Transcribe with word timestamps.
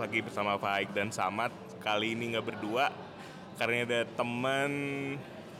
lagi 0.00 0.24
bersama 0.24 0.56
Faik 0.56 0.96
dan 0.96 1.12
Samad. 1.12 1.52
Kali 1.84 2.16
ini 2.16 2.32
nggak 2.32 2.46
berdua 2.48 2.88
karena 3.60 3.84
ada 3.84 4.00
teman 4.16 4.72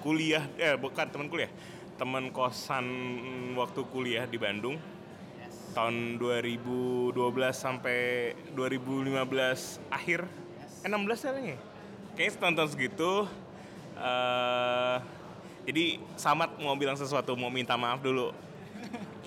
kuliah, 0.00 0.48
eh 0.56 0.80
bukan 0.80 1.04
teman 1.12 1.28
kuliah, 1.28 1.52
teman 2.00 2.32
kosan 2.32 2.88
waktu 3.52 3.84
kuliah 3.92 4.24
di 4.24 4.40
Bandung 4.40 4.80
tahun 5.76 6.16
2012 6.16 7.12
sampai 7.52 8.32
2015 8.56 9.76
akhir, 9.92 10.24
eh 10.80 10.88
16 10.88 11.20
ya 11.20 11.30
kayaknya. 11.36 11.58
Kayaknya 12.16 12.40
tonton 12.40 12.68
segitu. 12.72 13.12
eh 14.00 14.98
jadi 15.68 16.00
Samad 16.16 16.56
mau 16.64 16.72
bilang 16.80 16.96
sesuatu, 16.96 17.36
mau 17.36 17.52
minta 17.52 17.76
maaf 17.76 18.00
dulu. 18.00 18.32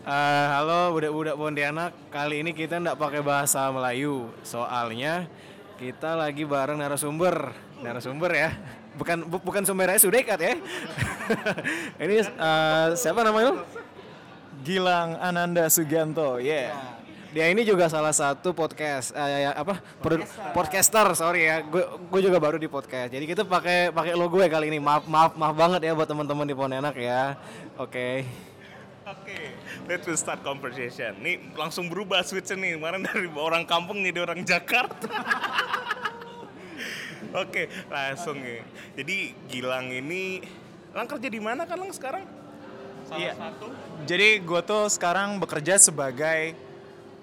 Eh, 0.03 0.45
halo 0.51 0.91
budak-budak 0.91 1.39
Pontianak, 1.39 1.95
kali 2.11 2.43
ini 2.43 2.51
kita 2.51 2.75
nggak 2.75 2.99
pakai 2.99 3.23
bahasa 3.23 3.71
Melayu, 3.71 4.35
soalnya 4.43 5.31
kita 5.79 6.19
lagi 6.19 6.43
bareng 6.43 6.75
narasumber, 6.75 7.55
narasumber 7.79 8.35
ya, 8.35 8.51
bukan 8.99 9.23
bu- 9.23 9.39
bukan 9.39 9.63
sumber 9.63 9.95
Sudekat 9.95 10.35
ya. 10.43 10.59
ini 12.03 12.19
eh, 12.19 12.87
siapa 12.99 13.23
namanya? 13.23 13.63
Gilang 14.67 15.15
Ananda 15.23 15.71
Sugianto, 15.71 16.35
yeah. 16.35 16.99
Dia 17.31 17.47
ini 17.47 17.63
juga 17.63 17.87
salah 17.87 18.11
satu 18.11 18.51
podcast, 18.51 19.15
ya, 19.15 19.55
apa? 19.55 19.79
produ- 20.03 20.27
podcaster, 20.51 21.15
sorry 21.15 21.47
ya, 21.47 21.63
gue 21.63 22.21
juga 22.21 22.43
baru 22.43 22.59
di 22.59 22.67
podcast. 22.67 23.07
Jadi 23.07 23.23
kita 23.23 23.47
pakai 23.47 23.87
pakai 23.95 24.19
logo 24.19 24.35
ya 24.37 24.51
kali 24.51 24.67
ini. 24.67 24.83
Maaf 24.83 25.07
maaf 25.07 25.33
maaf 25.39 25.55
banget 25.55 25.79
ya 25.87 25.95
buat 25.95 26.05
teman-teman 26.11 26.43
di 26.43 26.53
Pontianak 26.53 26.93
ya. 26.99 27.39
Oke. 27.79 28.27
Oke, 29.03 29.51
let's 29.83 30.07
start 30.15 30.39
conversation. 30.47 31.19
Nih 31.19 31.51
langsung 31.59 31.91
berubah 31.91 32.23
switch 32.23 32.55
nih, 32.55 32.79
kemarin 32.79 33.03
dari 33.03 33.27
orang 33.27 33.67
kampung 33.67 33.99
jadi 33.99 34.23
orang 34.23 34.39
Jakarta. 34.47 35.11
Oke, 37.43 37.67
langsung 37.91 38.39
nih. 38.39 38.63
Jadi 38.95 39.17
Gilang 39.51 39.91
ini, 39.91 40.39
Lang 40.93 41.09
kerja 41.09 41.27
di 41.27 41.41
mana 41.41 41.65
kan 41.65 41.81
Lang 41.81 41.89
sekarang? 41.89 42.23
Salah 43.03 43.19
Iya. 43.19 43.33
satu. 43.35 43.65
Jadi 44.05 44.29
gue 44.39 44.61
tuh 44.61 44.83
sekarang 44.87 45.41
bekerja 45.41 45.75
sebagai 45.81 46.53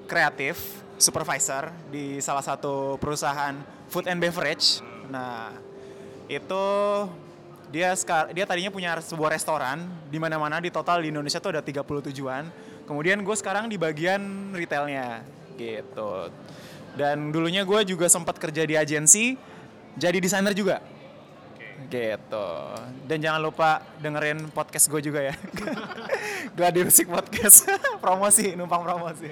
kreatif 0.05 0.59
supervisor 1.01 1.73
di 1.89 2.21
salah 2.21 2.45
satu 2.45 3.01
perusahaan 3.01 3.57
food 3.89 4.11
and 4.11 4.19
beverage. 4.19 4.83
Nah, 5.09 5.55
itu 6.27 6.65
dia 7.71 7.95
sekar 7.95 8.35
dia 8.35 8.43
tadinya 8.45 8.75
punya 8.75 8.99
sebuah 8.99 9.31
restoran 9.31 9.87
di 10.11 10.19
mana-mana 10.19 10.59
di 10.59 10.75
total 10.75 11.07
di 11.07 11.15
Indonesia 11.15 11.39
tuh 11.39 11.55
ada 11.55 11.63
30 11.63 12.11
tujuan. 12.11 12.45
Kemudian 12.85 13.23
gue 13.23 13.37
sekarang 13.39 13.71
di 13.71 13.79
bagian 13.79 14.51
retailnya 14.51 15.23
gitu. 15.55 16.35
Dan 16.99 17.31
dulunya 17.31 17.63
gue 17.63 17.87
juga 17.87 18.11
sempat 18.11 18.35
kerja 18.43 18.67
di 18.67 18.75
agensi 18.75 19.39
jadi 19.95 20.19
desainer 20.19 20.51
juga. 20.51 20.83
Gitu. 21.87 22.49
Dan 23.07 23.19
jangan 23.23 23.41
lupa 23.41 23.81
dengerin 24.03 24.51
podcast 24.51 24.91
gue 24.91 25.01
juga 25.01 25.31
ya. 25.31 25.35
Gladi 26.59 26.83
Rusik 26.83 27.07
Podcast. 27.07 27.71
promosi, 28.05 28.59
numpang 28.59 28.83
promosi. 28.83 29.31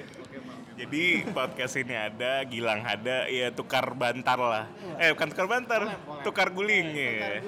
Jadi 0.79 1.27
podcast 1.35 1.75
ini 1.75 1.91
ada, 1.91 2.39
Gilang 2.47 2.79
ada, 2.87 3.27
ya 3.27 3.51
tukar 3.51 3.91
bantar 3.91 4.39
lah. 4.39 4.65
Eh 4.95 5.11
bukan 5.11 5.27
tukar 5.27 5.47
bantar, 5.51 5.81
tukar 6.23 6.47
guling 6.55 6.87
ya. 6.95 7.43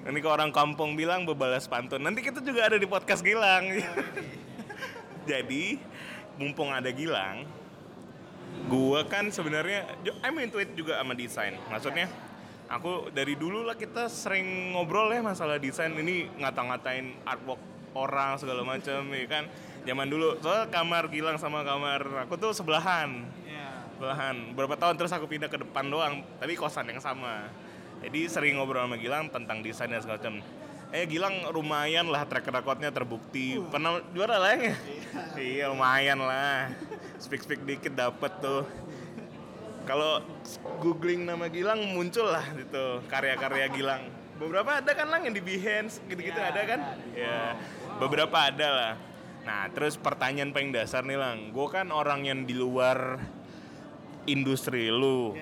Ini 0.00 0.16
ke 0.16 0.28
orang 0.32 0.48
kampung 0.48 0.96
bilang 0.96 1.28
bebalas 1.28 1.68
pantun. 1.68 2.00
Nanti 2.00 2.24
kita 2.24 2.40
juga 2.40 2.72
ada 2.72 2.80
di 2.80 2.88
podcast 2.88 3.20
Gilang. 3.20 3.68
Jadi 5.30 5.76
mumpung 6.40 6.72
ada 6.72 6.88
Gilang, 6.88 7.44
gua 8.72 9.04
kan 9.04 9.28
sebenarnya 9.28 9.84
I'm 10.24 10.40
into 10.40 10.56
it 10.56 10.72
juga 10.72 10.96
sama 10.96 11.12
desain. 11.12 11.52
Maksudnya 11.68 12.08
aku 12.72 13.12
dari 13.12 13.36
dulu 13.36 13.60
lah 13.60 13.76
kita 13.76 14.08
sering 14.08 14.72
ngobrol 14.72 15.12
ya 15.12 15.20
masalah 15.20 15.60
desain 15.60 15.92
ini 15.92 16.32
ngata-ngatain 16.40 17.20
artwork 17.28 17.60
orang 17.92 18.40
segala 18.40 18.64
macam 18.64 19.04
ya 19.12 19.26
kan. 19.28 19.44
Zaman 19.84 20.08
dulu 20.08 20.40
soal 20.40 20.64
kamar 20.72 21.12
Gilang 21.12 21.36
sama 21.36 21.60
kamar 21.60 22.24
aku 22.24 22.40
tuh 22.40 22.56
sebelahan. 22.56 23.28
Sebelahan. 24.00 24.56
Berapa 24.56 24.80
tahun 24.80 24.96
terus 24.96 25.12
aku 25.12 25.28
pindah 25.28 25.52
ke 25.52 25.60
depan 25.60 25.92
doang, 25.92 26.24
tapi 26.40 26.56
kosan 26.56 26.88
yang 26.88 27.04
sama. 27.04 27.52
Jadi 28.00 28.20
sering 28.32 28.56
ngobrol 28.56 28.88
sama 28.88 28.96
Gilang 28.96 29.28
tentang 29.28 29.60
desain 29.60 29.92
dan 29.92 30.00
segala 30.00 30.16
macam. 30.16 30.34
Eh 30.90 31.04
Gilang 31.06 31.52
lumayan 31.52 32.08
lah 32.08 32.24
track 32.26 32.48
recordnya 32.48 32.90
terbukti. 32.90 33.60
Pernah 33.60 34.02
juara 34.10 34.40
lah 34.40 34.56
ya? 34.56 34.74
iya 35.38 35.64
lumayan 35.68 36.18
lah. 36.18 36.72
Speak 37.20 37.44
speak 37.44 37.62
dikit 37.62 37.92
dapet 37.94 38.32
tuh. 38.40 38.64
Kalau 39.84 40.24
googling 40.80 41.28
nama 41.28 41.46
Gilang 41.52 41.92
muncul 41.92 42.26
lah 42.28 42.44
gitu 42.56 43.04
karya-karya 43.06 43.68
Gilang. 43.70 44.02
Beberapa 44.40 44.80
ada 44.80 44.92
kan 44.96 45.12
lang 45.12 45.28
yang 45.28 45.36
di 45.36 45.44
Behance 45.44 46.00
gitu-gitu 46.08 46.40
ada 46.40 46.64
kan? 46.64 46.80
Ya 47.12 47.60
beberapa 48.00 48.48
ada 48.48 48.68
lah. 48.72 48.92
Nah 49.44 49.68
terus 49.72 50.00
pertanyaan 50.00 50.52
paling 50.56 50.72
dasar 50.72 51.04
nih 51.04 51.20
lang, 51.20 51.52
gue 51.52 51.66
kan 51.68 51.92
orang 51.92 52.24
yang 52.24 52.48
di 52.48 52.56
luar 52.56 53.20
industri 54.24 54.88
lu. 54.88 55.36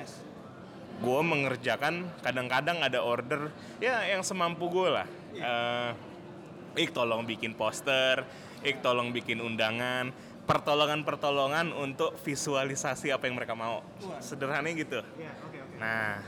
Gue 0.99 1.21
mengerjakan 1.23 2.11
kadang-kadang 2.27 2.83
ada 2.83 2.99
order 3.03 3.55
ya 3.79 4.03
yang 4.07 4.27
semampu 4.27 4.67
gue 4.67 4.89
lah. 4.91 5.07
Eh, 5.35 5.91
Ik 6.79 6.95
tolong 6.95 7.27
bikin 7.27 7.59
poster, 7.59 8.23
Ik 8.63 8.79
tolong 8.79 9.11
bikin 9.11 9.43
undangan, 9.43 10.15
pertolongan-pertolongan 10.47 11.75
untuk 11.75 12.15
visualisasi 12.23 13.11
apa 13.11 13.27
yang 13.27 13.37
mereka 13.37 13.53
mau. 13.59 13.83
Sederhananya 14.23 14.77
gitu. 14.79 15.01
Nah, 15.79 16.23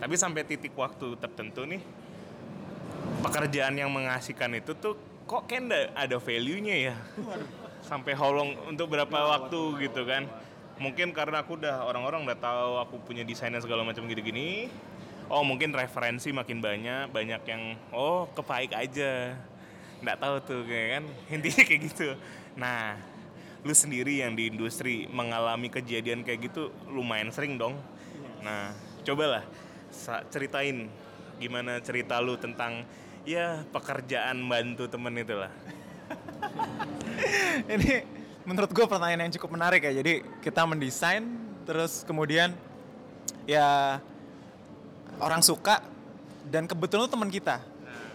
tapi 0.00 0.14
sampai 0.16 0.42
titik 0.44 0.72
waktu 0.76 1.16
tertentu 1.16 1.64
nih, 1.64 1.80
pekerjaan 3.22 3.78
yang 3.78 3.88
mengasihkan 3.88 4.52
itu 4.58 4.74
tuh 4.76 4.98
kok 5.24 5.48
nggak 5.48 5.94
ada 5.94 6.16
value-nya 6.18 6.92
ya. 6.92 6.96
Sampai 7.84 8.12
holong 8.18 8.56
untuk 8.68 8.92
berapa 8.92 9.38
waktu 9.38 9.88
gitu 9.88 10.04
kan. 10.04 10.28
Mungkin 10.80 11.12
karena 11.12 11.44
aku 11.44 11.60
udah 11.60 11.84
orang-orang 11.84 12.24
udah 12.24 12.38
tahu 12.38 12.70
aku 12.80 12.94
punya 13.04 13.22
desain 13.26 13.52
dan 13.52 13.60
segala 13.60 13.84
macam 13.84 14.04
gitu-gini. 14.08 14.72
Oh 15.32 15.44
mungkin 15.44 15.72
referensi 15.72 16.32
makin 16.32 16.60
banyak, 16.60 17.12
banyak 17.12 17.42
yang 17.48 17.62
oh 17.92 18.28
kepaik 18.32 18.72
aja. 18.76 19.36
Nggak 20.02 20.18
tahu 20.18 20.34
tuh 20.44 20.60
kayak 20.66 20.88
kan 20.98 21.04
intinya 21.38 21.62
kayak 21.64 21.80
gitu. 21.92 22.08
Nah, 22.58 22.98
lu 23.62 23.72
sendiri 23.72 24.20
yang 24.20 24.34
di 24.34 24.50
industri 24.50 25.06
mengalami 25.08 25.70
kejadian 25.70 26.26
kayak 26.26 26.50
gitu 26.52 26.74
lumayan 26.90 27.30
sering 27.30 27.56
dong. 27.56 27.78
Nah, 28.42 28.74
cobalah 29.06 29.46
ceritain 30.32 30.90
gimana 31.38 31.78
cerita 31.78 32.18
lu 32.18 32.34
tentang 32.38 32.82
ya 33.22 33.62
pekerjaan 33.70 34.42
bantu 34.50 34.90
temen 34.90 35.14
itu 35.14 35.34
lah. 35.38 35.52
Ini 37.72 38.21
menurut 38.42 38.70
gue 38.70 38.84
pertanyaan 38.86 39.28
yang 39.28 39.34
cukup 39.38 39.54
menarik 39.54 39.82
ya. 39.82 39.92
Jadi 39.94 40.22
kita 40.42 40.66
mendesain, 40.66 41.22
terus 41.62 42.02
kemudian 42.02 42.54
ya 43.46 43.98
orang 45.18 45.42
suka 45.42 45.82
dan 46.50 46.66
kebetulan 46.66 47.06
teman 47.06 47.30
kita. 47.30 47.62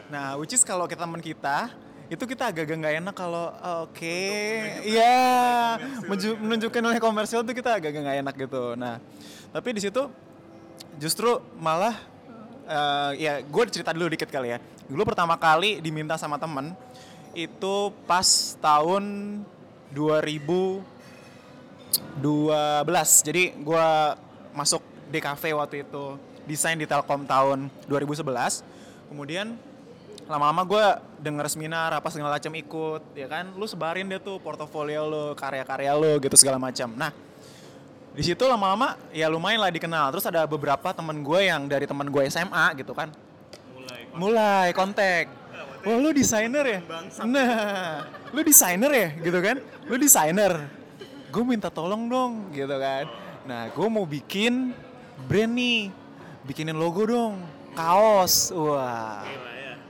Nah, 0.08 0.40
which 0.40 0.56
is 0.56 0.64
kalau 0.64 0.88
kita 0.88 1.04
teman 1.04 1.20
kita, 1.20 1.72
itu 2.08 2.24
kita 2.24 2.48
agak-agak 2.52 2.78
nggak 2.80 2.96
enak 3.04 3.16
kalau 3.16 3.52
oke, 3.84 4.20
iya 4.88 5.76
menju- 6.08 6.40
menunjukkan 6.40 6.80
oleh 6.80 7.00
komersial 7.04 7.44
itu 7.44 7.52
kita 7.52 7.76
agak-agak 7.76 8.02
nggak 8.08 8.20
enak 8.24 8.36
gitu. 8.40 8.64
Nah, 8.80 9.04
tapi 9.52 9.76
di 9.76 9.84
situ 9.84 10.08
justru 10.96 11.44
malah 11.60 11.96
eh, 12.64 13.12
ya 13.20 13.34
gue 13.44 13.64
cerita 13.68 13.92
dulu 13.92 14.08
dikit 14.08 14.32
kali 14.32 14.56
ya. 14.56 14.60
Dulu 14.88 15.04
pertama 15.04 15.36
kali 15.36 15.84
diminta 15.84 16.16
sama 16.16 16.40
temen 16.40 16.72
itu 17.36 17.92
pas 18.08 18.56
tahun 18.64 19.04
2012. 19.96 20.84
Jadi 23.24 23.56
gue 23.56 23.88
masuk 24.52 24.82
DKV 25.08 25.44
waktu 25.56 25.88
itu 25.88 26.18
desain 26.48 26.80
di 26.80 26.88
Telkom 26.88 27.28
tahun 27.28 27.72
2011. 27.88 28.28
Kemudian 29.08 29.56
lama-lama 30.28 30.68
gue 30.68 30.86
denger 31.24 31.48
seminar 31.48 31.96
apa 31.96 32.12
segala 32.12 32.36
macam 32.36 32.52
ikut 32.52 33.16
ya 33.16 33.32
kan? 33.32 33.56
Lu 33.56 33.64
sebarin 33.64 34.12
deh 34.12 34.20
tuh 34.20 34.44
portofolio 34.44 35.08
lu 35.08 35.32
karya-karya 35.40 35.96
lu 35.96 36.20
gitu 36.20 36.36
segala 36.36 36.60
macam. 36.60 36.92
Nah 36.92 37.16
di 38.12 38.26
situ 38.26 38.44
lama-lama 38.44 39.00
ya 39.16 39.32
lumayan 39.32 39.64
lah 39.64 39.72
dikenal. 39.72 40.12
Terus 40.12 40.28
ada 40.28 40.44
beberapa 40.44 40.92
temen 40.92 41.24
gue 41.24 41.48
yang 41.48 41.70
dari 41.72 41.88
temen 41.88 42.12
gue 42.12 42.28
SMA 42.28 42.76
gitu 42.84 42.92
kan. 42.92 43.08
Mulai 44.18 44.74
kontak 44.76 45.30
wah 45.88 45.98
lu 46.04 46.12
desainer 46.12 46.66
ya? 46.68 46.80
Nah 47.24 47.52
lu 48.36 48.44
desainer 48.44 48.92
ya? 48.92 49.10
Gitu 49.24 49.40
kan? 49.40 49.58
Lu 49.88 49.96
desainer. 49.96 50.68
Gue 51.32 51.44
minta 51.48 51.72
tolong 51.72 52.12
dong 52.12 52.52
gitu 52.52 52.76
kan? 52.76 53.08
Nah 53.48 53.72
gue 53.72 53.88
mau 53.88 54.04
bikin 54.04 54.76
brand 55.32 55.54
nih. 55.56 55.90
Bikinin 56.44 56.76
logo 56.76 57.08
dong. 57.08 57.40
Kaos. 57.72 58.52
Wah. 58.52 59.24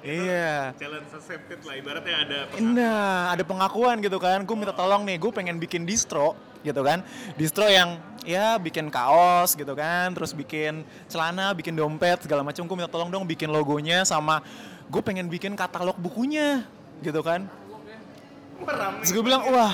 Iya. 0.07 0.71
Challenge 0.79 1.09
accepted 1.11 1.59
lah. 1.67 1.75
Ibaratnya 1.75 2.15
ada 2.23 2.37
Nah, 2.63 3.35
ada 3.35 3.43
pengakuan 3.43 3.99
gitu 3.99 4.15
kan. 4.21 4.39
Gue 4.47 4.55
minta 4.55 4.71
tolong 4.71 5.03
nih, 5.03 5.19
gue 5.19 5.31
pengen 5.35 5.59
bikin 5.59 5.83
distro 5.83 6.39
gitu 6.63 6.79
kan? 6.79 7.03
Distro 7.35 7.67
yang 7.67 7.99
ya 8.23 8.55
bikin 8.55 8.87
kaos 8.87 9.53
gitu 9.59 9.75
kan? 9.75 10.15
Terus 10.15 10.31
bikin 10.31 10.87
celana 11.11 11.51
bikin 11.51 11.75
dompet 11.75 12.23
segala 12.23 12.39
macam. 12.39 12.63
Gue 12.63 12.77
minta 12.79 12.91
tolong 12.91 13.11
dong 13.11 13.27
bikin 13.27 13.51
logonya 13.51 14.07
sama 14.07 14.39
gue 14.87 15.01
pengen 15.03 15.27
bikin 15.27 15.53
katalog 15.59 15.99
bukunya 15.99 16.63
gitu 17.03 17.19
kan. 17.19 17.45
Terus 19.03 19.11
gue 19.13 19.23
bilang 19.23 19.45
wah 19.51 19.73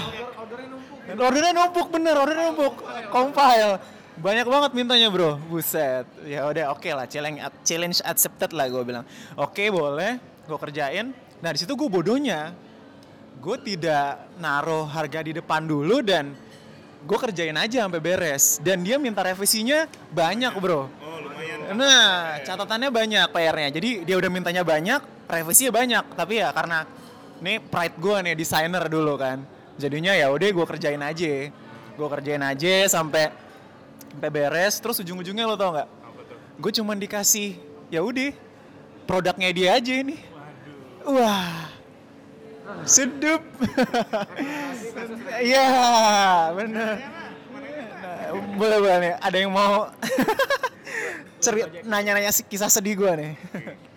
ordernya 1.07 1.54
numpuk 1.56 1.88
bener 1.94 2.15
ordernya 2.18 2.51
numpuk. 2.51 2.81
Compile 3.13 3.80
banyak 4.13 4.45
banget 4.45 4.71
mintanya 4.77 5.07
bro. 5.13 5.38
Buset. 5.50 6.06
Ya 6.25 6.45
udah 6.50 6.74
oke 6.74 6.89
lah 6.89 7.06
challenge 7.10 7.39
challenge 7.65 8.00
accepted 8.04 8.51
lah 8.54 8.68
gue 8.69 8.83
bilang. 8.83 9.06
Oke 9.38 9.69
boleh. 9.69 10.18
Gue 10.50 10.57
kerjain. 10.60 11.13
Nah 11.39 11.50
di 11.54 11.60
situ 11.62 11.74
gue 11.77 11.89
bodohnya. 11.89 12.54
Gue 13.44 13.60
tidak 13.60 14.24
naruh 14.39 14.88
harga 14.88 15.19
di 15.19 15.36
depan 15.36 15.68
dulu 15.68 16.00
dan 16.00 16.31
gue 17.04 17.18
kerjain 17.19 17.56
aja 17.56 17.86
sampai 17.86 18.01
beres. 18.01 18.57
Dan 18.60 18.81
dia 18.81 18.98
minta 18.98 19.21
revisinya 19.24 19.86
banyak 20.12 20.54
bro 20.57 21.02
lumayan. 21.43 21.75
Nah, 21.75 22.39
catatannya 22.41 22.89
banyak 22.89 23.27
PR-nya. 23.29 23.69
Jadi 23.69 23.89
dia 24.07 24.15
udah 24.15 24.29
mintanya 24.31 24.63
banyak, 24.63 25.01
revisinya 25.27 25.71
banyak. 25.75 26.05
Tapi 26.15 26.33
ya 26.39 26.49
karena 26.55 26.87
ini 27.43 27.59
pride 27.59 27.97
gue 27.99 28.17
nih 28.29 28.35
desainer 28.39 28.83
dulu 28.87 29.19
kan. 29.19 29.43
Jadinya 29.75 30.13
ya 30.15 30.31
udah 30.31 30.47
gue 30.47 30.65
kerjain 30.65 31.01
aja. 31.01 31.33
Gue 31.93 32.07
kerjain 32.09 32.41
aja 32.41 32.73
sampai 32.87 33.29
sampai 34.15 34.29
beres. 34.31 34.79
Terus 34.79 35.01
ujung-ujungnya 35.03 35.45
lo 35.45 35.59
tau 35.59 35.75
nggak? 35.75 35.89
Gue 36.61 36.71
cuman 36.71 36.97
dikasih 36.97 37.57
ya 37.91 37.99
udah 37.99 38.31
produknya 39.09 39.49
dia 39.51 39.69
aja 39.77 39.93
ini. 39.93 40.17
Wah. 41.03 41.67
Sedup. 42.87 43.43
Iya, 45.43 45.67
bener. 46.55 46.95
Nah, 47.99 48.39
boleh 48.55 48.77
boleh 48.79 48.97
nih. 49.03 49.13
Ada 49.19 49.37
yang 49.43 49.51
mau 49.51 49.91
cerit 51.43 51.67
nanya-nanya 51.83 52.31
si- 52.31 52.47
kisah 52.47 52.71
sedih 52.71 52.95
gue 52.95 53.11
nih. 53.19 53.33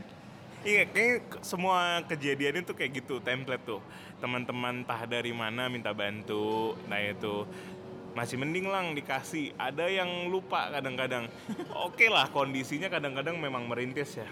Iya, 0.66 0.82
kayaknya 0.90 1.16
ke- 1.30 1.42
semua 1.46 2.02
kejadian 2.10 2.66
itu 2.66 2.74
kayak 2.74 2.98
gitu, 2.98 3.22
template 3.22 3.62
tuh. 3.62 3.78
Teman-teman 4.18 4.82
entah 4.82 4.98
dari 5.06 5.30
mana 5.30 5.70
minta 5.70 5.94
bantu, 5.94 6.74
nah 6.90 6.98
itu 6.98 7.46
masih 8.18 8.34
mending 8.34 8.66
lang 8.66 8.90
dikasih. 8.90 9.54
Ada 9.54 9.86
yang 9.86 10.26
lupa 10.26 10.66
kadang-kadang. 10.74 11.30
Oke 11.86 12.10
lah, 12.10 12.26
kondisinya 12.34 12.90
kadang-kadang 12.90 13.38
memang 13.38 13.70
merintis 13.70 14.18
ya. 14.18 14.26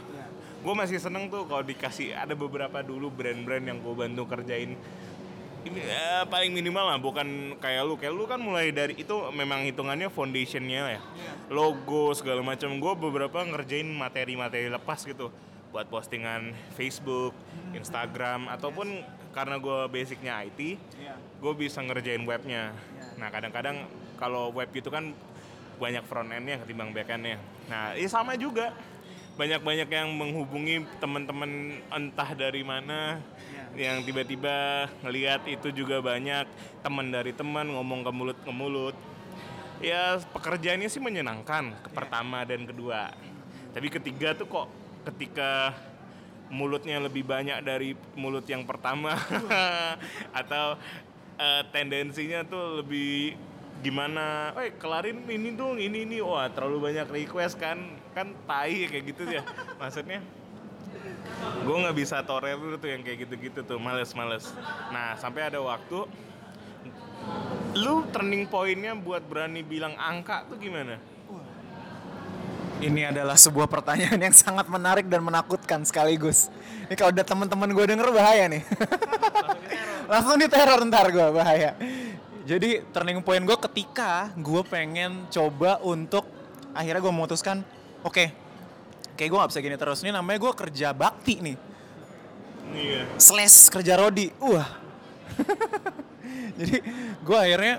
Gue 0.58 0.74
masih 0.74 0.98
seneng 0.98 1.30
tuh 1.30 1.46
kalau 1.46 1.62
dikasih 1.62 2.18
ada 2.18 2.34
beberapa 2.34 2.82
dulu 2.82 3.14
brand-brand 3.14 3.70
yang 3.70 3.78
gue 3.78 3.94
bantu 3.94 4.26
kerjain. 4.26 4.74
Ya, 5.64 6.28
paling 6.28 6.52
minimal 6.52 6.92
lah, 6.92 6.98
bukan 7.00 7.56
kayak 7.56 7.82
lu. 7.88 7.96
Kayak 7.96 8.14
lu 8.14 8.24
kan 8.28 8.36
mulai 8.36 8.68
dari 8.68 9.00
itu 9.00 9.16
memang 9.32 9.64
hitungannya 9.64 10.12
foundationnya 10.12 11.00
ya, 11.00 11.00
logo 11.48 12.12
segala 12.12 12.44
macam. 12.44 12.76
Gue 12.76 12.92
beberapa 12.92 13.40
ngerjain 13.40 13.88
materi-materi 13.88 14.68
lepas 14.68 15.00
gitu 15.08 15.32
buat 15.72 15.90
postingan 15.90 16.54
Facebook, 16.78 17.34
Instagram, 17.74 18.46
ataupun 18.52 19.02
karena 19.34 19.58
gue 19.58 19.90
basicnya 19.90 20.38
IT, 20.46 20.78
gue 21.40 21.52
bisa 21.56 21.82
ngerjain 21.82 22.22
webnya. 22.22 22.70
Nah 23.18 23.32
kadang-kadang 23.32 23.88
kalau 24.14 24.54
web 24.54 24.70
itu 24.70 24.86
kan 24.92 25.10
banyak 25.74 26.06
front 26.06 26.30
endnya 26.30 26.62
ketimbang 26.62 26.94
back 26.94 27.10
endnya. 27.10 27.42
Nah 27.66 27.98
ini 27.98 28.06
sama 28.06 28.38
juga 28.38 28.70
banyak-banyak 29.34 29.90
yang 29.90 30.14
menghubungi 30.14 30.86
teman-teman 31.02 31.82
entah 31.90 32.30
dari 32.38 32.62
mana 32.62 33.18
yang 33.74 34.06
tiba-tiba 34.06 34.86
ngelihat 35.02 35.46
itu 35.50 35.74
juga 35.74 35.98
banyak 35.98 36.46
teman 36.80 37.10
dari 37.10 37.34
teman 37.34 37.66
ngomong 37.70 38.06
ke 38.06 38.10
mulut 38.14 38.38
ke 38.40 38.52
mulut. 38.54 38.96
Ya 39.82 40.16
pekerjaannya 40.32 40.88
sih 40.88 41.02
menyenangkan 41.02 41.74
ke 41.82 41.90
pertama 41.90 42.46
dan 42.46 42.64
kedua. 42.64 43.10
Tapi 43.74 43.90
ketiga 43.90 44.32
tuh 44.38 44.46
kok 44.46 44.66
ketika 45.12 45.74
mulutnya 46.48 47.02
lebih 47.02 47.26
banyak 47.26 47.58
dari 47.66 47.98
mulut 48.14 48.46
yang 48.46 48.62
pertama 48.62 49.18
atau 50.40 50.78
eh, 51.36 51.62
tendensinya 51.74 52.46
tuh 52.46 52.84
lebih 52.84 53.34
gimana, 53.84 54.54
eh 54.64 54.72
kelarin 54.80 55.20
ini 55.28 55.52
dong, 55.52 55.76
ini 55.76 56.08
ini, 56.08 56.16
wah 56.24 56.48
terlalu 56.48 56.88
banyak 56.88 57.04
request 57.10 57.60
kan, 57.60 57.76
kan 58.16 58.32
tai 58.48 58.88
kayak 58.88 59.04
gitu 59.12 59.28
ya, 59.28 59.44
maksudnya 59.80 60.24
gue 61.64 61.76
nggak 61.76 61.96
bisa 61.96 62.20
tolerir 62.22 62.76
tuh 62.76 62.88
yang 62.88 63.00
kayak 63.00 63.28
gitu-gitu 63.28 63.60
tuh, 63.64 63.78
males-males. 63.80 64.52
Nah 64.92 65.16
sampai 65.16 65.48
ada 65.48 65.60
waktu, 65.60 66.06
lu 67.78 68.04
turning 68.12 68.46
pointnya 68.46 68.92
buat 68.94 69.24
berani 69.24 69.64
bilang 69.64 69.96
angka 69.96 70.46
tuh 70.46 70.56
gimana? 70.60 71.00
Ini 72.84 73.14
adalah 73.14 73.38
sebuah 73.38 73.64
pertanyaan 73.64 74.18
yang 74.18 74.34
sangat 74.34 74.68
menarik 74.68 75.08
dan 75.08 75.24
menakutkan 75.24 75.86
sekaligus. 75.88 76.52
Ini 76.84 76.94
kalau 76.98 77.16
udah 77.16 77.24
teman-teman 77.24 77.70
gue 77.72 77.84
denger 77.96 78.12
bahaya 78.12 78.44
nih. 78.50 78.62
Langsung 80.12 80.36
diteror 80.36 80.84
ntar 80.92 81.08
gue 81.08 81.26
bahaya. 81.32 81.72
Jadi 82.44 82.84
turning 82.92 83.24
point 83.24 83.40
gue 83.40 83.56
ketika 83.56 84.28
gue 84.36 84.60
pengen 84.68 85.24
coba 85.32 85.80
untuk 85.80 86.28
akhirnya 86.76 87.00
gue 87.00 87.12
memutuskan, 87.14 87.64
oke, 88.04 88.28
kayak 89.14 89.28
gue 89.30 89.38
gak 89.38 89.50
bisa 89.50 89.60
gini 89.62 89.76
terus. 89.78 89.98
Ini 90.02 90.10
namanya 90.14 90.38
gue 90.38 90.52
kerja 90.52 90.90
bakti 90.92 91.40
nih. 91.40 91.56
Iya. 92.72 93.20
slash 93.20 93.68
kerja 93.68 93.94
rodi 94.00 94.32
wah 94.40 94.66
jadi 96.58 96.80
gue 97.20 97.38
akhirnya 97.38 97.74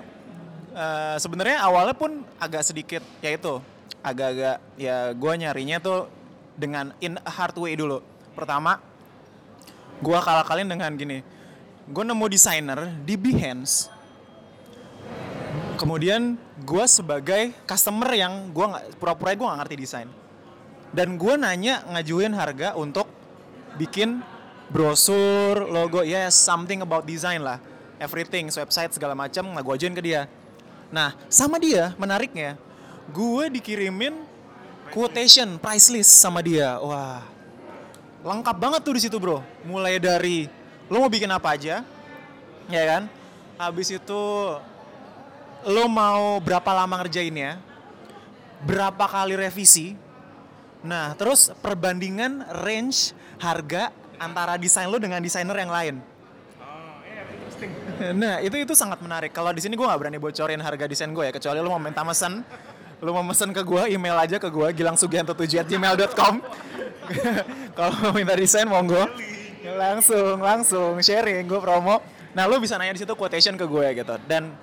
eh, 0.72 1.16
sebenarnya 1.18 1.58
awalnya 1.66 1.96
pun 1.96 2.22
agak 2.38 2.62
sedikit 2.62 3.02
ya 3.20 3.34
itu 3.34 3.58
agak-agak 4.00 4.56
ya 4.78 5.10
gue 5.12 5.32
nyarinya 5.36 5.78
tuh 5.82 6.06
dengan 6.54 6.94
in 7.02 7.18
a 7.18 7.32
hard 7.32 7.56
way 7.58 7.74
dulu 7.74 8.00
pertama 8.32 8.78
gue 10.00 10.18
kalah-kalin 10.22 10.68
dengan 10.68 10.92
gini 10.94 11.20
gue 11.86 12.04
nemu 12.06 12.26
desainer 12.30 12.80
di 13.02 13.14
Behance 13.18 13.90
kemudian 15.76 16.40
gue 16.62 16.84
sebagai 16.88 17.52
customer 17.68 18.08
yang 18.16 18.48
gue 18.48 18.64
nggak 18.64 18.84
pura-pura 18.96 19.36
gue 19.36 19.44
nggak 19.44 19.60
ngerti 19.66 19.76
desain 19.76 20.08
dan 20.94 21.18
gue 21.18 21.34
nanya 21.34 21.82
ngajuin 21.90 22.34
harga 22.34 22.76
untuk 22.78 23.08
bikin 23.80 24.22
brosur, 24.70 25.66
logo, 25.66 26.02
yes, 26.02 26.34
something 26.34 26.82
about 26.82 27.06
design 27.06 27.42
lah. 27.42 27.62
Everything, 27.96 28.50
website 28.52 28.92
segala 28.92 29.16
macam, 29.16 29.46
nggak 29.56 29.64
gue 29.64 29.74
ajuin 29.78 29.94
ke 29.96 30.02
dia. 30.04 30.28
Nah, 30.92 31.16
sama 31.32 31.56
dia, 31.56 31.96
menariknya, 31.96 32.60
gue 33.10 33.44
dikirimin 33.50 34.14
quotation, 34.92 35.56
price 35.58 35.88
list 35.90 36.12
sama 36.20 36.44
dia. 36.44 36.78
Wah, 36.78 37.24
lengkap 38.22 38.56
banget 38.58 38.80
tuh 38.84 38.94
di 38.94 39.00
situ 39.02 39.16
bro. 39.16 39.40
Mulai 39.64 39.98
dari 39.98 40.46
lo 40.86 41.02
mau 41.02 41.10
bikin 41.10 41.30
apa 41.30 41.56
aja, 41.56 41.82
ya 42.70 42.84
kan? 42.86 43.08
Habis 43.56 43.96
itu 43.96 44.22
lo 45.66 45.84
mau 45.88 46.38
berapa 46.38 46.70
lama 46.76 47.00
ngerjainnya, 47.02 47.58
berapa 48.62 49.04
kali 49.08 49.34
revisi, 49.34 49.96
Nah, 50.86 51.18
terus 51.18 51.50
perbandingan 51.58 52.46
range 52.62 53.10
harga 53.42 53.90
antara 54.22 54.54
desain 54.54 54.86
lo 54.86 55.02
dengan 55.02 55.18
desainer 55.18 55.58
yang 55.58 55.72
lain. 55.74 55.94
Oh, 56.62 57.02
iya, 57.02 57.26
interesting. 57.26 57.70
Nah, 58.22 58.38
itu 58.38 58.54
itu 58.62 58.72
sangat 58.78 59.02
menarik. 59.02 59.34
Kalau 59.34 59.50
di 59.50 59.58
sini 59.58 59.74
gue 59.74 59.82
nggak 59.82 59.98
berani 59.98 60.18
bocorin 60.22 60.62
harga 60.62 60.86
desain 60.86 61.10
gue 61.10 61.26
ya, 61.26 61.32
kecuali 61.34 61.58
lo 61.58 61.68
mau 61.74 61.82
minta 61.82 62.06
mesen, 62.06 62.46
lo 63.02 63.10
mau 63.10 63.26
mesen 63.26 63.50
ke 63.50 63.66
gue, 63.66 63.82
email 63.98 64.14
aja 64.14 64.38
ke 64.38 64.46
gue, 64.46 64.68
gilangsugianto7@gmail.com. 64.78 66.34
Kalau 67.76 67.94
mau 68.06 68.12
minta 68.14 68.38
desain 68.38 68.70
monggo. 68.70 69.10
Langsung, 69.66 70.38
langsung 70.38 70.94
sharing, 71.02 71.42
gue 71.50 71.58
promo. 71.58 71.98
Nah, 72.30 72.46
lo 72.46 72.62
bisa 72.62 72.78
nanya 72.78 72.94
di 72.94 73.02
situ 73.02 73.10
quotation 73.18 73.58
ke 73.58 73.66
gue 73.66 73.86
gitu. 73.98 74.14
Dan 74.30 74.54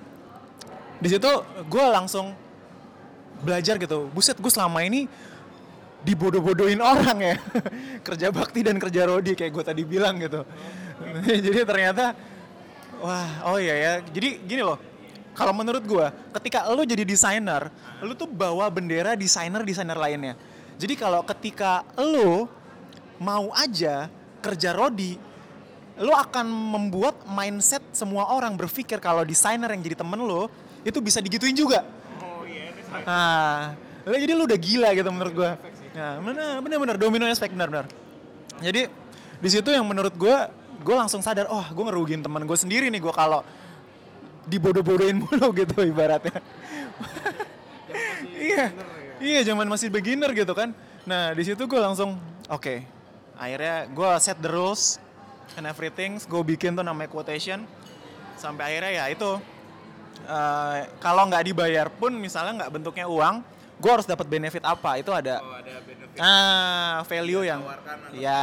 di 1.03 1.10
situ 1.12 1.27
gue 1.68 1.86
langsung 1.92 2.32
belajar 3.44 3.75
gitu. 3.75 4.08
Buset, 4.15 4.39
gue 4.39 4.48
selama 4.48 4.80
ini 4.88 5.12
dibodoh-bodohin 6.04 6.84
orang 6.84 7.18
ya. 7.20 7.36
Kerja 8.08 8.28
bakti 8.30 8.62
dan 8.62 8.76
kerja 8.78 9.08
rodi 9.08 9.34
kayak 9.34 9.52
gue 9.52 9.64
tadi 9.64 9.84
bilang 9.88 10.20
gitu. 10.20 10.44
Jadi 11.46 11.64
ternyata 11.64 12.14
wah 13.00 13.48
oh 13.52 13.58
iya 13.58 13.76
ya. 13.76 13.94
Jadi 14.04 14.44
gini 14.44 14.62
loh 14.64 14.80
kalau 15.34 15.52
menurut 15.56 15.82
gue 15.82 16.06
ketika 16.40 16.70
lo 16.70 16.86
jadi 16.86 17.02
desainer 17.02 17.74
lo 18.06 18.14
tuh 18.14 18.30
bawa 18.30 18.70
bendera 18.70 19.18
desainer 19.18 19.66
desainer 19.66 19.98
lainnya. 19.98 20.38
Jadi 20.78 20.94
kalau 20.94 21.26
ketika 21.26 21.82
lo 21.98 22.46
mau 23.18 23.50
aja 23.56 24.12
kerja 24.44 24.76
rodi 24.76 25.18
lo 25.98 26.14
akan 26.18 26.46
membuat 26.50 27.22
mindset 27.30 27.82
semua 27.94 28.34
orang 28.34 28.58
berpikir 28.58 28.98
kalau 28.98 29.22
desainer 29.22 29.70
yang 29.70 29.82
jadi 29.82 29.98
temen 30.02 30.18
lo 30.22 30.50
itu 30.82 30.98
bisa 31.00 31.22
digituin 31.22 31.54
juga. 31.54 31.86
Oh 32.22 32.44
iya, 32.44 32.74
Nah, 33.06 33.78
lo 34.06 34.16
jadi 34.18 34.34
lu 34.34 34.44
udah 34.50 34.60
gila 34.60 34.90
gitu 34.98 35.10
menurut 35.14 35.34
gue. 35.34 35.52
Nah, 35.94 36.18
bener, 36.22 36.58
bener, 36.62 36.78
bener, 36.82 36.96
domino 36.98 37.26
effect, 37.30 37.54
bener, 37.54 37.70
bener. 37.70 37.88
Jadi, 38.62 38.90
di 39.38 39.50
situ 39.50 39.70
yang 39.70 39.86
menurut 39.86 40.14
gue, 40.18 40.38
gue 40.82 40.96
langsung 40.96 41.22
sadar, 41.22 41.48
oh 41.48 41.64
gue 41.64 41.84
ngerugiin 41.86 42.22
teman 42.26 42.44
gue 42.44 42.58
sendiri 42.58 42.90
nih 42.90 43.00
gue 43.00 43.14
kalau 43.14 43.46
dibodoh-bodohin 44.48 45.24
mulu 45.24 45.54
gitu 45.64 45.84
ibaratnya. 45.88 46.44
iya, 48.36 48.76
iya 49.24 49.40
zaman 49.48 49.68
masih 49.70 49.88
beginner 49.88 50.36
gitu 50.36 50.52
kan. 50.52 50.76
Nah 51.08 51.32
di 51.32 51.44
situ 51.48 51.64
gue 51.64 51.80
langsung 51.80 52.20
oke. 52.52 52.84
Akhirnya 53.40 53.88
gue 53.90 54.10
set 54.20 54.38
the 54.44 54.52
rules 54.52 55.00
and 55.56 55.64
everything. 55.68 56.20
Gue 56.28 56.44
bikin 56.44 56.76
tuh 56.76 56.84
namanya 56.84 57.12
quotation. 57.12 57.64
Sampai 58.36 58.76
akhirnya 58.76 58.92
ya 58.92 59.06
itu 59.12 59.32
eh, 60.28 60.80
kalau 61.00 61.28
nggak 61.32 61.44
dibayar 61.48 61.88
pun 61.88 62.12
misalnya 62.16 62.64
nggak 62.64 62.72
bentuknya 62.76 63.08
uang, 63.08 63.40
gue 63.84 63.92
harus 63.92 64.08
dapat 64.08 64.24
benefit 64.32 64.63
apa? 64.63 64.96
Itu 64.96 65.12
ada 65.12 65.44
Oh, 65.44 65.60
ada 65.60 65.74
benefit. 65.84 66.16
Ah, 66.24 67.04
value 67.04 67.44
yang 67.44 67.60
ya 68.16 68.40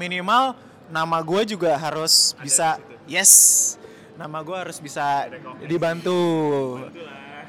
minimal 0.00 0.56
nama 0.88 1.20
gue 1.20 1.52
juga 1.52 1.76
harus 1.76 2.32
Ada 2.32 2.40
bisa 2.40 2.68
yes, 3.04 3.32
nama 4.16 4.40
gue 4.40 4.56
harus 4.56 4.80
bisa 4.80 5.28
dibantu. 5.68 6.16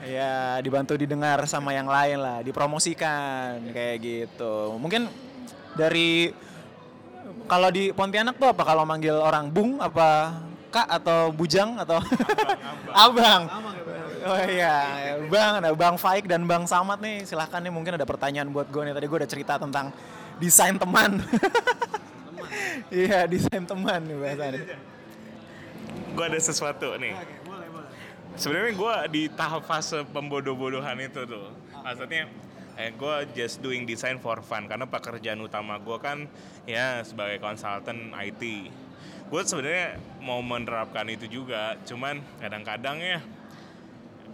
Ya, 0.02 0.58
dibantu 0.66 0.98
didengar 0.98 1.46
sama 1.46 1.78
yang 1.78 1.86
lain 1.86 2.18
lah, 2.18 2.42
dipromosikan 2.42 3.62
kayak 3.70 4.02
gitu. 4.02 4.74
Mungkin 4.82 5.06
dari 5.78 6.34
kalau 7.46 7.70
di 7.70 7.94
Pontianak 7.94 8.42
tuh 8.42 8.50
apa 8.50 8.66
kalau 8.66 8.82
manggil 8.82 9.14
orang 9.14 9.54
Bung 9.54 9.78
apa 9.78 10.42
Kak 10.72 10.88
atau 10.90 11.30
Bujang 11.30 11.78
atau 11.78 12.02
Abang. 12.96 13.46
Oh 14.22 14.42
iya, 14.46 15.18
Bang, 15.34 15.66
ada 15.66 15.74
Bang 15.74 15.98
Faik 15.98 16.30
dan 16.30 16.46
Bang 16.46 16.70
Samad 16.70 17.02
nih. 17.02 17.26
Silahkan 17.26 17.58
nih 17.58 17.74
mungkin 17.74 17.98
ada 17.98 18.06
pertanyaan 18.06 18.54
buat 18.54 18.70
gue 18.70 18.82
nih. 18.86 18.94
Tadi 18.94 19.06
gue 19.10 19.18
udah 19.18 19.30
cerita 19.30 19.54
tentang 19.58 19.90
desain 20.38 20.78
teman. 20.78 21.22
Iya, 22.92 23.24
desain 23.24 23.64
teman 23.64 24.04
nih 24.04 24.18
bahasanya. 24.20 24.62
gue 26.12 26.26
ada 26.28 26.40
sesuatu 26.44 26.92
nih. 27.00 27.16
Sebenarnya 28.36 28.74
gue 28.76 28.96
di 29.16 29.24
tahap 29.32 29.64
fase 29.64 30.04
pembodoh-bodohan 30.12 31.00
itu 31.00 31.24
tuh. 31.24 31.56
Maksudnya, 31.84 32.28
eh 32.76 32.92
gue 32.92 33.16
just 33.32 33.64
doing 33.64 33.88
design 33.88 34.20
for 34.20 34.44
fun 34.44 34.68
karena 34.68 34.84
pekerjaan 34.88 35.40
utama 35.40 35.80
gue 35.80 35.98
kan 36.04 36.28
ya 36.68 37.00
sebagai 37.08 37.40
konsultan 37.40 38.12
IT. 38.12 38.44
Gue 39.32 39.42
sebenarnya 39.48 39.96
mau 40.20 40.44
menerapkan 40.44 41.08
itu 41.08 41.32
juga, 41.32 41.80
cuman 41.88 42.20
kadang-kadang 42.44 43.00
ya 43.00 43.20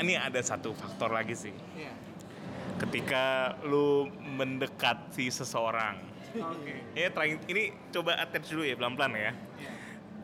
ini 0.02 0.14
ada 0.18 0.40
satu 0.42 0.74
faktor 0.74 1.14
lagi 1.14 1.34
sih. 1.34 1.56
Ketika 2.78 3.58
lu 3.66 4.06
mendekati 4.38 5.34
seseorang, 5.34 6.08
Ya, 6.94 7.10
trying, 7.10 7.40
ini 7.50 7.74
coba 7.90 8.20
attach 8.20 8.52
dulu 8.52 8.62
ya 8.68 8.76
pelan-pelan 8.78 9.12
ya. 9.16 9.32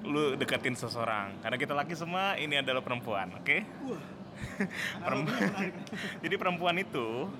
Lu 0.03 0.35
deketin 0.35 0.75
seseorang. 0.75 1.39
Karena 1.41 1.57
kita 1.57 1.73
laki 1.73 1.95
semua, 1.95 2.35
ini 2.37 2.59
adalah 2.59 2.83
perempuan, 2.83 3.33
oke? 3.33 3.57
Perempuan. 5.05 5.71
Jadi 6.23 6.35
perempuan 6.35 6.75
itu 6.77 7.31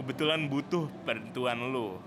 kebetulan 0.00 0.48
butuh 0.48 0.88
bantuan 1.04 1.58
lu. 1.70 2.00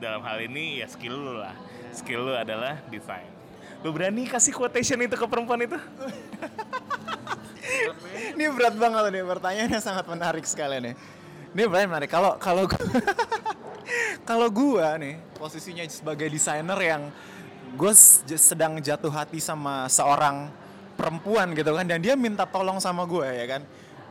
Dalam 0.00 0.24
hal 0.24 0.40
ini 0.40 0.80
ya 0.80 0.88
skill 0.88 1.12
lu 1.12 1.34
lah. 1.38 1.54
Skill 1.92 2.24
lu 2.24 2.32
adalah 2.32 2.80
desain. 2.88 3.39
Lu 3.80 3.96
berani 3.96 4.28
kasih 4.28 4.52
quotation 4.52 5.00
itu 5.00 5.16
ke 5.16 5.24
perempuan 5.24 5.64
itu? 5.64 5.76
Ini 8.36 8.44
berat 8.52 8.76
banget 8.76 9.12
nih 9.12 9.24
pertanyaannya 9.24 9.80
sangat 9.80 10.04
menarik 10.08 10.44
sekali 10.44 10.80
nih. 10.80 10.94
Ini 11.56 11.62
benar 11.66 11.88
menarik. 11.88 12.10
Kalau 12.12 12.36
kalau 12.36 12.68
kalau 14.28 14.48
gua 14.52 15.00
nih 15.00 15.16
posisinya 15.36 15.84
sebagai 15.88 16.28
desainer 16.28 16.78
yang 16.78 17.08
gue 17.74 17.92
sedang 18.36 18.82
jatuh 18.82 19.12
hati 19.14 19.38
sama 19.38 19.86
seorang 19.86 20.50
perempuan 20.98 21.54
gitu 21.54 21.72
kan 21.72 21.86
dan 21.86 22.02
dia 22.02 22.18
minta 22.18 22.44
tolong 22.44 22.82
sama 22.82 23.06
gue 23.06 23.24
ya 23.24 23.46
kan. 23.58 23.62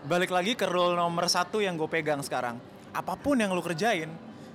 Balik 0.07 0.31
lagi 0.31 0.55
ke 0.55 0.63
rule 0.63 0.95
nomor 0.95 1.27
satu 1.27 1.59
yang 1.59 1.75
gue 1.75 1.89
pegang 1.91 2.23
sekarang. 2.23 2.55
Apa 2.95 3.19
pun 3.19 3.35
yang 3.35 3.51
lu 3.51 3.59
kerjain, 3.59 4.07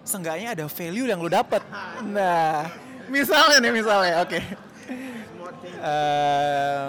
seenggaknya 0.02 0.56
ada 0.56 0.64
value 0.66 1.06
yang 1.06 1.20
lu 1.20 1.28
dapet. 1.28 1.60
Nah, 2.14 2.68
misalnya 3.12 3.60
nih 3.60 3.72
misalnya, 3.72 4.24
oke. 4.24 4.40
Eh, 5.84 6.84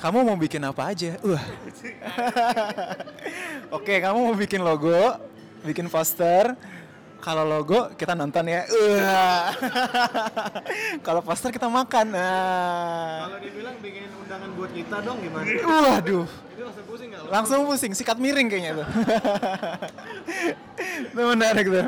kamu 0.00 0.18
mau 0.20 0.36
bikin 0.36 0.62
apa 0.64 0.92
aja? 0.92 1.16
Wah. 1.24 1.44
Oke, 3.76 4.00
kamu 4.00 4.18
mau 4.20 4.36
bikin 4.36 4.60
logo, 4.60 5.16
bikin 5.64 5.88
poster. 5.88 6.56
Kalau 7.24 7.40
logo 7.48 7.88
kita 7.96 8.12
nonton 8.12 8.44
ya. 8.52 8.68
Wah. 8.68 9.48
Kalau 11.06 11.24
poster 11.24 11.48
kita 11.48 11.72
makan. 11.72 12.12
Nah. 12.12 13.32
Kalau 13.32 13.40
dibilang 13.40 13.76
bikin 13.80 14.12
undangan 14.12 14.50
buat 14.60 14.70
kita 14.76 14.96
dong 15.00 15.18
gimana? 15.24 15.48
Waduh. 15.64 16.28
Itu 16.28 16.62
langsung 16.68 16.84
pusing 16.84 17.08
nggak? 17.08 17.32
Langsung 17.32 17.60
pusing, 17.64 17.92
sikat 17.96 18.20
miring 18.20 18.52
kayaknya 18.52 18.84
tuh. 18.84 18.88
itu 21.16 21.22
menarik 21.24 21.64
tuh. 21.64 21.86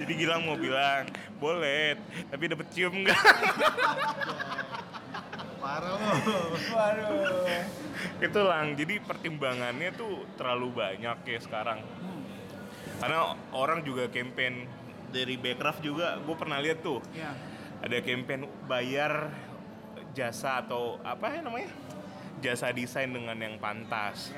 Jadi 0.00 0.12
Gilang 0.16 0.48
mau 0.48 0.56
bilang, 0.56 1.04
boleh, 1.36 2.00
tapi 2.26 2.48
dapet 2.48 2.66
cium 2.72 3.04
nggak? 3.04 3.20
Parah 5.60 5.92
loh. 5.92 6.56
Waduh. 6.72 7.78
itu 8.20 8.40
lang 8.40 8.76
jadi 8.76 8.96
pertimbangannya 9.00 9.92
tuh 9.92 10.24
terlalu 10.36 10.72
banyak 10.74 11.20
ya 11.20 11.40
sekarang 11.40 11.80
karena 12.96 13.32
orang 13.52 13.80
juga 13.80 14.08
campaign 14.08 14.64
dari 15.08 15.36
Backcraft 15.36 15.80
juga 15.80 16.16
gue 16.16 16.36
pernah 16.36 16.60
lihat 16.60 16.80
tuh 16.80 17.00
Iya. 17.12 17.32
ada 17.80 17.96
campaign 18.00 18.44
bayar 18.64 19.32
jasa 20.12 20.60
atau 20.60 20.96
apa 21.00 21.32
ya 21.32 21.40
namanya 21.40 21.72
jasa 22.40 22.72
desain 22.72 23.08
dengan 23.08 23.36
yang 23.36 23.56
pantas 23.56 24.32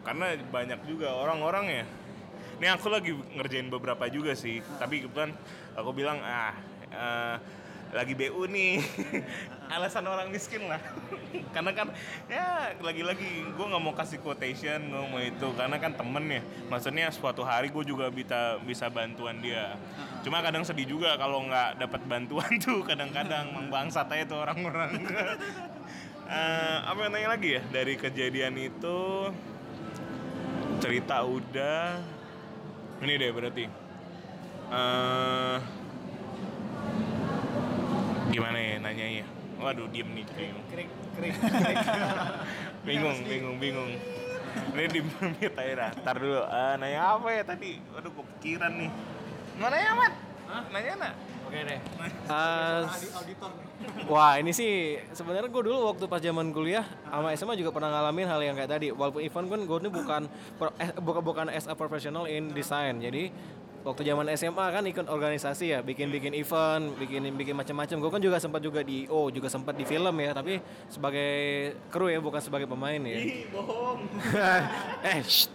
karena 0.00 0.36
banyak 0.48 0.80
juga 0.84 1.12
orang-orang 1.12 1.64
ya 1.72 1.84
ini 2.58 2.68
aku 2.70 2.86
lagi 2.90 3.12
ngerjain 3.12 3.68
beberapa 3.70 4.06
juga 4.10 4.36
sih. 4.36 4.60
Tapi 4.78 5.06
kebetulan 5.06 5.34
aku 5.74 5.90
bilang 5.94 6.18
ah 6.22 6.54
eh, 6.90 7.36
lagi 7.94 8.12
BU 8.18 8.50
nih. 8.50 8.82
Alasan 9.74 10.04
orang 10.04 10.28
miskin 10.28 10.66
lah. 10.66 10.82
Karena 11.54 11.72
kan 11.72 11.88
ya 12.26 12.74
lagi-lagi 12.82 13.48
gue 13.54 13.66
nggak 13.66 13.82
mau 13.82 13.94
kasih 13.94 14.18
quotation 14.20 14.90
gue 14.90 15.04
mau 15.08 15.22
itu. 15.22 15.48
Karena 15.54 15.78
kan 15.78 15.94
temen 15.94 16.24
ya. 16.26 16.42
Maksudnya 16.68 17.08
suatu 17.14 17.46
hari 17.46 17.70
gue 17.70 17.84
juga 17.86 18.10
bisa 18.10 18.58
bisa 18.66 18.90
bantuan 18.90 19.38
dia. 19.38 19.78
Cuma 20.26 20.42
kadang 20.42 20.66
sedih 20.66 20.90
juga 20.90 21.14
kalau 21.16 21.46
nggak 21.46 21.78
dapat 21.80 22.02
bantuan 22.04 22.50
tuh 22.64 22.82
kadang-kadang 22.82 23.54
mang 23.54 23.70
bangsat 23.70 24.10
aja 24.10 24.24
tuh 24.26 24.42
orang-orang. 24.42 24.92
Eh, 26.24 26.78
apa 26.88 26.98
yang 27.04 27.12
nanya 27.14 27.30
lagi 27.36 27.48
ya? 27.56 27.62
Dari 27.68 27.94
kejadian 28.00 28.56
itu 28.56 29.28
cerita 30.82 31.20
udah 31.24 32.00
ini 33.02 33.12
deh 33.16 33.30
berarti. 33.32 33.64
Eh 34.74 35.58
gimana 38.34 38.58
ya 38.58 38.82
nanyanya 38.82 39.24
waduh 39.62 39.86
diem 39.94 40.10
nih 40.10 40.26
Krik, 40.26 40.50
krik, 41.14 41.34
bingung 42.86 43.18
bingung 43.24 43.56
bingung. 43.62 43.90
Ini 44.74 44.86
di 44.90 45.00
mute 45.02 45.50
aja 45.54 45.72
dah. 45.74 45.90
Ntar 46.02 46.16
dulu 46.18 46.42
Eh, 46.42 46.74
nanya 46.78 47.00
apa 47.14 47.28
ya 47.30 47.42
tadi? 47.46 47.78
Waduh 47.94 48.10
kepikiran 48.10 48.72
nih. 48.74 48.90
Mau 49.58 49.70
nanya 49.70 49.88
apa 49.94 50.06
nanya 50.70 50.92
nak 50.98 51.12
Oke 51.54 51.70
deh. 51.70 51.80
Eh, 52.34 52.80
wah 54.10 54.34
ini 54.42 54.50
sih 54.50 54.98
sebenarnya 55.14 55.46
gue 55.46 55.62
dulu 55.70 55.86
waktu 55.94 56.10
pas 56.10 56.18
zaman 56.18 56.50
kuliah 56.50 56.82
sama 57.06 57.30
SMA 57.38 57.54
juga 57.54 57.70
pernah 57.70 57.94
ngalamin 57.94 58.26
hal 58.26 58.42
yang 58.42 58.58
kayak 58.58 58.74
tadi. 58.74 58.90
Walaupun 58.90 59.22
event 59.22 59.46
kan 59.46 59.60
gue 59.62 59.78
ini 59.86 59.90
bukan 59.94 60.22
pro- 60.58 60.74
eh, 60.82 60.90
bukan 60.98 61.22
bukan 61.22 61.46
as 61.54 61.70
a 61.70 61.78
professional 61.78 62.26
in 62.26 62.50
design. 62.50 62.98
Jadi 62.98 63.30
waktu 63.86 64.02
zaman 64.02 64.26
SMA 64.34 64.66
kan 64.66 64.82
ikut 64.82 65.06
organisasi 65.06 65.78
ya, 65.78 65.78
bikin-bikin 65.78 66.34
event, 66.34 66.98
bikin 66.98 67.22
bikin 67.38 67.54
macam-macam. 67.54 67.96
Gue 68.02 68.10
kan 68.10 68.18
juga 68.18 68.42
sempat 68.42 68.58
juga 68.58 68.82
di 68.82 69.06
oh 69.06 69.30
juga 69.30 69.46
sempat 69.46 69.78
di 69.78 69.86
film 69.86 70.18
ya, 70.18 70.34
tapi 70.34 70.58
sebagai 70.90 71.30
kru 71.86 72.10
ya, 72.10 72.18
bukan 72.18 72.42
sebagai 72.42 72.66
pemain 72.66 72.98
ya. 72.98 73.14
ih 73.14 73.46
bohong 73.54 74.02
eh, 75.06 75.22
shh. 75.22 75.46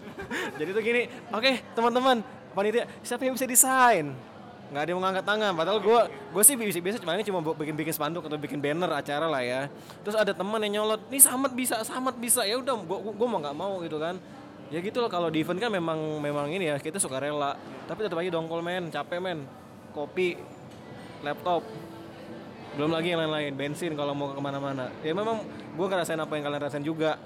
Jadi 0.56 0.70
tuh 0.72 0.80
gini, 0.80 1.12
oke 1.28 1.76
teman-teman, 1.76 2.24
panitia, 2.56 2.88
siapa 3.04 3.28
yang 3.28 3.36
bisa 3.36 3.44
desain? 3.44 4.16
Nggak 4.70 4.82
ada 4.86 4.90
yang 4.94 5.00
mengangkat 5.02 5.26
tangan, 5.26 5.52
padahal 5.58 5.80
gue 5.82 6.00
gue 6.14 6.44
sih 6.46 6.54
biasa 6.54 6.78
biasa 6.78 6.98
cuma 7.02 7.18
cuma 7.26 7.40
bikin 7.58 7.74
bikin 7.74 7.94
spanduk 7.94 8.22
atau 8.30 8.38
bikin 8.38 8.62
banner 8.62 8.86
acara 8.94 9.26
lah 9.26 9.42
ya. 9.42 9.66
Terus 10.06 10.14
ada 10.14 10.30
teman 10.30 10.62
yang 10.62 10.86
nyolot, 10.86 11.02
nih 11.10 11.18
samet 11.18 11.54
bisa, 11.58 11.82
samet 11.82 12.14
bisa, 12.22 12.46
ya 12.46 12.62
udah, 12.62 12.78
gue 12.78 13.00
gue 13.18 13.28
mau 13.28 13.42
nggak 13.42 13.58
mau 13.58 13.82
gitu 13.82 13.98
kan. 13.98 14.22
Ya 14.70 14.78
gitu 14.86 15.02
loh 15.02 15.10
kalau 15.10 15.34
di 15.34 15.42
event 15.42 15.58
kan 15.58 15.74
memang 15.74 15.98
memang 16.22 16.46
ini 16.54 16.70
ya 16.70 16.78
kita 16.78 17.02
suka 17.02 17.18
rela, 17.18 17.58
tapi 17.90 18.06
tetap 18.06 18.22
aja 18.22 18.30
dongkol 18.30 18.62
men, 18.62 18.94
capek 18.94 19.18
men, 19.18 19.50
kopi, 19.98 20.38
laptop, 21.26 21.66
belum 22.78 22.94
lagi 22.94 23.18
yang 23.18 23.26
lain-lain 23.26 23.58
bensin 23.58 23.98
kalau 23.98 24.14
mau 24.14 24.30
ke 24.30 24.38
mana-mana. 24.38 24.94
Ya 25.02 25.18
memang 25.18 25.42
gue 25.74 25.86
ngerasain 25.90 26.22
apa 26.22 26.30
yang 26.38 26.46
kalian 26.46 26.62
rasain 26.62 26.86
juga. 26.86 27.18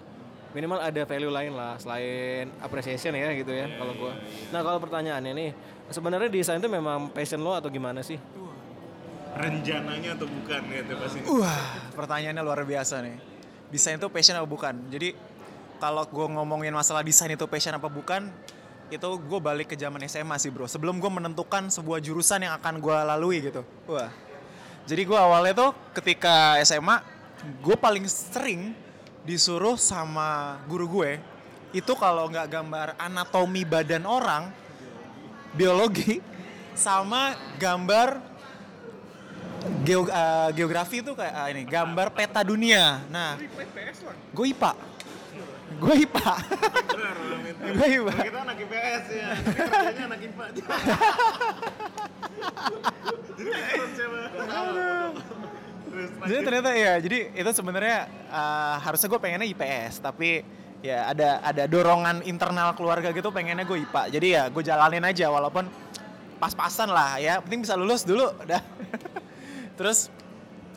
Minimal 0.53 0.85
ada 0.85 1.01
value 1.09 1.33
lain 1.33 1.57
lah 1.57 1.81
selain 1.81 2.45
appreciation 2.61 3.09
ya 3.17 3.33
gitu 3.33 3.49
ya 3.49 3.73
kalau 3.73 3.89
gue 3.97 4.13
nah 4.53 4.61
kalau 4.61 4.77
pertanyaannya 4.77 5.33
nih 5.33 5.49
sebenarnya 5.93 6.29
desain 6.33 6.57
itu 6.57 6.67
memang 6.67 7.13
passion 7.13 7.39
lo 7.39 7.53
atau 7.53 7.69
gimana 7.69 8.01
sih 8.01 8.17
rencananya 9.33 10.13
atau 10.13 10.29
bukan 10.29 10.61
ya 10.69 10.79
itu 10.85 10.93
pasti 10.93 11.19
Wah, 11.25 11.89
pertanyaannya 11.97 12.43
luar 12.45 12.61
biasa 12.65 13.01
nih. 13.01 13.17
desain 13.73 13.97
itu 13.97 14.05
passion 14.13 14.37
apa 14.37 14.45
bukan. 14.45 14.77
Jadi 14.93 15.17
kalau 15.81 16.05
gue 16.05 16.27
ngomongin 16.37 16.69
masalah 16.69 17.01
desain 17.01 17.33
itu 17.33 17.41
passion 17.49 17.73
apa 17.73 17.89
bukan, 17.89 18.29
itu 18.93 19.09
gue 19.17 19.39
balik 19.41 19.73
ke 19.73 19.75
zaman 19.75 19.97
SMA 20.05 20.37
sih 20.37 20.53
bro. 20.53 20.69
Sebelum 20.69 21.01
gue 21.01 21.09
menentukan 21.09 21.73
sebuah 21.73 21.97
jurusan 21.97 22.45
yang 22.45 22.53
akan 22.61 22.77
gue 22.77 22.93
lalui 22.93 23.41
gitu. 23.41 23.65
Wah. 23.89 24.13
Jadi 24.85 25.01
gue 25.01 25.17
awalnya 25.17 25.57
tuh 25.57 25.71
ketika 25.97 26.61
SMA, 26.61 27.01
gue 27.65 27.73
paling 27.73 28.05
sering 28.05 28.77
disuruh 29.25 29.79
sama 29.79 30.61
guru 30.69 31.01
gue 31.01 31.11
itu 31.73 31.93
kalau 31.97 32.29
nggak 32.29 32.47
gambar 32.53 32.87
anatomi 33.01 33.65
badan 33.65 34.05
orang, 34.05 34.53
biologi, 35.53 36.19
sama 36.73 37.37
gambar 37.61 38.17
geo- 39.85 40.09
eh, 40.09 40.49
geografi 40.57 40.99
itu 41.05 41.13
kayak 41.13 41.33
ah, 41.33 41.47
ini 41.53 41.63
gambar 41.63 42.09
peta 42.11 42.41
dunia. 42.41 43.05
Nah, 43.07 43.37
gue 44.33 44.45
IPA. 44.49 44.71
Gue 45.79 45.93
IPA. 46.05 46.33
gue 47.77 47.87
IPA. 47.97 48.13
Kita 48.29 48.39
anak 48.45 48.57
IPS 48.61 49.03
ya, 49.09 49.29
kerjanya 49.69 50.03
anak 50.09 50.21
IPA. 50.21 50.45
Jadi 56.23 56.39
ternyata 56.41 56.69
ya, 56.73 56.97
jadi 56.97 57.17
itu 57.37 57.51
sebenarnya 57.53 58.09
eh, 58.09 58.75
harusnya 58.81 59.07
gue 59.09 59.19
pengennya 59.21 59.47
IPS, 59.53 60.01
tapi 60.01 60.41
ya 60.83 61.07
ada 61.07 61.39
ada 61.39 61.63
dorongan 61.63 62.27
internal 62.27 62.75
keluarga 62.75 63.15
gitu 63.15 63.31
pengennya 63.31 63.63
gue 63.63 63.87
IPA. 63.87 64.01
Jadi 64.11 64.27
ya 64.35 64.43
gue 64.51 64.63
jalanin 64.63 65.01
aja 65.07 65.31
walaupun 65.31 65.65
pas-pasan 66.37 66.91
lah 66.91 67.15
ya, 67.23 67.39
penting 67.39 67.63
bisa 67.63 67.79
lulus 67.79 68.03
dulu 68.03 68.27
udah. 68.43 68.59
Terus 69.79 70.11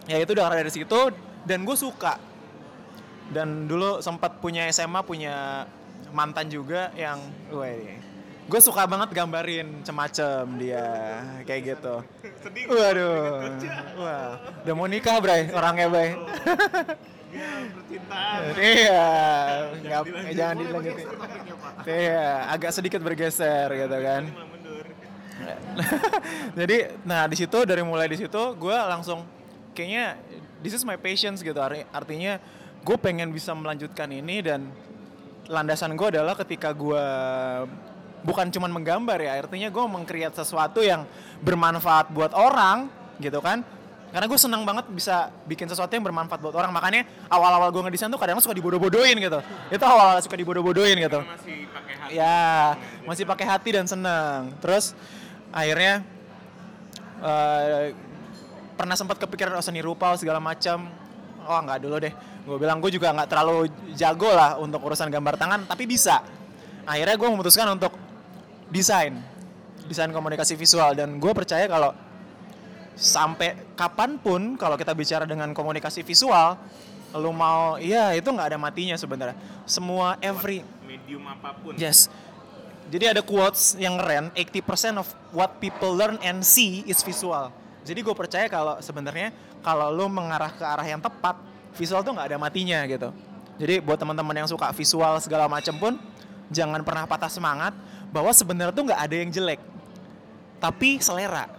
ya 0.06 0.22
itu 0.22 0.30
udah 0.32 0.54
dari 0.54 0.70
situ 0.70 1.10
dan 1.42 1.66
gue 1.66 1.76
suka. 1.76 2.16
Dan 3.26 3.66
dulu 3.66 3.98
sempat 3.98 4.38
punya 4.38 4.70
SMA 4.70 5.02
punya 5.02 5.66
mantan 6.14 6.46
juga 6.46 6.94
yang 6.94 7.18
gue 7.50 7.98
gue 8.46 8.60
suka 8.62 8.86
banget 8.86 9.10
gambarin 9.10 9.82
cemacem 9.82 10.46
dia 10.54 10.86
kayak 11.42 11.74
gitu. 11.74 11.98
sedih. 12.46 12.70
Waduh. 12.70 13.42
Wah, 13.98 14.38
udah 14.62 14.74
mau 14.78 14.86
nikah, 14.86 15.18
Bray, 15.18 15.50
orangnya, 15.50 15.90
Bray. 15.90 16.14
Percintaan. 17.36 18.40
iya, 18.58 19.04
nggak 19.76 20.00
jangan 20.32 20.56
Boleh 20.56 20.66
dilanjutin. 20.66 21.06
Iya, 21.86 22.26
agak 22.50 22.70
sedikit 22.72 23.00
bergeser 23.00 23.68
gitu 23.70 23.96
kan. 24.00 24.22
Jadi, 26.58 26.76
nah 27.04 27.28
di 27.28 27.36
situ 27.36 27.58
dari 27.68 27.84
mulai 27.84 28.08
di 28.08 28.16
situ 28.16 28.42
gue 28.56 28.76
langsung 28.76 29.22
kayaknya 29.76 30.16
this 30.64 30.72
is 30.72 30.82
my 30.82 30.96
patience 30.96 31.44
gitu. 31.44 31.60
Arti- 31.60 31.86
Artinya 31.92 32.40
gue 32.80 32.96
pengen 32.96 33.28
bisa 33.30 33.52
melanjutkan 33.52 34.08
ini 34.08 34.40
dan 34.40 34.72
landasan 35.46 35.94
gue 35.94 36.08
adalah 36.16 36.34
ketika 36.34 36.72
gue 36.72 37.04
bukan 38.26 38.50
cuman 38.50 38.72
menggambar 38.72 39.22
ya, 39.22 39.38
artinya 39.38 39.70
gue 39.70 39.84
mengkreat 39.86 40.34
sesuatu 40.34 40.82
yang 40.82 41.06
bermanfaat 41.44 42.10
buat 42.10 42.34
orang 42.34 42.90
gitu 43.22 43.38
kan. 43.38 43.62
Karena 44.14 44.26
gue 44.30 44.38
senang 44.38 44.62
banget 44.62 44.86
bisa 44.88 45.28
bikin 45.44 45.68
sesuatu 45.68 45.92
yang 45.92 46.06
bermanfaat 46.06 46.40
buat 46.40 46.54
orang. 46.56 46.72
Makanya 46.72 47.04
awal-awal 47.28 47.68
gue 47.74 47.82
ngedesain 47.84 48.08
tuh 48.08 48.20
kadang 48.20 48.38
suka 48.40 48.56
dibodoh-bodohin 48.56 49.18
gitu. 49.18 49.38
Itu 49.68 49.84
awal-awal 49.84 50.22
suka 50.22 50.38
dibodoh-bodohin 50.38 50.96
gitu. 51.02 51.20
Karena 51.20 51.36
masih 51.36 51.58
pakai 51.68 51.94
hati. 51.98 52.14
Ya, 52.14 52.46
masih 53.04 53.24
pakai 53.28 53.46
hati 53.46 53.68
dan 53.74 53.84
senang. 53.84 54.54
Terus 54.62 54.96
akhirnya 55.52 56.06
eh, 57.20 57.92
pernah 58.76 58.96
sempat 58.96 59.16
kepikiran 59.20 59.56
oh, 59.56 59.64
seni 59.64 59.84
rupa 59.84 60.14
segala 60.16 60.38
macam. 60.38 60.88
Oh 61.46 61.60
nggak 61.62 61.78
dulu 61.82 61.96
deh. 62.00 62.14
Gue 62.46 62.56
bilang 62.62 62.78
gue 62.78 62.94
juga 62.94 63.10
nggak 63.10 63.28
terlalu 63.28 63.66
jago 63.98 64.30
lah 64.30 64.54
untuk 64.56 64.78
urusan 64.86 65.10
gambar 65.10 65.34
tangan, 65.34 65.66
tapi 65.66 65.82
bisa. 65.84 66.22
Akhirnya 66.86 67.18
gue 67.18 67.28
memutuskan 67.28 67.66
untuk 67.74 67.90
desain, 68.70 69.18
desain 69.90 70.10
komunikasi 70.14 70.54
visual 70.54 70.94
dan 70.94 71.18
gue 71.18 71.32
percaya 71.34 71.66
kalau 71.66 71.90
sampai 72.96 73.54
kapan 73.76 74.16
pun 74.16 74.56
kalau 74.56 74.74
kita 74.74 74.96
bicara 74.96 75.28
dengan 75.28 75.52
komunikasi 75.52 76.00
visual, 76.00 76.56
lu 77.14 77.30
mau, 77.30 77.76
iya 77.76 78.16
itu 78.16 78.26
nggak 78.26 78.56
ada 78.56 78.58
matinya 78.58 78.96
sebenarnya. 78.96 79.36
Semua 79.68 80.16
every 80.24 80.64
Medium 80.86 81.22
apa 81.28 81.52
pun. 81.54 81.76
Yes. 81.76 82.08
Jadi 82.86 83.18
ada 83.18 83.22
quotes 83.22 83.74
yang 83.76 83.98
keren, 83.98 84.30
80% 84.32 85.02
of 85.02 85.06
what 85.34 85.58
people 85.58 85.90
learn 85.90 86.16
and 86.22 86.46
see 86.46 86.86
is 86.86 87.02
visual. 87.02 87.50
Jadi 87.82 87.98
gue 87.98 88.14
percaya 88.14 88.46
kalau 88.46 88.78
sebenarnya 88.78 89.34
kalau 89.58 89.90
lo 89.90 90.06
mengarah 90.06 90.54
ke 90.54 90.62
arah 90.62 90.86
yang 90.86 91.02
tepat, 91.02 91.34
visual 91.74 92.06
tuh 92.06 92.14
nggak 92.14 92.30
ada 92.30 92.38
matinya 92.38 92.86
gitu. 92.86 93.10
Jadi 93.58 93.82
buat 93.82 93.98
teman-teman 93.98 94.46
yang 94.46 94.48
suka 94.48 94.70
visual 94.70 95.18
segala 95.18 95.50
macam 95.50 95.74
pun, 95.74 95.92
jangan 96.54 96.78
pernah 96.86 97.10
patah 97.10 97.26
semangat 97.26 97.74
bahwa 98.14 98.30
sebenarnya 98.30 98.70
tuh 98.70 98.86
nggak 98.86 99.00
ada 99.02 99.14
yang 99.18 99.30
jelek, 99.34 99.60
tapi 100.62 101.02
selera. 101.02 101.50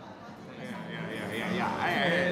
Ya, 1.38 1.48
ya. 1.54 1.68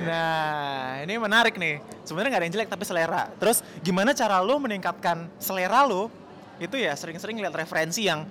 Nah, 0.02 1.06
ini 1.06 1.14
menarik 1.22 1.56
nih. 1.56 1.82
Sebenarnya 2.06 2.30
nggak 2.34 2.42
ada 2.42 2.48
yang 2.50 2.56
jelek 2.58 2.70
tapi 2.70 2.84
selera. 2.86 3.30
Terus 3.38 3.62
gimana 3.82 4.12
cara 4.18 4.42
lo 4.42 4.58
meningkatkan 4.58 5.30
selera 5.38 5.86
lo? 5.86 6.10
Itu 6.58 6.80
ya 6.80 6.98
sering-sering 6.98 7.38
lihat 7.38 7.54
referensi 7.54 8.08
yang 8.08 8.26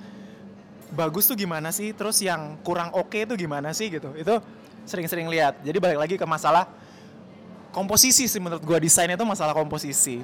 bagus 0.95 1.27
tuh 1.27 1.35
gimana 1.35 1.75
sih, 1.75 1.91
terus 1.91 2.23
yang 2.23 2.57
kurang 2.63 2.95
oke 2.95 3.27
tuh 3.27 3.37
gimana 3.39 3.75
sih 3.75 3.91
gitu. 3.91 4.15
Itu 4.15 4.43
sering-sering 4.87 5.31
lihat. 5.31 5.63
Jadi 5.63 5.79
balik 5.79 5.99
lagi 5.99 6.15
ke 6.19 6.27
masalah 6.27 6.67
komposisi 7.75 8.31
sih 8.31 8.39
menurut 8.39 8.63
gua 8.63 8.79
desain 8.79 9.11
itu 9.11 9.25
masalah 9.27 9.53
komposisi. 9.53 10.23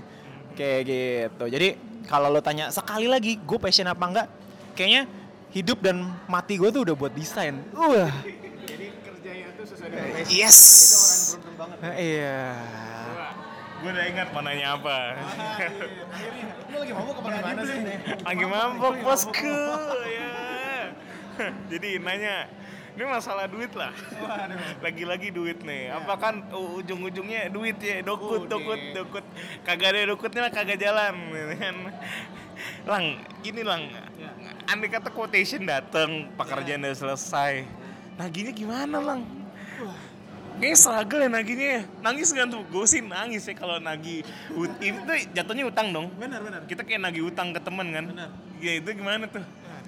Kayak 0.54 0.80
gitu. 0.86 1.44
Jadi 1.46 1.68
kalau 2.10 2.26
lo 2.26 2.42
tanya 2.42 2.74
sekali 2.74 3.06
lagi 3.06 3.38
gue 3.38 3.58
passion 3.60 3.86
apa 3.86 4.04
enggak? 4.06 4.26
Kayaknya 4.74 5.02
hidup 5.50 5.78
dan 5.82 6.06
mati 6.30 6.58
gue 6.58 6.70
tuh 6.70 6.82
udah 6.86 6.94
buat 6.94 7.12
desain. 7.14 7.58
Wah. 7.74 8.10
Jadi 8.22 8.39
Yes. 10.28 10.60
beruntung 11.32 11.56
banget. 11.56 11.78
Iya. 11.96 12.40
Gue 13.80 13.90
udah 13.96 14.06
ingat 14.12 14.28
mau 14.36 14.42
nanya 14.44 14.66
apa. 14.76 14.96
Lu 16.68 16.76
lagi 16.84 16.92
mabuk 16.92 17.16
apa 17.24 17.28
gimana 17.32 17.60
sih? 17.64 17.78
Lagi 18.20 18.44
mabok 18.44 18.94
bosku 19.00 19.56
ya. 20.04 20.32
Jadi 21.72 21.96
nanya, 21.96 22.44
ini 22.92 23.04
masalah 23.08 23.48
duit 23.48 23.72
lah. 23.72 23.88
Lagi-lagi 24.84 25.32
duit 25.32 25.64
nih. 25.64 25.96
Apa 25.96 26.20
kan 26.20 26.44
ujung-ujungnya 26.52 27.48
duit 27.48 27.80
ya, 27.80 28.04
dokut, 28.04 28.44
dokut, 28.44 28.76
dokut. 28.92 29.24
Kagak 29.64 29.96
ada 29.96 30.12
dokutnya 30.12 30.52
kagak 30.52 30.76
jalan. 30.76 31.16
gitu 31.32 31.54
kan. 31.56 31.76
Lang, 32.84 33.04
gini 33.40 33.64
lang. 33.64 33.88
Andai 34.68 34.92
kata 34.92 35.08
quotation 35.08 35.64
dateng, 35.64 36.28
pekerjaan 36.36 36.84
udah 36.84 36.92
selesai. 36.92 37.64
Naginya 38.20 38.52
gimana 38.52 39.00
lang? 39.00 39.39
Kayaknya 40.60 40.76
struggle 40.76 41.20
ya 41.24 41.30
naginya 41.32 41.68
ya. 41.80 41.82
Nangis 42.04 42.28
nggak 42.36 42.46
tuh? 42.52 42.62
Gue 42.68 42.84
sih 42.84 43.00
nangis 43.00 43.48
ya 43.48 43.54
kalau 43.56 43.80
nagih. 43.80 44.20
Ut- 44.52 44.76
Itu 44.76 45.12
jatuhnya 45.32 45.64
utang 45.64 45.88
dong. 45.88 46.12
Benar, 46.20 46.44
benar. 46.44 46.60
Kita 46.68 46.84
kayak 46.84 47.00
nagih 47.00 47.32
utang 47.32 47.56
ke 47.56 47.60
temen 47.64 47.88
kan. 47.88 48.04
Benar. 48.04 48.28
Ya 48.60 48.76
itu 48.76 48.88
gimana 48.92 49.24
tuh? 49.24 49.40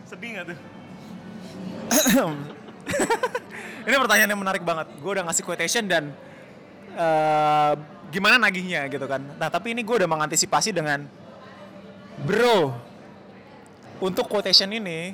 Sedih 0.08 0.32
nggak 0.32 0.46
tuh? 0.48 0.58
Ini 3.87 3.96
pertanyaan 4.00 4.30
yang 4.32 4.40
menarik 4.40 4.64
banget. 4.64 4.88
Gue 4.96 5.12
udah 5.12 5.28
ngasih 5.28 5.44
quotation 5.44 5.85
dan 5.85 6.08
eh, 6.96 7.72
gimana 8.08 8.40
nagihnya 8.40 8.88
gitu 8.88 9.04
kan. 9.04 9.20
Nah 9.37 9.52
tapi 9.52 9.76
ini 9.76 9.85
gue 9.85 9.96
udah 10.00 10.08
mengantisipasi 10.08 10.72
dengan 10.72 11.04
bro 12.22 12.72
untuk 14.00 14.28
quotation 14.28 14.72
ini 14.72 15.12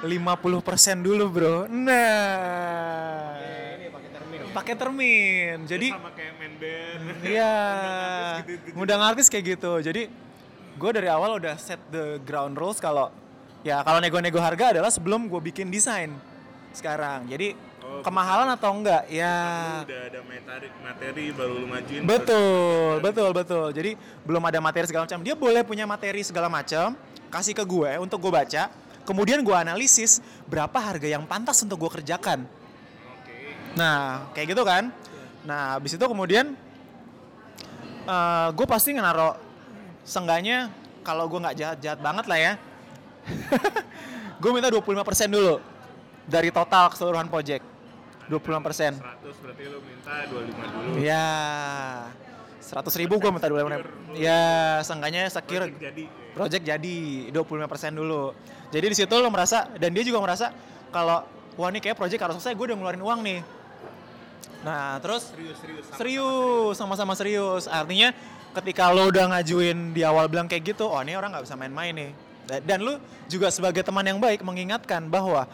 50% 0.00 1.04
dulu 1.04 1.24
bro. 1.28 1.56
Nah, 1.68 3.36
pakai 4.58 4.74
termin. 4.76 5.64
Jadi 5.64 5.88
sama 5.94 6.10
kayak 6.12 6.32
main 6.38 6.54
band. 6.58 7.02
Iya, 7.24 7.54
gitu-gitu. 8.44 8.74
ngundang 8.76 9.02
artis 9.02 9.26
kayak 9.30 9.44
gitu. 9.56 9.72
Jadi 9.80 10.02
gue 10.80 10.90
dari 10.90 11.08
awal 11.10 11.36
udah 11.38 11.54
set 11.60 11.80
the 11.92 12.18
ground 12.24 12.56
rules 12.56 12.80
kalau 12.80 13.12
ya 13.60 13.84
kalau 13.84 14.00
nego-nego 14.00 14.40
harga 14.40 14.72
adalah 14.76 14.88
sebelum 14.88 15.28
gue 15.28 15.40
bikin 15.52 15.68
desain 15.68 16.12
sekarang. 16.72 17.28
Jadi 17.28 17.70
Oh, 17.90 18.06
kemahalan 18.06 18.54
atau 18.54 18.70
enggak? 18.70 19.02
Ya. 19.10 19.34
Udah 19.82 20.02
ada 20.06 20.20
materi, 20.22 20.68
materi 20.78 21.24
baru 21.34 21.54
lu 21.58 21.66
majuin. 21.66 22.00
Betul, 22.06 23.02
betul, 23.02 23.30
betul. 23.34 23.66
Jadi 23.74 23.90
belum 24.22 24.42
ada 24.46 24.62
materi 24.62 24.86
segala 24.86 25.10
macam. 25.10 25.20
Dia 25.26 25.34
boleh 25.34 25.62
punya 25.66 25.84
materi 25.90 26.22
segala 26.22 26.46
macam, 26.46 26.94
kasih 27.34 27.50
ke 27.50 27.64
gue 27.66 27.90
untuk 27.98 28.22
gue 28.22 28.30
baca. 28.30 28.70
Kemudian 29.02 29.42
gue 29.42 29.56
analisis 29.56 30.22
berapa 30.46 30.78
harga 30.78 31.08
yang 31.10 31.26
pantas 31.26 31.66
untuk 31.66 31.82
gue 31.82 31.90
kerjakan. 31.98 32.46
Nah, 33.76 34.30
kayak 34.34 34.56
gitu 34.56 34.62
kan. 34.66 34.90
Nah, 35.46 35.78
habis 35.78 35.94
itu 35.94 36.04
kemudian 36.04 36.54
eh 38.00 38.48
gue 38.56 38.66
pasti 38.66 38.96
ngenaro 38.96 39.36
sengganya 40.02 40.72
kalau 41.04 41.28
gue 41.28 41.38
nggak 41.38 41.56
jahat-jahat 41.56 42.00
banget 42.00 42.24
lah 42.26 42.38
ya. 42.38 42.52
gue 44.42 44.50
minta 44.50 44.72
25% 44.72 45.28
dulu 45.28 45.60
dari 46.26 46.48
total 46.50 46.90
keseluruhan 46.90 47.28
project. 47.28 47.64
25%. 48.30 49.02
100 49.02 49.42
berarti 49.42 49.62
lu 49.66 49.78
minta 49.82 50.14
25 50.30 50.74
dulu. 50.74 50.90
Ya. 51.02 51.26
Seratus 52.60 52.94
ribu 52.94 53.18
gue 53.18 53.30
minta 53.34 53.50
dua 53.50 53.66
ribu. 53.66 53.90
Ya, 54.14 54.78
seenggaknya 54.86 55.26
sekir 55.26 55.64
Project 55.66 55.82
jadi 55.82 56.04
project 56.30 56.62
jadi 56.62 56.96
25% 57.34 57.98
dulu. 57.98 58.30
Jadi 58.70 58.86
di 58.86 58.96
situ 58.96 59.14
lo 59.18 59.26
merasa 59.32 59.66
dan 59.74 59.90
dia 59.90 60.06
juga 60.06 60.22
merasa 60.22 60.54
kalau 60.94 61.26
wah 61.58 61.68
ini 61.74 61.82
kayak 61.82 61.98
project 61.98 62.20
harus 62.22 62.38
selesai 62.38 62.54
gue 62.54 62.66
udah 62.70 62.76
ngeluarin 62.78 63.02
uang 63.02 63.20
nih. 63.26 63.40
Nah, 64.60 65.00
terus 65.00 65.32
serius 65.32 65.56
serius 65.60 65.84
serius 65.96 66.74
sama-sama 66.76 67.16
serius. 67.16 67.64
Artinya 67.64 68.12
ketika 68.60 68.92
lo 68.92 69.08
udah 69.08 69.32
ngajuin 69.32 69.96
di 69.96 70.04
awal 70.04 70.28
bilang 70.28 70.44
kayak 70.50 70.76
gitu, 70.76 70.84
oh 70.84 71.00
ini 71.00 71.16
orang 71.16 71.32
nggak 71.32 71.44
bisa 71.48 71.56
main-main 71.56 71.92
nih. 71.96 72.10
Da- 72.44 72.62
Dan 72.64 72.84
lu 72.84 73.00
juga 73.24 73.48
sebagai 73.48 73.80
teman 73.80 74.04
yang 74.04 74.20
baik 74.20 74.44
mengingatkan 74.44 75.08
bahwa 75.08 75.48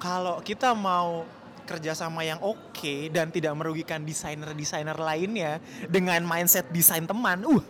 kalau 0.00 0.40
kita 0.40 0.72
mau 0.72 1.28
kerjasama 1.62 2.26
yang 2.26 2.40
oke 2.42 2.94
dan 3.14 3.30
tidak 3.30 3.54
merugikan 3.54 4.02
desainer-desainer 4.02 4.98
lainnya 4.98 5.62
dengan 5.86 6.18
mindset 6.26 6.66
desain 6.74 7.06
teman, 7.06 7.46
uh, 7.46 7.62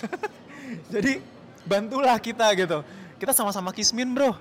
jadi 0.94 1.22
bantulah 1.62 2.18
kita 2.18 2.50
gitu. 2.58 2.82
Kita 3.20 3.36
sama-sama 3.36 3.70
kismin 3.70 4.16
bro, 4.16 4.32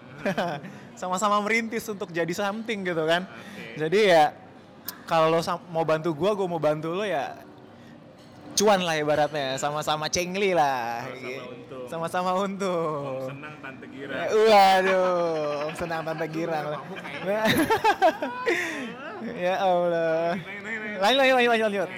sama-sama 0.99 1.37
merintis 1.43 1.83
untuk 1.91 2.09
jadi 2.09 2.31
something 2.31 2.81
gitu 2.87 3.03
kan. 3.05 3.27
Jadi 3.75 4.09
ya 4.09 4.31
kalau 5.09 5.33
lo 5.33 5.39
mau 5.69 5.85
bantu 5.87 6.13
gua, 6.13 6.37
gua 6.37 6.47
mau 6.47 6.61
bantu 6.61 6.93
lo 6.93 7.05
ya 7.05 7.49
cuan 8.59 8.83
lah 8.83 8.99
ibaratnya, 8.99 9.55
sama-sama 9.55 10.11
cengli 10.11 10.51
lah. 10.51 11.07
Sama-sama 11.07 11.47
untung. 11.47 11.87
Sama-sama 11.87 12.31
untung. 12.43 13.31
senang 13.31 13.55
tante 13.63 13.85
Gira 13.87 14.15
Ya, 14.19 14.25
Waduh, 14.35 15.63
Om 15.63 15.73
senang 15.79 16.01
tante 16.03 16.25
girang. 16.27 16.65
ya 19.47 19.55
Allah. 19.63 20.35
Lanjut, 20.99 21.19
lanjut, 21.23 21.35
lanjut, 21.39 21.51
lanjut, 21.55 21.67
lanjut. 21.71 21.89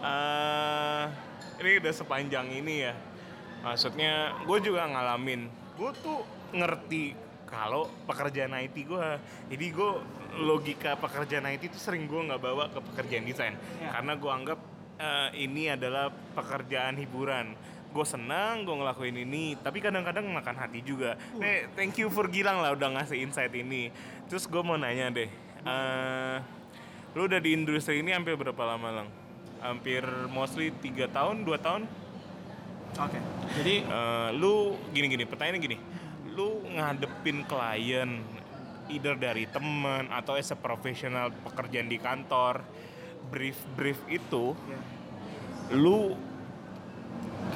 Eh, 0.00 1.02
ini 1.60 1.70
udah 1.82 1.94
sepanjang 1.98 2.46
ini 2.54 2.74
ya. 2.86 2.94
Maksudnya 3.66 4.38
gue 4.46 4.58
juga 4.62 4.86
ngalamin. 4.86 5.50
Gue 5.74 5.90
tuh 5.98 6.22
ngerti 6.54 7.18
kalau 7.50 7.90
pekerjaan 8.06 8.54
IT 8.54 8.86
gue. 8.86 9.06
Jadi 9.50 9.66
gue 9.74 9.90
logika 10.40 10.94
pekerjaan 10.96 11.50
IT 11.50 11.74
itu 11.74 11.78
sering 11.78 12.06
gue 12.06 12.20
nggak 12.30 12.40
bawa 12.40 12.70
ke 12.70 12.78
pekerjaan 12.78 13.26
desain. 13.26 13.54
Karena 13.82 14.14
gue 14.14 14.30
anggap 14.30 14.58
eh, 14.96 15.28
ini 15.42 15.68
adalah 15.68 16.08
pekerjaan 16.10 16.96
hiburan. 16.96 17.52
Gue 17.90 18.06
senang 18.06 18.62
gue 18.62 18.70
ngelakuin 18.70 19.18
ini, 19.18 19.58
tapi 19.58 19.82
kadang-kadang 19.82 20.22
makan 20.30 20.54
hati 20.54 20.78
juga. 20.86 21.18
Nih, 21.42 21.66
thank 21.74 21.98
you 21.98 22.06
for 22.06 22.30
Gilang 22.30 22.62
lah 22.62 22.70
udah 22.70 22.94
ngasih 22.94 23.18
insight 23.18 23.50
ini. 23.50 23.90
Terus 24.30 24.46
gue 24.46 24.62
mau 24.62 24.78
nanya 24.78 25.10
deh, 25.10 25.26
eh, 25.66 26.36
lu 27.18 27.26
udah 27.26 27.42
di 27.42 27.50
industri 27.58 27.98
ini 27.98 28.14
hampir 28.14 28.38
berapa 28.38 28.62
lama 28.62 29.02
lang? 29.02 29.08
Hampir 29.58 30.06
mostly 30.30 30.70
3 30.70 31.10
tahun, 31.10 31.42
2 31.42 31.58
tahun? 31.58 31.82
Oke. 32.94 33.18
Jadi 33.58 33.74
Eh, 33.82 34.28
lu 34.38 34.78
gini-gini, 34.94 35.26
pertanyaannya 35.26 35.58
gini. 35.58 35.76
Lu 36.40 36.64
ngadepin 36.72 37.44
klien 37.44 38.24
either 38.88 39.14
dari 39.20 39.44
temen 39.44 40.08
atau 40.08 40.40
as 40.40 40.48
a 40.50 40.56
profesional 40.56 41.28
pekerjaan 41.44 41.92
di 41.92 42.00
kantor, 42.00 42.64
brief-brief 43.28 44.00
itu 44.08 44.56
lu 45.70 46.16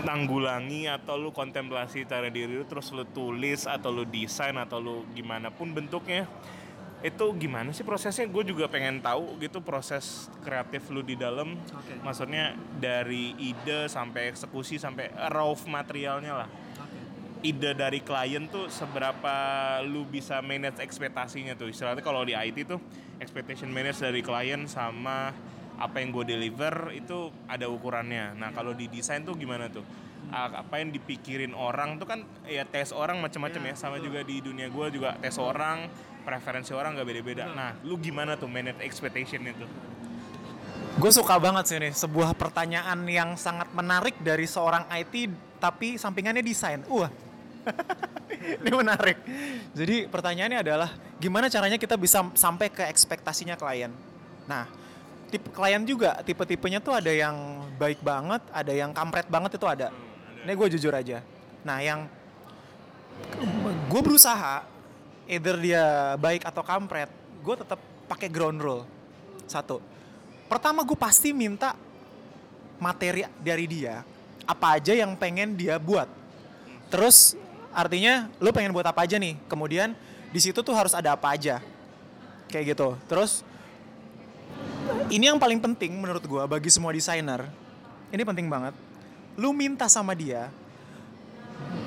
tanggulangi 0.05 0.85
atau 0.85 1.17
lu 1.17 1.33
kontemplasi 1.33 2.05
cara 2.05 2.29
diri 2.29 2.61
lu 2.61 2.69
terus 2.69 2.93
lu 2.93 3.09
tulis 3.09 3.65
atau 3.65 3.89
lu 3.89 4.05
desain 4.05 4.55
atau 4.55 4.79
lu 4.79 4.97
gimana 5.17 5.49
pun 5.49 5.73
bentuknya 5.73 6.29
itu 7.05 7.37
gimana 7.37 7.69
sih 7.69 7.85
prosesnya? 7.85 8.25
Gue 8.25 8.49
juga 8.49 8.65
pengen 8.65 9.05
tahu 9.05 9.37
gitu 9.37 9.61
proses 9.61 10.33
kreatif 10.41 10.89
lu 10.89 11.05
di 11.05 11.13
dalam. 11.21 11.53
Oke. 11.61 12.01
maksudnya 12.01 12.57
dari 12.81 13.37
ide 13.37 13.93
sampai 13.93 14.33
eksekusi 14.33 14.81
sampai 14.81 15.13
raw 15.13 15.53
materialnya 15.69 16.33
lah 16.45 16.49
ide 17.45 17.77
dari 17.77 18.01
klien 18.01 18.49
tuh 18.49 18.73
seberapa 18.73 19.35
lu 19.85 20.09
bisa 20.09 20.41
manage 20.41 20.81
ekspektasinya 20.81 21.53
tuh? 21.55 21.69
Istilahnya 21.69 22.01
kalau 22.01 22.25
di 22.25 22.33
IT 22.33 22.65
tuh 22.65 22.81
expectation 23.21 23.69
manage 23.69 24.01
dari 24.01 24.25
klien 24.25 24.65
sama 24.65 25.29
apa 25.77 26.01
yang 26.01 26.09
gue 26.11 26.25
deliver 26.25 26.91
itu 26.97 27.29
ada 27.45 27.69
ukurannya. 27.69 28.33
Nah 28.33 28.51
kalau 28.57 28.73
di 28.73 28.89
desain 28.89 29.21
tuh 29.21 29.37
gimana 29.37 29.69
tuh? 29.69 29.85
A- 30.33 30.65
apa 30.65 30.81
yang 30.81 30.89
dipikirin 30.89 31.53
orang 31.53 32.01
tuh 32.01 32.09
kan 32.09 32.25
ya 32.49 32.65
tes 32.65 32.97
orang 32.97 33.21
macam-macam 33.21 33.61
ya. 33.71 33.75
Sama 33.77 34.01
juga 34.01 34.25
di 34.25 34.41
dunia 34.41 34.73
gue 34.73 34.87
juga 34.89 35.13
tes 35.21 35.37
orang 35.37 35.93
preferensi 36.25 36.73
orang 36.73 36.97
nggak 36.97 37.09
beda-beda. 37.13 37.45
Nah 37.53 37.77
lu 37.85 38.01
gimana 38.01 38.41
tuh 38.41 38.49
manage 38.49 38.81
expectation 38.81 39.45
itu 39.45 39.69
gue 40.95 41.11
suka 41.11 41.43
banget 41.43 41.65
sih 41.67 41.79
nih 41.83 41.91
sebuah 41.91 42.39
pertanyaan 42.39 43.03
yang 43.11 43.35
sangat 43.35 43.67
menarik 43.75 44.15
dari 44.23 44.47
seorang 44.47 44.87
IT 44.95 45.27
tapi 45.59 45.99
sampingannya 45.99 46.39
desain. 46.39 46.87
Wah. 46.87 47.24
Ini 48.65 48.71
menarik. 48.73 49.19
Jadi 49.73 50.05
pertanyaannya 50.09 50.59
adalah 50.61 50.91
gimana 51.17 51.49
caranya 51.49 51.81
kita 51.81 51.97
bisa 51.97 52.25
sampai 52.37 52.69
ke 52.69 52.85
ekspektasinya 52.85 53.57
klien. 53.57 53.93
Nah, 54.45 54.69
tipe 55.33 55.49
klien 55.51 55.81
juga 55.85 56.21
tipe-tipenya 56.21 56.79
tuh 56.79 56.95
ada 56.95 57.09
yang 57.09 57.65
baik 57.81 58.05
banget, 58.05 58.43
ada 58.53 58.73
yang 58.73 58.93
kampret 58.93 59.27
banget 59.29 59.57
itu 59.57 59.67
ada. 59.67 59.89
Ini 60.45 60.53
gue 60.53 60.69
jujur 60.77 60.93
aja. 60.93 61.25
Nah, 61.65 61.81
yang 61.81 62.05
gue 63.89 64.01
berusaha 64.05 64.69
either 65.25 65.57
dia 65.57 66.15
baik 66.21 66.45
atau 66.45 66.61
kampret, 66.61 67.09
gue 67.41 67.55
tetap 67.57 67.81
pakai 68.05 68.29
ground 68.29 68.61
rule. 68.61 68.85
Satu. 69.49 69.81
Pertama 70.45 70.85
gue 70.85 70.97
pasti 70.97 71.33
minta 71.33 71.73
materi 72.77 73.25
dari 73.41 73.65
dia 73.65 74.05
apa 74.45 74.77
aja 74.77 74.93
yang 74.93 75.17
pengen 75.17 75.57
dia 75.57 75.81
buat. 75.81 76.07
Terus 76.93 77.35
artinya 77.75 78.31
lu 78.39 78.55
pengen 78.55 78.71
buat 78.71 78.87
apa 78.87 79.03
aja 79.05 79.19
nih. 79.19 79.35
Kemudian 79.51 79.93
di 80.31 80.41
situ 80.41 80.63
tuh 80.63 80.73
harus 80.73 80.95
ada 80.95 81.13
apa 81.19 81.35
aja. 81.35 81.59
Kayak 82.49 82.79
gitu. 82.79 82.95
Terus 83.11 83.43
ini 85.11 85.27
yang 85.27 85.37
paling 85.37 85.59
penting 85.59 85.93
menurut 85.99 86.23
gua 86.25 86.47
bagi 86.47 86.71
semua 86.71 86.95
desainer. 86.95 87.45
Ini 88.15 88.23
penting 88.23 88.47
banget. 88.47 88.73
Lu 89.35 89.51
minta 89.51 89.91
sama 89.91 90.15
dia 90.15 90.49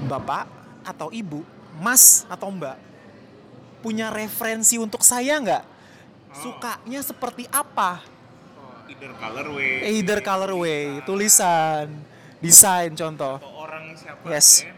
bapak 0.05 0.47
atau 0.83 1.07
ibu, 1.11 1.43
mas 1.79 2.27
atau 2.27 2.51
mbak 2.51 2.75
punya 3.79 4.11
referensi 4.11 4.75
untuk 4.75 5.01
saya 5.01 5.39
nggak? 5.39 5.63
Sukanya 6.37 7.01
seperti 7.01 7.47
apa? 7.47 8.03
either 8.87 9.11
colorway 9.19 9.71
Either 9.99 10.19
colorway, 10.23 10.83
tulisan, 11.03 11.91
desain 12.39 12.95
contoh. 12.95 13.35
atau 13.35 13.51
orang 13.59 13.91
siapa 13.99 14.23
Yes. 14.31 14.63
ya. 14.63 14.71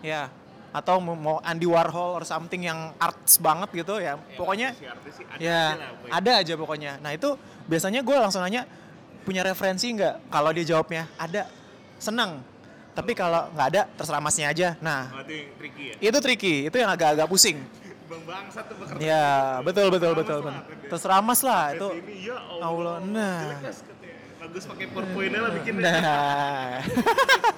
Ya. 0.00 0.32
Atau 0.70 0.98
mau- 0.98 1.42
Andy 1.42 1.66
Warhol 1.66 2.14
or 2.14 2.24
something 2.24 2.62
yang 2.62 2.94
arts 2.96 3.36
banget 3.36 3.74
gitu 3.74 3.98
ya. 3.98 4.14
Pokoknya 4.34 4.70
Si 4.72 4.86
artis 4.86 5.12
sih 5.14 5.26
ada 5.26 5.40
ya 5.40 5.60
aja 5.66 5.76
lah, 5.76 5.90
boy. 5.92 6.08
ada 6.08 6.32
aja 6.38 6.54
pokoknya. 6.54 6.92
Nah 6.98 7.10
itu 7.10 7.28
biasanya 7.66 8.00
gue 8.00 8.16
langsung 8.16 8.38
nanya 8.38 8.62
punya 9.20 9.42
referensi 9.42 9.90
nggak? 9.90 10.30
Kalau 10.30 10.50
dia 10.50 10.62
jawabnya 10.64 11.10
ada, 11.16 11.50
senang. 11.96 12.38
Tapi 12.90 13.12
kalau 13.12 13.50
nggak 13.50 13.66
ada 13.68 13.82
terserah 13.92 14.18
masnya 14.18 14.46
aja. 14.46 14.68
Nah 14.78 15.10
Oh, 15.10 15.20
itu 15.20 15.32
yang 15.36 15.50
tricky 15.56 15.84
ya 15.90 15.94
itu 16.00 16.18
tricky, 16.20 16.54
itu 16.66 16.76
yang 16.76 16.88
agak-agak 16.88 17.26
pusing. 17.26 17.58
bang 18.06 18.22
bangsa 18.26 18.66
tuh 18.66 18.74
bekerja 18.74 18.98
Ya 19.00 19.26
betul 19.62 19.86
betul 19.88 20.12
betul. 20.12 20.38
Terserah 20.42 20.62
betul. 20.66 20.88
Terserah 20.88 21.20
mas 21.20 21.40
lah 21.40 21.64
itu. 21.72 21.88
ini 21.96 22.26
ya 22.26 22.34
Allah, 22.36 22.62
Allah, 22.64 22.96
nah. 23.04 23.38
Bagus 24.40 24.64
pakai 24.64 24.88
powerpoint 24.88 25.36
lah 25.36 25.52
bikin 25.52 25.72
Nah. 25.84 26.80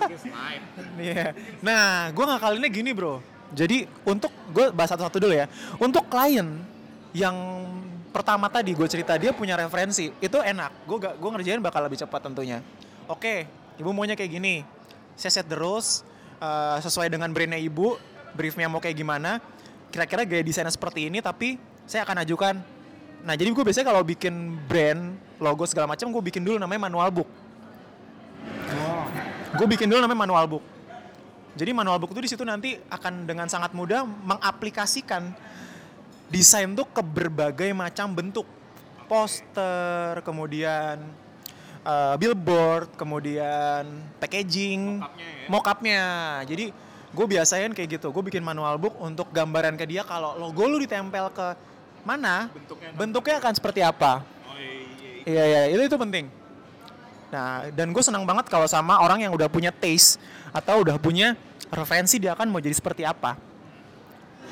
bikin 0.02 0.18
slide 0.18 0.64
Iya. 0.98 1.30
Nah, 1.62 2.10
gue 2.10 2.24
ngakalinnya 2.26 2.70
gini 2.74 2.90
bro. 2.90 3.22
Jadi 3.54 3.86
untuk 4.02 4.34
gue 4.50 4.74
bahas 4.74 4.90
satu-satu 4.90 5.22
dulu 5.22 5.30
ya. 5.30 5.46
Untuk 5.78 6.10
klien 6.10 6.58
yang 7.14 7.36
pertama 8.10 8.50
tadi 8.50 8.74
gue 8.74 8.88
cerita 8.90 9.14
dia 9.14 9.30
punya 9.30 9.54
referensi, 9.54 10.10
itu 10.18 10.38
enak. 10.42 10.84
Gue 10.90 10.98
gak 10.98 11.14
gue 11.22 11.30
ngerjain 11.30 11.62
bakal 11.62 11.86
lebih 11.86 12.02
cepat 12.02 12.26
tentunya. 12.26 12.58
Oke, 13.06 13.46
ibu 13.78 13.94
maunya 13.94 14.18
kayak 14.18 14.42
gini. 14.42 14.66
Saya 15.14 15.38
set 15.38 15.46
the 15.46 15.54
rules 15.54 16.02
eh, 16.42 16.78
sesuai 16.82 17.14
dengan 17.14 17.30
brandnya 17.30 17.62
ibu, 17.62 17.94
briefnya 18.34 18.66
mau 18.66 18.82
kayak 18.82 18.98
gimana. 18.98 19.38
Kira-kira 19.94 20.26
gaya 20.26 20.42
desainnya 20.42 20.74
seperti 20.74 21.06
ini, 21.06 21.22
tapi 21.22 21.62
saya 21.86 22.02
akan 22.02 22.26
ajukan. 22.26 22.54
Nah, 23.22 23.38
jadi 23.38 23.54
gue 23.54 23.62
biasanya 23.62 23.86
kalau 23.92 24.02
bikin 24.02 24.58
brand, 24.66 25.14
logo 25.42 25.66
segala 25.66 25.90
macam, 25.90 26.06
gue 26.08 26.22
bikin 26.30 26.46
dulu 26.46 26.56
namanya 26.62 26.86
manual 26.86 27.10
book. 27.10 27.28
Gue 29.52 29.66
bikin 29.68 29.90
dulu 29.90 30.00
namanya 30.00 30.22
manual 30.24 30.46
book. 30.48 30.64
Jadi 31.52 31.70
manual 31.76 32.00
book 32.00 32.16
itu 32.16 32.22
di 32.24 32.30
situ 32.32 32.44
nanti 32.48 32.80
akan 32.88 33.28
dengan 33.28 33.44
sangat 33.44 33.76
mudah 33.76 34.08
mengaplikasikan 34.08 35.28
desain 36.32 36.72
tuh 36.72 36.88
ke 36.88 37.04
berbagai 37.04 37.68
macam 37.76 38.16
bentuk. 38.16 38.48
Poster, 39.04 40.24
kemudian 40.24 40.96
eh, 41.84 42.14
billboard, 42.16 42.96
kemudian 42.96 43.84
packaging, 44.16 45.04
Mock-up-nya 45.04 45.28
ya? 45.28 45.48
mockupnya. 45.52 46.04
Jadi 46.48 46.64
gue 47.12 47.26
biasain 47.28 47.70
kayak 47.76 48.00
gitu. 48.00 48.08
Gue 48.08 48.24
bikin 48.32 48.40
manual 48.40 48.80
book 48.80 48.96
untuk 49.04 49.28
gambaran 49.28 49.76
ke 49.76 49.84
dia 49.84 50.00
kalau 50.08 50.40
logo 50.40 50.64
lu 50.64 50.80
ditempel 50.80 51.28
ke 51.36 51.52
mana, 52.02 52.48
Bentuknya 52.48 52.88
bentuknya 52.96 53.34
akan 53.38 53.52
seperti 53.52 53.80
apa. 53.84 54.24
Iya 55.26 55.44
iya 55.44 55.60
iya. 55.68 55.70
Itu 55.76 55.82
itu 55.92 55.98
penting. 55.98 56.26
Nah, 57.32 57.64
dan 57.72 57.96
gue 57.96 58.02
senang 58.04 58.28
banget 58.28 58.52
kalau 58.52 58.68
sama 58.68 59.00
orang 59.00 59.24
yang 59.24 59.32
udah 59.32 59.48
punya 59.48 59.72
taste 59.72 60.20
atau 60.52 60.84
udah 60.84 61.00
punya 61.00 61.32
referensi 61.72 62.20
dia 62.20 62.36
akan 62.36 62.52
mau 62.52 62.60
jadi 62.60 62.76
seperti 62.76 63.08
apa. 63.08 63.40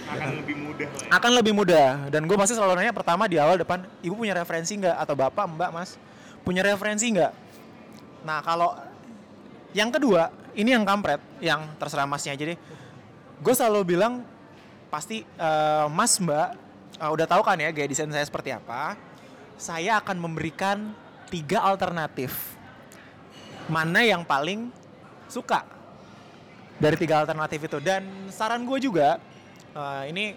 Akan 0.08 0.40
lebih 0.40 0.56
mudah 0.56 0.88
ya. 0.88 1.08
Akan 1.12 1.30
lebih 1.36 1.52
mudah. 1.52 1.88
Dan 2.08 2.24
gue 2.24 2.36
pasti 2.40 2.56
selalu 2.56 2.80
nanya 2.80 2.96
pertama 2.96 3.28
di 3.28 3.36
awal 3.36 3.60
depan, 3.60 3.84
ibu 4.00 4.16
punya 4.16 4.32
referensi 4.32 4.80
nggak 4.80 4.96
atau 4.96 5.14
bapak, 5.14 5.44
mbak, 5.44 5.70
mas, 5.76 6.00
punya 6.40 6.64
referensi 6.64 7.12
nggak? 7.12 7.32
Nah, 8.24 8.40
kalau 8.40 8.72
yang 9.76 9.92
kedua, 9.92 10.32
ini 10.56 10.72
yang 10.72 10.88
kampret, 10.88 11.20
yang 11.38 11.68
terserah 11.76 12.08
masnya 12.08 12.32
aja 12.34 12.44
deh. 12.56 12.58
Gue 13.44 13.52
selalu 13.52 13.96
bilang 13.96 14.24
pasti 14.90 15.22
eh, 15.22 15.86
mas 15.92 16.18
mbak 16.18 16.58
eh, 16.98 17.10
udah 17.12 17.26
tahu 17.28 17.44
kan 17.46 17.60
ya 17.60 17.70
gaya 17.70 17.86
desain 17.86 18.10
saya 18.10 18.24
seperti 18.26 18.50
apa. 18.50 18.98
Saya 19.60 20.00
akan 20.00 20.16
memberikan 20.16 20.96
tiga 21.28 21.60
alternatif. 21.60 22.56
Mana 23.68 24.00
yang 24.00 24.24
paling 24.24 24.72
suka 25.28 25.62
dari 26.80 26.96
tiga 26.96 27.20
alternatif 27.20 27.60
itu 27.60 27.78
dan 27.78 28.02
saran 28.32 28.64
gue 28.64 28.80
juga 28.80 29.20
eh, 29.76 30.02
ini 30.10 30.32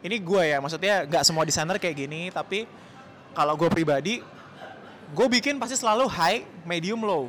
ini 0.00 0.16
gue 0.18 0.42
ya 0.42 0.58
maksudnya 0.58 1.04
nggak 1.06 1.22
semua 1.22 1.44
desainer 1.46 1.76
kayak 1.78 1.96
gini 2.08 2.32
tapi 2.34 2.64
kalau 3.36 3.54
gue 3.54 3.68
pribadi 3.70 4.24
gue 5.12 5.26
bikin 5.38 5.60
pasti 5.60 5.78
selalu 5.78 6.08
high 6.10 6.42
medium 6.66 6.98
low 7.04 7.28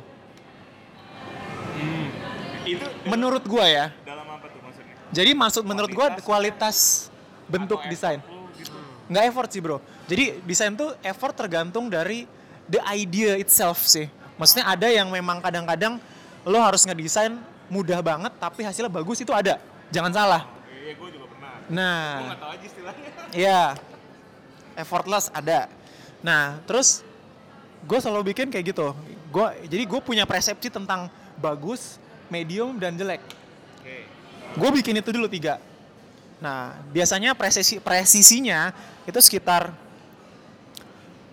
Itu 2.66 2.82
menurut 3.06 3.46
gue 3.46 3.62
ya 3.70 3.94
dalam 4.02 4.26
apa 4.26 4.50
tuh 4.50 4.58
maksudnya? 4.66 4.94
jadi 5.14 5.30
maksud 5.36 5.62
menurut 5.62 5.90
gue 5.94 6.06
Kualitas? 6.26 7.06
bentuk 7.46 7.78
desain 7.86 8.18
gitu. 8.58 8.74
nggak 9.06 9.24
effort 9.30 9.48
sih 9.54 9.62
bro 9.62 9.78
jadi 10.06 10.38
desain 10.46 10.74
tuh 10.74 10.94
effort 11.02 11.34
tergantung 11.34 11.90
dari 11.90 12.24
the 12.66 12.82
idea 12.90 13.38
itself 13.38 13.86
sih 13.86 14.06
maksudnya 14.38 14.66
ada 14.66 14.86
yang 14.90 15.10
memang 15.10 15.38
kadang-kadang 15.42 15.98
lo 16.46 16.58
harus 16.62 16.86
ngedesain 16.86 17.34
mudah 17.66 17.98
banget 18.02 18.32
tapi 18.38 18.62
hasilnya 18.62 18.90
bagus 18.90 19.18
itu 19.22 19.34
ada 19.34 19.58
jangan 19.90 20.14
salah 20.14 20.56
Iya, 20.86 20.94
gue 21.02 21.08
juga 21.18 21.26
pernah. 21.26 21.52
Gue 21.58 21.74
nah 21.74 22.38
tahu 22.38 22.50
aja 22.54 22.64
istilahnya. 22.70 23.08
Iya, 23.42 23.62
effortless 24.78 25.26
ada. 25.34 25.66
Nah, 26.22 26.62
terus 26.62 27.02
gue 27.82 27.98
selalu 27.98 28.30
bikin 28.30 28.54
kayak 28.54 28.70
gitu. 28.70 28.94
Gua 29.34 29.50
jadi 29.66 29.82
gue 29.82 30.00
punya 30.00 30.22
persepsi 30.22 30.70
tentang 30.70 31.10
bagus, 31.42 31.98
medium 32.30 32.78
dan 32.78 32.94
jelek. 32.94 33.18
Gue 34.54 34.70
bikin 34.78 34.94
itu 35.02 35.10
dulu 35.10 35.26
tiga. 35.26 35.58
Nah, 36.38 36.78
biasanya 36.94 37.34
presisi 37.34 37.82
presisinya 37.82 38.70
itu 39.02 39.18
sekitar 39.18 39.74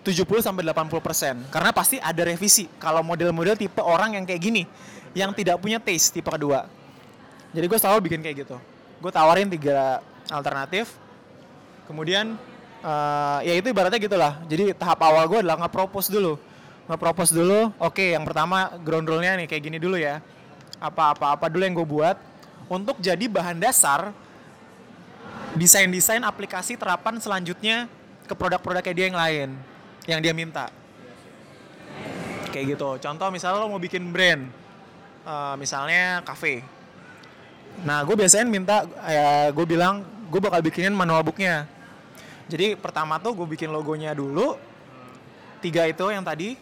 70 0.04 0.44
sampai 0.44 0.62
80 0.68 1.00
persen. 1.00 1.34
Karena 1.48 1.72
pasti 1.72 1.96
ada 1.96 2.20
revisi. 2.20 2.68
Kalau 2.76 3.00
model-model 3.00 3.56
tipe 3.56 3.80
orang 3.80 4.20
yang 4.20 4.28
kayak 4.28 4.42
gini, 4.44 4.62
yang 5.16 5.32
tidak 5.32 5.56
punya 5.58 5.80
taste 5.80 6.12
tipe 6.12 6.28
kedua. 6.28 6.68
Jadi 7.56 7.64
gue 7.64 7.78
selalu 7.80 7.98
bikin 8.12 8.20
kayak 8.20 8.44
gitu. 8.44 8.56
Gue 9.00 9.08
tawarin 9.08 9.48
tiga 9.48 10.04
alternatif. 10.28 10.92
Kemudian 11.88 12.36
eh, 12.84 13.38
ya 13.48 13.54
itu 13.56 13.72
ibaratnya 13.72 13.96
gitulah. 13.96 14.36
Jadi 14.44 14.76
tahap 14.76 15.00
awal 15.00 15.24
gue 15.24 15.40
adalah 15.40 15.64
nge-propose 15.64 16.12
dulu. 16.12 16.36
Nge-propose 16.84 17.32
dulu. 17.32 17.72
Oke, 17.80 18.12
yang 18.12 18.28
pertama 18.28 18.76
ground 18.84 19.08
rule-nya 19.08 19.40
nih 19.40 19.48
kayak 19.48 19.62
gini 19.72 19.78
dulu 19.80 19.96
ya. 19.96 20.20
Apa-apa-apa 20.76 21.48
dulu 21.48 21.64
yang 21.64 21.74
gue 21.80 21.88
buat 21.88 22.16
untuk 22.68 23.00
jadi 23.00 23.24
bahan 23.24 23.56
dasar 23.56 24.12
desain-desain 25.54 26.20
aplikasi 26.20 26.74
terapan 26.74 27.16
selanjutnya 27.22 27.86
ke 28.26 28.34
produk-produknya 28.34 28.94
dia 28.96 29.06
yang 29.06 29.18
lain 29.20 29.48
yang 30.04 30.20
dia 30.20 30.32
minta. 30.36 30.68
Kayak 32.52 32.78
gitu. 32.78 32.88
Contoh 33.02 33.28
misalnya 33.34 33.58
lo 33.60 33.66
mau 33.66 33.82
bikin 33.82 34.08
brand, 34.14 34.46
eh, 35.26 35.54
misalnya 35.58 36.22
cafe. 36.22 36.62
Nah, 37.82 38.06
gue 38.06 38.14
biasanya 38.14 38.46
minta, 38.46 38.86
ya 39.02 39.50
gue 39.50 39.66
bilang 39.66 40.06
gue 40.30 40.38
bakal 40.38 40.62
bikinin 40.62 40.94
manual 40.94 41.26
booknya. 41.26 41.66
Jadi 42.46 42.78
pertama 42.78 43.18
tuh 43.18 43.34
gue 43.34 43.46
bikin 43.56 43.72
logonya 43.72 44.14
dulu, 44.14 44.54
tiga 45.58 45.88
itu 45.88 46.06
yang 46.12 46.22
tadi. 46.22 46.54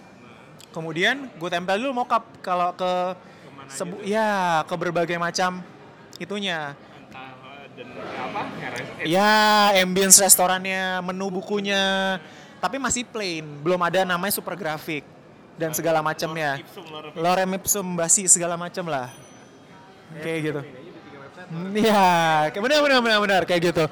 Kemudian 0.72 1.28
gue 1.36 1.48
tempel 1.52 1.76
dulu 1.84 2.00
mockup 2.00 2.24
kalau 2.40 2.72
ke 2.72 3.12
sebu 3.68 4.00
ya 4.00 4.62
ke 4.64 4.74
berbagai 4.78 5.20
macam 5.20 5.60
itunya. 6.16 6.72
Entah 6.72 7.36
dan 7.76 7.88
apa? 7.92 8.42
Ya, 9.04 9.32
ambience 9.84 10.16
restorannya, 10.16 11.04
menu 11.04 11.28
bukunya, 11.28 12.16
tapi 12.62 12.78
masih 12.78 13.02
plain, 13.02 13.42
belum 13.42 13.82
ada 13.82 14.06
namanya 14.06 14.30
super 14.30 14.54
grafik 14.54 15.02
dan 15.58 15.74
segala 15.74 15.98
macamnya. 15.98 16.62
Lorem 17.18 17.58
ipsum 17.58 17.98
basi 17.98 18.30
segala 18.30 18.54
macam 18.54 18.86
lah. 18.86 19.10
Kayak 20.22 20.38
gitu. 20.46 20.60
Iya, 21.74 22.06
kayak 22.54 22.62
benar 22.62 22.78
benar 22.86 22.98
benar 23.02 23.18
benar 23.18 23.42
kayak 23.42 23.60
gitu. 23.74 23.84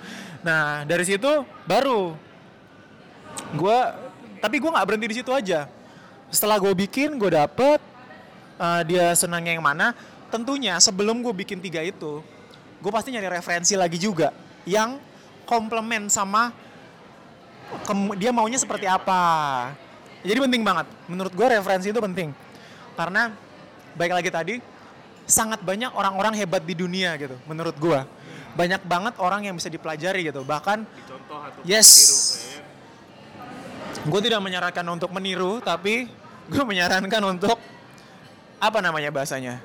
Nah, 0.47 0.87
dari 0.87 1.03
situ 1.03 1.43
baru 1.67 2.15
gua 3.59 3.99
tapi 4.39 4.63
gua 4.63 4.79
nggak 4.79 4.87
berhenti 4.87 5.09
di 5.11 5.17
situ 5.19 5.35
aja. 5.35 5.67
Setelah 6.31 6.63
gue 6.63 6.71
bikin, 6.87 7.19
gue 7.19 7.27
dapet 7.27 7.83
uh, 8.55 8.87
dia 8.87 9.11
senangnya 9.19 9.59
yang 9.59 9.67
mana. 9.67 9.91
Tentunya 10.31 10.79
sebelum 10.79 11.27
gue 11.27 11.35
bikin 11.43 11.59
tiga 11.59 11.83
itu, 11.83 12.23
gue 12.79 12.91
pasti 12.95 13.11
nyari 13.11 13.27
referensi 13.27 13.75
lagi 13.75 13.99
juga 13.99 14.31
yang 14.63 15.03
komplement 15.43 16.07
sama 16.07 16.55
dia 18.19 18.31
maunya 18.31 18.59
seperti 18.59 18.87
apa. 18.87 19.23
Jadi 20.21 20.39
penting 20.39 20.63
banget. 20.63 20.87
Menurut 21.09 21.33
gue 21.33 21.47
referensi 21.47 21.89
itu 21.91 22.01
penting. 22.01 22.35
Karena 22.95 23.33
baik 23.97 24.13
lagi 24.13 24.31
tadi 24.31 24.55
sangat 25.25 25.63
banyak 25.63 25.95
orang-orang 25.95 26.35
hebat 26.37 26.63
di 26.67 26.75
dunia 26.75 27.17
gitu 27.17 27.39
menurut 27.47 27.75
gue. 27.79 28.01
Banyak 28.59 28.83
banget 28.85 29.15
orang 29.23 29.47
yang 29.47 29.55
bisa 29.55 29.71
dipelajari 29.71 30.27
gitu. 30.27 30.43
Bahkan 30.45 30.85
atau 30.85 31.63
Yes. 31.63 31.89
kayak 32.43 34.11
gue 34.11 34.21
tidak 34.27 34.41
menyarankan 34.43 34.87
untuk 34.91 35.11
meniru 35.13 35.61
tapi 35.61 36.09
gue 36.51 36.65
menyarankan 36.65 37.23
untuk 37.37 37.59
apa 38.61 38.79
namanya 38.81 39.13
bahasanya 39.13 39.61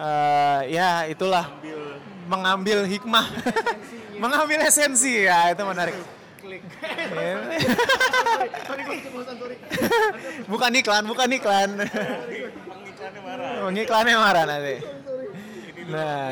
Eh, 0.00 0.80
ya 0.80 1.04
itulah 1.12 1.44
ambil 1.60 1.80
mengambil 2.24 2.78
hikmah 2.88 3.26
mengambil 4.22 4.64
esensi 4.64 5.28
ya 5.28 5.52
itu 5.52 5.60
menarik 5.60 5.92
bukan 10.50 10.70
iklan 10.74 11.06
bukan 11.06 11.28
iklan. 11.30 11.70
Pengiklannya 11.86 13.20
marah. 13.22 13.70
iklannya 13.70 14.16
marah 14.18 14.44
nanti. 14.48 14.76
Nah 15.90 16.30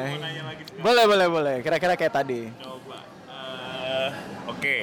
boleh 0.82 1.04
boleh 1.06 1.26
boleh. 1.30 1.56
Kira-kira 1.62 1.94
kayak 1.94 2.14
tadi. 2.14 2.50
Coba. 2.58 2.98
Eh, 3.30 4.10
Oke. 4.50 4.78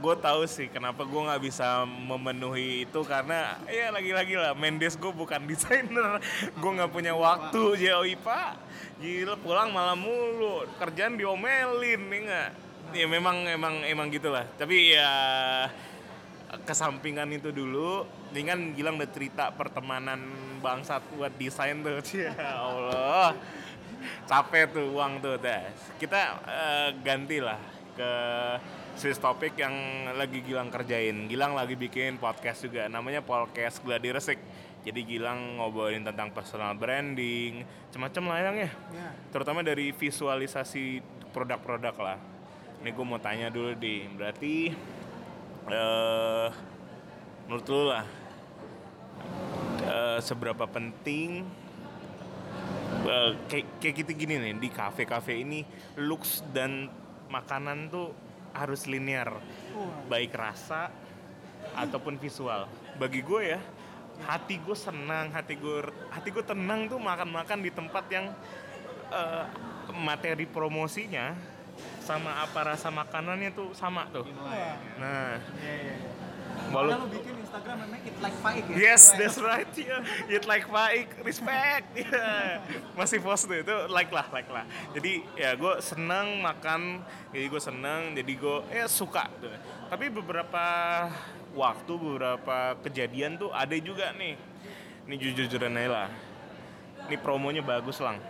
gue 0.00 0.16
tahu 0.16 0.48
sih 0.48 0.64
kenapa 0.72 1.04
gue 1.04 1.20
nggak 1.28 1.44
bisa 1.44 1.84
memenuhi 1.84 2.88
itu 2.88 3.04
karena 3.04 3.60
ya 3.68 3.92
lagi-lagi 3.92 4.32
lah 4.32 4.56
Mendes 4.56 4.96
gue 4.96 5.12
bukan 5.12 5.44
desainer. 5.50 6.16
Gue 6.56 6.70
nggak 6.72 6.88
punya 6.88 7.12
waktu 7.12 7.84
jauh 7.84 8.08
pak. 8.24 8.56
Gila 8.96 9.36
pulang 9.44 9.76
malam 9.76 10.00
mulu. 10.00 10.64
Kerjaan 10.80 11.20
diomelin 11.20 12.00
nih 12.08 12.20
nggak 12.24 12.69
ya 12.90 13.06
memang 13.06 13.46
emang 13.46 13.84
emang 13.86 14.06
gitulah. 14.10 14.46
Tapi 14.58 14.94
ya 14.94 15.10
kesampingan 16.66 17.30
itu 17.30 17.54
dulu. 17.54 18.06
Ini 18.30 18.42
kan 18.46 18.60
Gilang 18.74 18.98
udah 18.98 19.10
cerita 19.10 19.50
pertemanan 19.54 20.18
bangsat 20.62 21.02
buat 21.14 21.34
desain 21.38 21.82
tuh. 21.82 22.02
Ya 22.18 22.58
Allah. 22.58 23.34
Capek 24.24 24.72
tuh 24.72 24.96
uang 24.96 25.20
tuh 25.20 25.36
dah 25.36 25.60
kita 26.00 26.40
eh, 26.48 26.88
gantilah 27.04 27.60
ke 27.92 28.10
Swiss 28.96 29.20
Topic 29.20 29.52
yang 29.60 29.74
lagi 30.16 30.40
Gilang 30.40 30.72
kerjain. 30.72 31.28
Gilang 31.28 31.52
lagi 31.52 31.76
bikin 31.76 32.16
podcast 32.16 32.64
juga. 32.64 32.88
Namanya 32.88 33.20
podcast 33.20 33.84
Gladi 33.84 34.10
Resik. 34.10 34.40
Jadi 34.80 35.04
Gilang 35.04 35.60
ngobrolin 35.60 36.00
tentang 36.00 36.32
personal 36.32 36.72
branding 36.72 37.68
macam-macam 37.92 38.24
lah 38.24 38.38
yang 38.40 38.56
ya. 38.64 38.70
Terutama 39.28 39.60
dari 39.60 39.92
visualisasi 39.92 41.04
produk-produk 41.36 41.94
lah 42.00 42.29
ini 42.80 42.90
gue 42.96 43.04
mau 43.04 43.20
tanya 43.20 43.52
dulu 43.52 43.76
di. 43.76 44.08
Berarti 44.08 44.54
eh 45.70 46.48
menurut 47.46 47.66
lu 47.68 47.82
lah 47.92 48.06
eh, 49.84 50.18
seberapa 50.24 50.64
penting 50.64 51.44
eh, 53.04 53.30
kayak 53.46 53.66
kayak 53.78 53.94
gitu 54.02 54.10
gini 54.24 54.34
nih 54.40 54.54
di 54.56 54.68
kafe-kafe 54.72 55.44
ini 55.44 55.62
looks 56.00 56.40
dan 56.56 56.88
makanan 57.28 57.92
tuh 57.92 58.16
harus 58.56 58.88
linear. 58.88 59.30
Baik 60.08 60.34
rasa 60.34 60.90
ataupun 61.76 62.16
visual. 62.16 62.66
Bagi 62.96 63.20
gue 63.20 63.42
ya 63.56 63.60
hati 64.20 64.60
gue 64.60 64.76
senang 64.76 65.32
hati 65.32 65.56
gue 65.56 65.88
hati 66.12 66.28
gue 66.28 66.44
tenang 66.44 66.84
tuh 66.92 67.00
makan-makan 67.00 67.64
di 67.64 67.70
tempat 67.72 68.04
yang 68.12 68.26
eh, 69.12 69.44
materi 69.96 70.44
promosinya 70.44 71.36
sama 72.00 72.42
apa 72.42 72.74
rasa 72.74 72.88
makanannya 72.88 73.52
tuh 73.52 73.70
sama 73.76 74.08
tuh 74.10 74.26
nah 74.98 75.38
Walau 76.70 77.02
lu 77.02 77.18
bikin 77.18 77.34
Instagram 77.40 77.82
namanya 77.82 78.02
It 78.06 78.16
Like 78.22 78.36
Faik 78.38 78.64
ya? 78.70 78.76
Yes, 78.78 79.10
that's 79.18 79.42
right. 79.42 79.66
Yeah. 79.74 80.06
It 80.30 80.44
like 80.46 80.70
Faik, 80.70 81.08
respect. 81.26 81.86
Yeah. 81.98 82.62
Masih 82.94 83.18
post 83.18 83.50
tuh 83.50 83.58
itu 83.58 83.76
like 83.90 84.12
lah, 84.14 84.30
like 84.30 84.46
lah. 84.46 84.62
Jadi 84.94 85.26
ya 85.34 85.58
gue 85.58 85.74
seneng 85.82 86.38
makan, 86.38 87.02
jadi 87.34 87.46
gue 87.50 87.62
seneng, 87.62 88.14
jadi 88.14 88.32
gue 88.38 88.56
ya 88.70 88.86
suka. 88.86 89.26
Tuh. 89.42 89.50
Tapi 89.90 90.14
beberapa 90.14 90.64
waktu, 91.58 91.92
beberapa 91.98 92.78
kejadian 92.86 93.34
tuh 93.40 93.50
ada 93.50 93.74
juga 93.80 94.14
nih. 94.14 94.38
Ini 95.10 95.14
jujur-jujuran 95.18 95.74
aja 95.74 95.90
lah. 95.90 96.08
Ini 97.10 97.16
promonya 97.18 97.66
bagus 97.66 97.98
lang. 97.98 98.22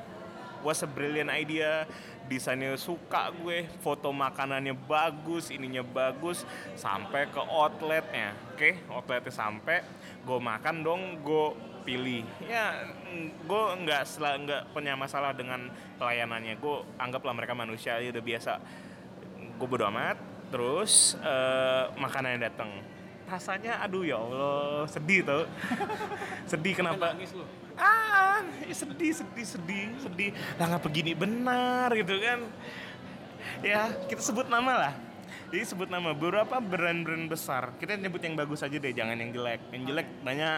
Was 0.61 0.85
a 0.85 0.89
brilliant 0.89 1.33
idea. 1.33 1.89
Desainnya 2.31 2.79
suka 2.79 3.35
gue, 3.43 3.67
foto 3.83 4.15
makanannya 4.15 4.71
bagus, 4.87 5.51
ininya 5.51 5.83
bagus, 5.83 6.47
sampai 6.79 7.27
ke 7.27 7.43
outletnya. 7.43 8.39
Oke, 8.55 8.87
outletnya 8.87 9.35
sampai, 9.35 9.83
gue 10.23 10.39
makan 10.39 10.87
dong, 10.87 11.03
gue 11.27 11.47
pilih. 11.83 12.23
Ya, 12.47 12.87
gue 13.43 13.65
nggak 13.83 14.07
sel- 14.07 14.47
nggak 14.47 14.71
punya 14.71 14.95
masalah 14.95 15.35
dengan 15.35 15.75
pelayanannya. 15.99 16.55
Gue 16.63 16.87
anggaplah 17.03 17.35
mereka 17.35 17.51
manusia, 17.57 17.99
ya 17.99 18.15
udah 18.15 18.23
biasa. 18.23 18.53
Gue 19.59 19.67
bodo 19.67 19.91
amat. 19.91 20.17
Terus 20.55 21.19
eh, 21.19 21.85
makanannya 21.99 22.41
datang. 22.47 22.71
Rasanya, 23.27 23.79
aduh 23.83 24.03
ya 24.03 24.19
Allah, 24.19 24.87
sedih 24.87 25.23
tuh. 25.23 25.47
sedih 26.51 26.75
kenapa? 26.79 27.15
Ah 27.81 28.45
sedih 28.71 29.13
sedih 29.17 29.47
sedih 29.47 29.87
sedih. 29.99 30.31
Lah 30.61 30.67
nggak 30.71 30.85
begini 30.85 31.13
benar 31.17 31.91
gitu 31.97 32.15
kan. 32.21 32.41
Ya 33.65 33.91
kita 34.07 34.21
sebut 34.21 34.47
nama 34.47 34.89
lah. 34.89 34.95
Jadi 35.51 35.65
sebut 35.67 35.89
nama. 35.91 36.15
Beberapa 36.15 36.63
brand-brand 36.63 37.27
besar? 37.27 37.75
Kita 37.81 37.99
nyebut 37.99 38.23
yang 38.23 38.39
bagus 38.39 38.63
aja 38.63 38.77
deh 38.77 38.93
jangan 38.95 39.19
yang 39.19 39.35
jelek. 39.35 39.61
Yang 39.75 39.83
jelek 39.91 40.09
banyak 40.23 40.57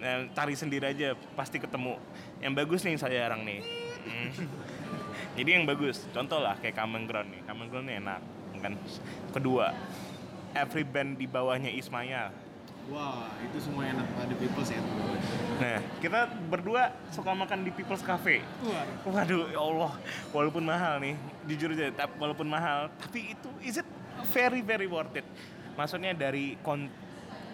eh, 0.00 0.20
cari 0.32 0.54
sendiri 0.56 0.94
aja 0.94 1.12
pasti 1.36 1.60
ketemu. 1.60 2.00
Yang 2.40 2.52
bagus 2.56 2.80
nih 2.86 2.96
saya 2.96 3.26
jarang 3.26 3.44
nih. 3.44 3.60
Hmm. 4.06 4.30
jadi 5.36 5.60
yang 5.60 5.68
bagus. 5.68 6.06
Contoh 6.14 6.40
lah 6.40 6.56
kayak 6.62 6.78
Common 6.78 7.04
Ground 7.04 7.28
nih. 7.34 7.42
Common 7.44 7.66
Ground 7.68 7.86
nih 7.90 7.98
enak 8.00 8.22
kan 8.64 8.80
kedua 9.36 9.76
every 10.56 10.88
band 10.88 11.20
di 11.20 11.28
bawahnya 11.28 11.68
Ismail 11.68 12.32
Wah, 12.92 13.32
itu 13.40 13.64
semua 13.64 13.88
enak 13.88 14.04
ada 14.12 14.34
people 14.36 14.60
ya. 14.60 14.82
Nah, 15.56 15.80
kita 16.04 16.20
berdua 16.52 16.92
suka 17.08 17.32
makan 17.32 17.64
di 17.64 17.72
People's 17.72 18.04
Cafe. 18.04 18.44
Waduh, 19.08 19.48
ya 19.48 19.56
Allah, 19.56 19.92
walaupun 20.36 20.60
mahal 20.60 21.00
nih, 21.00 21.16
jujur 21.48 21.72
aja, 21.72 21.88
walaupun 22.20 22.44
mahal, 22.44 22.92
tapi 23.00 23.32
itu 23.32 23.48
is 23.64 23.80
it 23.80 23.88
very 24.36 24.60
very 24.60 24.84
worth 24.84 25.16
it. 25.16 25.24
Maksudnya 25.80 26.12
dari 26.12 26.60
kon 26.60 26.84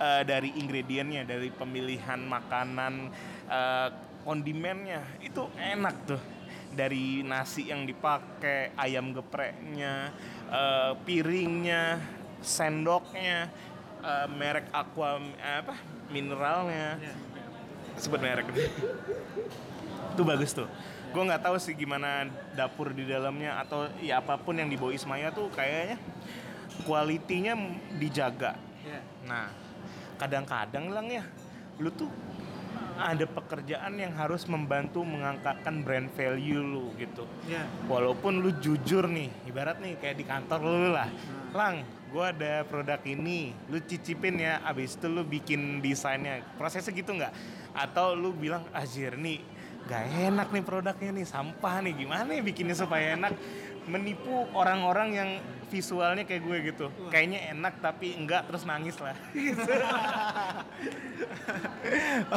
eh, 0.02 0.22
dari 0.26 0.50
ingredientnya, 0.58 1.22
dari 1.22 1.54
pemilihan 1.54 2.18
makanan, 2.26 3.14
eh, 3.46 3.88
kondimennya 4.26 5.22
itu 5.22 5.46
enak 5.54 5.96
tuh. 6.10 6.22
Dari 6.70 7.22
nasi 7.22 7.70
yang 7.70 7.86
dipakai, 7.86 8.74
ayam 8.74 9.14
gepreknya, 9.14 10.10
eh, 10.50 10.92
piringnya, 11.06 12.02
sendoknya, 12.40 13.52
eh, 14.00 14.26
merek 14.32 14.66
aqua 14.72 15.20
eh, 15.20 15.56
apa? 15.62 15.76
Mineralnya. 16.10 16.98
Sebut 18.00 18.20
merek. 18.20 18.48
Itu 20.16 20.22
bagus 20.24 20.56
tuh. 20.56 20.68
Gue 21.10 21.22
nggak 21.26 21.42
tahu 21.42 21.58
sih 21.58 21.74
gimana 21.74 22.30
dapur 22.54 22.94
di 22.94 23.02
dalamnya 23.02 23.58
atau 23.58 23.90
ya 23.98 24.22
apa 24.22 24.38
pun 24.38 24.54
yang 24.54 24.70
dibawa 24.70 24.94
Ismaya 24.94 25.34
tuh 25.34 25.50
kayaknya 25.50 25.98
kualitinya 26.86 27.58
dijaga. 27.98 28.54
Nah 29.26 29.50
kadang-kadang 30.20 30.92
lang 30.92 31.06
ya 31.08 31.24
lu 31.80 31.88
tuh 31.90 32.12
ada 33.00 33.24
pekerjaan 33.24 33.96
yang 33.96 34.12
harus 34.12 34.44
membantu 34.44 35.00
mengangkatkan 35.00 35.80
brand 35.80 36.12
value 36.12 36.60
lu 36.60 36.92
gitu. 37.00 37.24
Iya. 37.48 37.64
walaupun 37.88 38.44
lu 38.44 38.52
jujur 38.60 39.08
nih 39.08 39.32
ibarat 39.48 39.80
nih 39.80 39.96
kayak 39.96 40.16
di 40.20 40.24
kantor 40.28 40.60
lu 40.62 40.92
lah. 40.92 41.08
Lang 41.56 41.82
gue 42.10 42.24
ada 42.26 42.66
produk 42.66 42.98
ini 43.06 43.54
lu 43.70 43.78
cicipin 43.78 44.42
ya 44.42 44.58
abis 44.66 44.98
itu 44.98 45.06
lu 45.06 45.22
bikin 45.22 45.78
desainnya. 45.78 46.42
Prosesnya 46.58 46.90
gitu 46.90 47.14
nggak? 47.14 47.32
Atau 47.72 48.18
lu 48.18 48.34
bilang 48.34 48.66
ajir 48.74 49.14
nih 49.14 49.40
gak 49.88 50.06
enak 50.06 50.48
nih 50.54 50.62
produknya 50.62 51.10
nih 51.10 51.26
sampah 51.26 51.82
nih 51.82 52.04
gimana 52.04 52.30
ya 52.30 52.42
bikinnya 52.42 52.76
supaya 52.76 53.16
enak? 53.16 53.32
Menipu 53.88 54.44
orang-orang 54.52 55.08
yang 55.16 55.30
visualnya 55.70 56.26
kayak 56.26 56.42
gue 56.42 56.56
gitu. 56.74 56.86
Kayaknya 57.08 57.54
enak 57.54 57.78
tapi 57.78 58.18
enggak 58.18 58.50
terus 58.50 58.66
nangis 58.66 58.98
lah. 58.98 59.14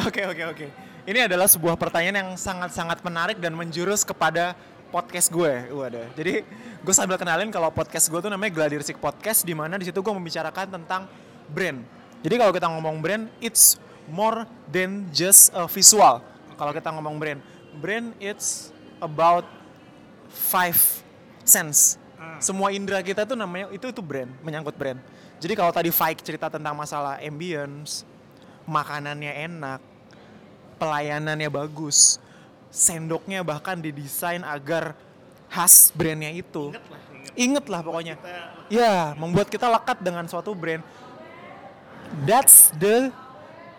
Oke 0.08 0.26
oke 0.26 0.44
oke. 0.56 0.68
Ini 1.04 1.28
adalah 1.28 1.52
sebuah 1.52 1.76
pertanyaan 1.76 2.18
yang 2.24 2.32
sangat-sangat 2.40 3.04
menarik 3.04 3.38
dan 3.44 3.52
menjurus 3.52 4.08
kepada 4.08 4.56
podcast 4.94 5.34
gue. 5.34 5.74
Waduh. 5.74 6.06
Jadi 6.14 6.46
gue 6.86 6.94
sambil 6.94 7.18
kenalin 7.18 7.50
kalau 7.50 7.74
podcast 7.74 8.06
gue 8.14 8.20
tuh 8.22 8.30
namanya 8.30 8.54
Gladiresik 8.54 9.02
Podcast 9.02 9.42
di 9.42 9.58
mana 9.58 9.82
di 9.82 9.90
situ 9.90 9.98
gue 9.98 10.14
membicarakan 10.14 10.78
tentang 10.78 11.10
brand. 11.50 11.82
Jadi 12.22 12.36
kalau 12.38 12.54
kita 12.54 12.70
ngomong 12.70 13.02
brand, 13.02 13.26
it's 13.42 13.82
more 14.06 14.46
than 14.70 15.10
just 15.10 15.50
a 15.58 15.66
visual. 15.66 16.22
Kalau 16.54 16.70
kita 16.70 16.94
ngomong 16.94 17.18
brand, 17.18 17.42
brand 17.82 18.14
it's 18.22 18.70
about 19.02 19.50
five 20.30 20.78
sense. 21.42 21.98
Semua 22.40 22.72
indera 22.72 23.04
kita 23.04 23.28
tuh 23.28 23.36
namanya 23.36 23.74
itu 23.74 23.90
itu 23.90 24.00
brand, 24.00 24.30
menyangkut 24.46 24.78
brand. 24.78 25.02
Jadi 25.42 25.54
kalau 25.60 25.76
tadi 25.76 25.92
Faik 25.92 26.24
cerita 26.24 26.48
tentang 26.48 26.72
masalah 26.72 27.20
ambience, 27.20 28.08
makanannya 28.64 29.44
enak, 29.44 29.80
pelayanannya 30.80 31.52
bagus, 31.52 32.23
sendoknya 32.74 33.46
bahkan 33.46 33.78
didesain 33.78 34.42
agar 34.42 34.98
khas 35.54 35.94
brandnya 35.94 36.34
itu. 36.34 36.74
Ingat 37.38 37.70
lah 37.70 37.86
pokoknya. 37.86 38.18
Ya, 38.74 39.14
membuat 39.14 39.54
kita 39.54 39.70
lekat 39.70 40.02
dengan 40.02 40.26
suatu 40.26 40.58
brand. 40.58 40.82
That's 42.26 42.74
the 42.82 43.14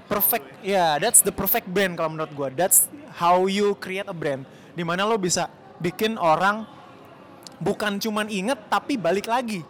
perfect, 0.07 0.47
ya, 0.63 1.03
that's 1.03 1.21
the 1.27 1.35
perfect 1.35 1.67
brand 1.67 1.99
kalau 1.99 2.15
menurut 2.15 2.33
gua. 2.39 2.49
That's 2.55 2.87
how 3.19 3.51
you 3.51 3.75
create 3.83 4.07
a 4.07 4.15
brand. 4.15 4.47
Di 4.79 4.87
mana 4.87 5.03
lo 5.03 5.19
bisa 5.19 5.51
bikin 5.83 6.15
orang 6.15 6.63
bukan 7.59 7.99
cuman 7.99 8.31
inget 8.31 8.59
tapi 8.71 8.95
balik 8.95 9.27
lagi. 9.27 9.67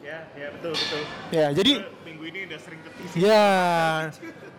ya 0.00 0.24
ya 0.32 0.48
betul 0.56 0.72
betul 0.72 1.02
Ya, 1.28 1.46
jadi 1.52 1.84
minggu 2.08 2.24
ini 2.24 2.38
udah 2.48 2.58
sering 2.64 2.80
Ya, 3.12 3.44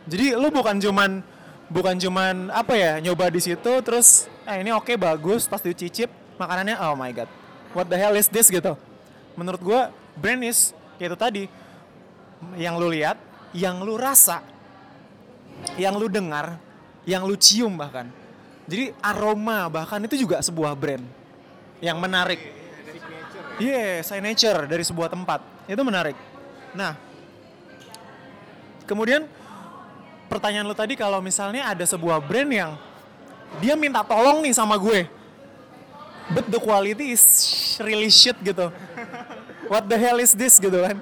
jadi 0.06 0.38
lu 0.38 0.54
bukan 0.54 0.78
cuman 0.78 1.26
bukan 1.72 1.96
cuman 1.96 2.52
apa 2.52 2.76
ya 2.76 3.00
nyoba 3.00 3.32
di 3.32 3.40
situ 3.40 3.72
terus 3.80 4.28
eh 4.44 4.60
ini 4.60 4.76
oke 4.76 4.92
bagus 5.00 5.48
pas 5.48 5.64
dicicip 5.64 6.12
makanannya 6.36 6.76
oh 6.84 7.00
my 7.00 7.16
god 7.16 7.32
what 7.72 7.88
the 7.88 7.98
hell 7.98 8.16
is 8.16 8.28
this 8.28 8.52
gitu. 8.52 8.76
Menurut 9.36 9.62
gua 9.64 9.82
brand 10.16 10.44
is 10.44 10.76
kayak 11.00 11.16
itu 11.16 11.18
tadi 11.18 11.44
yang 12.58 12.76
lu 12.78 12.90
lihat, 12.90 13.18
yang 13.54 13.80
lu 13.86 13.96
rasa, 13.96 14.42
yang 15.78 15.96
lu 15.96 16.10
dengar, 16.12 16.58
yang 17.08 17.24
lu 17.24 17.38
cium 17.38 17.78
bahkan. 17.78 18.10
Jadi 18.68 18.94
aroma 19.02 19.68
bahkan 19.68 20.00
itu 20.06 20.16
juga 20.26 20.40
sebuah 20.44 20.76
brand 20.78 21.04
yang 21.82 21.98
menarik. 21.98 22.40
Iya, 23.62 24.02
signature 24.02 24.66
dari 24.66 24.82
sebuah 24.82 25.12
tempat. 25.12 25.44
Itu 25.70 25.86
menarik. 25.86 26.18
Nah, 26.74 26.98
kemudian 28.90 29.28
pertanyaan 30.32 30.64
lo 30.64 30.72
tadi 30.72 30.96
kalau 30.96 31.20
misalnya 31.20 31.68
ada 31.68 31.84
sebuah 31.84 32.24
brand 32.24 32.48
yang 32.48 32.72
dia 33.60 33.76
minta 33.76 34.00
tolong 34.00 34.40
nih 34.40 34.56
sama 34.56 34.80
gue. 34.80 35.04
But 36.32 36.48
the 36.48 36.64
quality 36.64 37.12
is 37.12 37.24
really 37.84 38.08
shit 38.08 38.40
gitu. 38.40 38.72
What 39.68 39.92
the 39.92 40.00
hell 40.00 40.24
is 40.24 40.32
this 40.32 40.56
gitu 40.56 40.80
kan. 40.80 40.96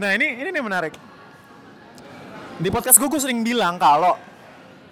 Nah, 0.00 0.16
ini 0.16 0.40
ini 0.40 0.48
nih 0.48 0.64
menarik. 0.64 0.96
Di 2.56 2.72
podcast 2.72 2.96
gue, 2.96 3.04
gue 3.04 3.20
sering 3.20 3.44
bilang 3.44 3.76
kalau 3.76 4.16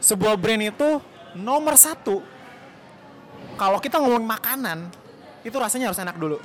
sebuah 0.05 0.37
brand 0.37 0.69
itu 0.69 1.01
nomor 1.33 1.81
satu 1.81 2.21
kalau 3.59 3.81
kita 3.83 3.99
ngomong 3.99 4.23
makanan 4.23 4.87
itu 5.43 5.57
rasanya 5.57 5.91
harus 5.91 5.99
enak 5.99 6.15
dulu. 6.21 6.39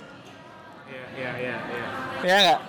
ya 0.89 1.03
ya 1.13 1.31
ya 1.37 1.55
ya 1.59 1.85
Ya 2.23 2.35
enggak? 2.39 2.59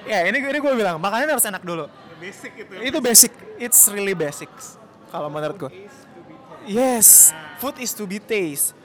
Ya, 0.00 0.18
ini 0.26 0.38
ini 0.42 0.58
gue 0.58 0.72
bilang, 0.74 0.96
makanan 0.98 1.38
harus 1.38 1.46
enak 1.46 1.62
dulu. 1.62 1.86
Basic 2.20 2.52
itu 2.54 2.72
Itu 2.78 2.98
basic, 3.00 3.32
it's 3.56 3.80
really 3.88 4.12
basics 4.12 4.76
kalau 5.08 5.26
menurut 5.26 5.56
gue. 5.58 5.72
Yes, 6.62 7.32
food 7.56 7.80
is 7.80 7.90
to 7.90 8.04
be 8.04 8.20
taste. 8.20 8.76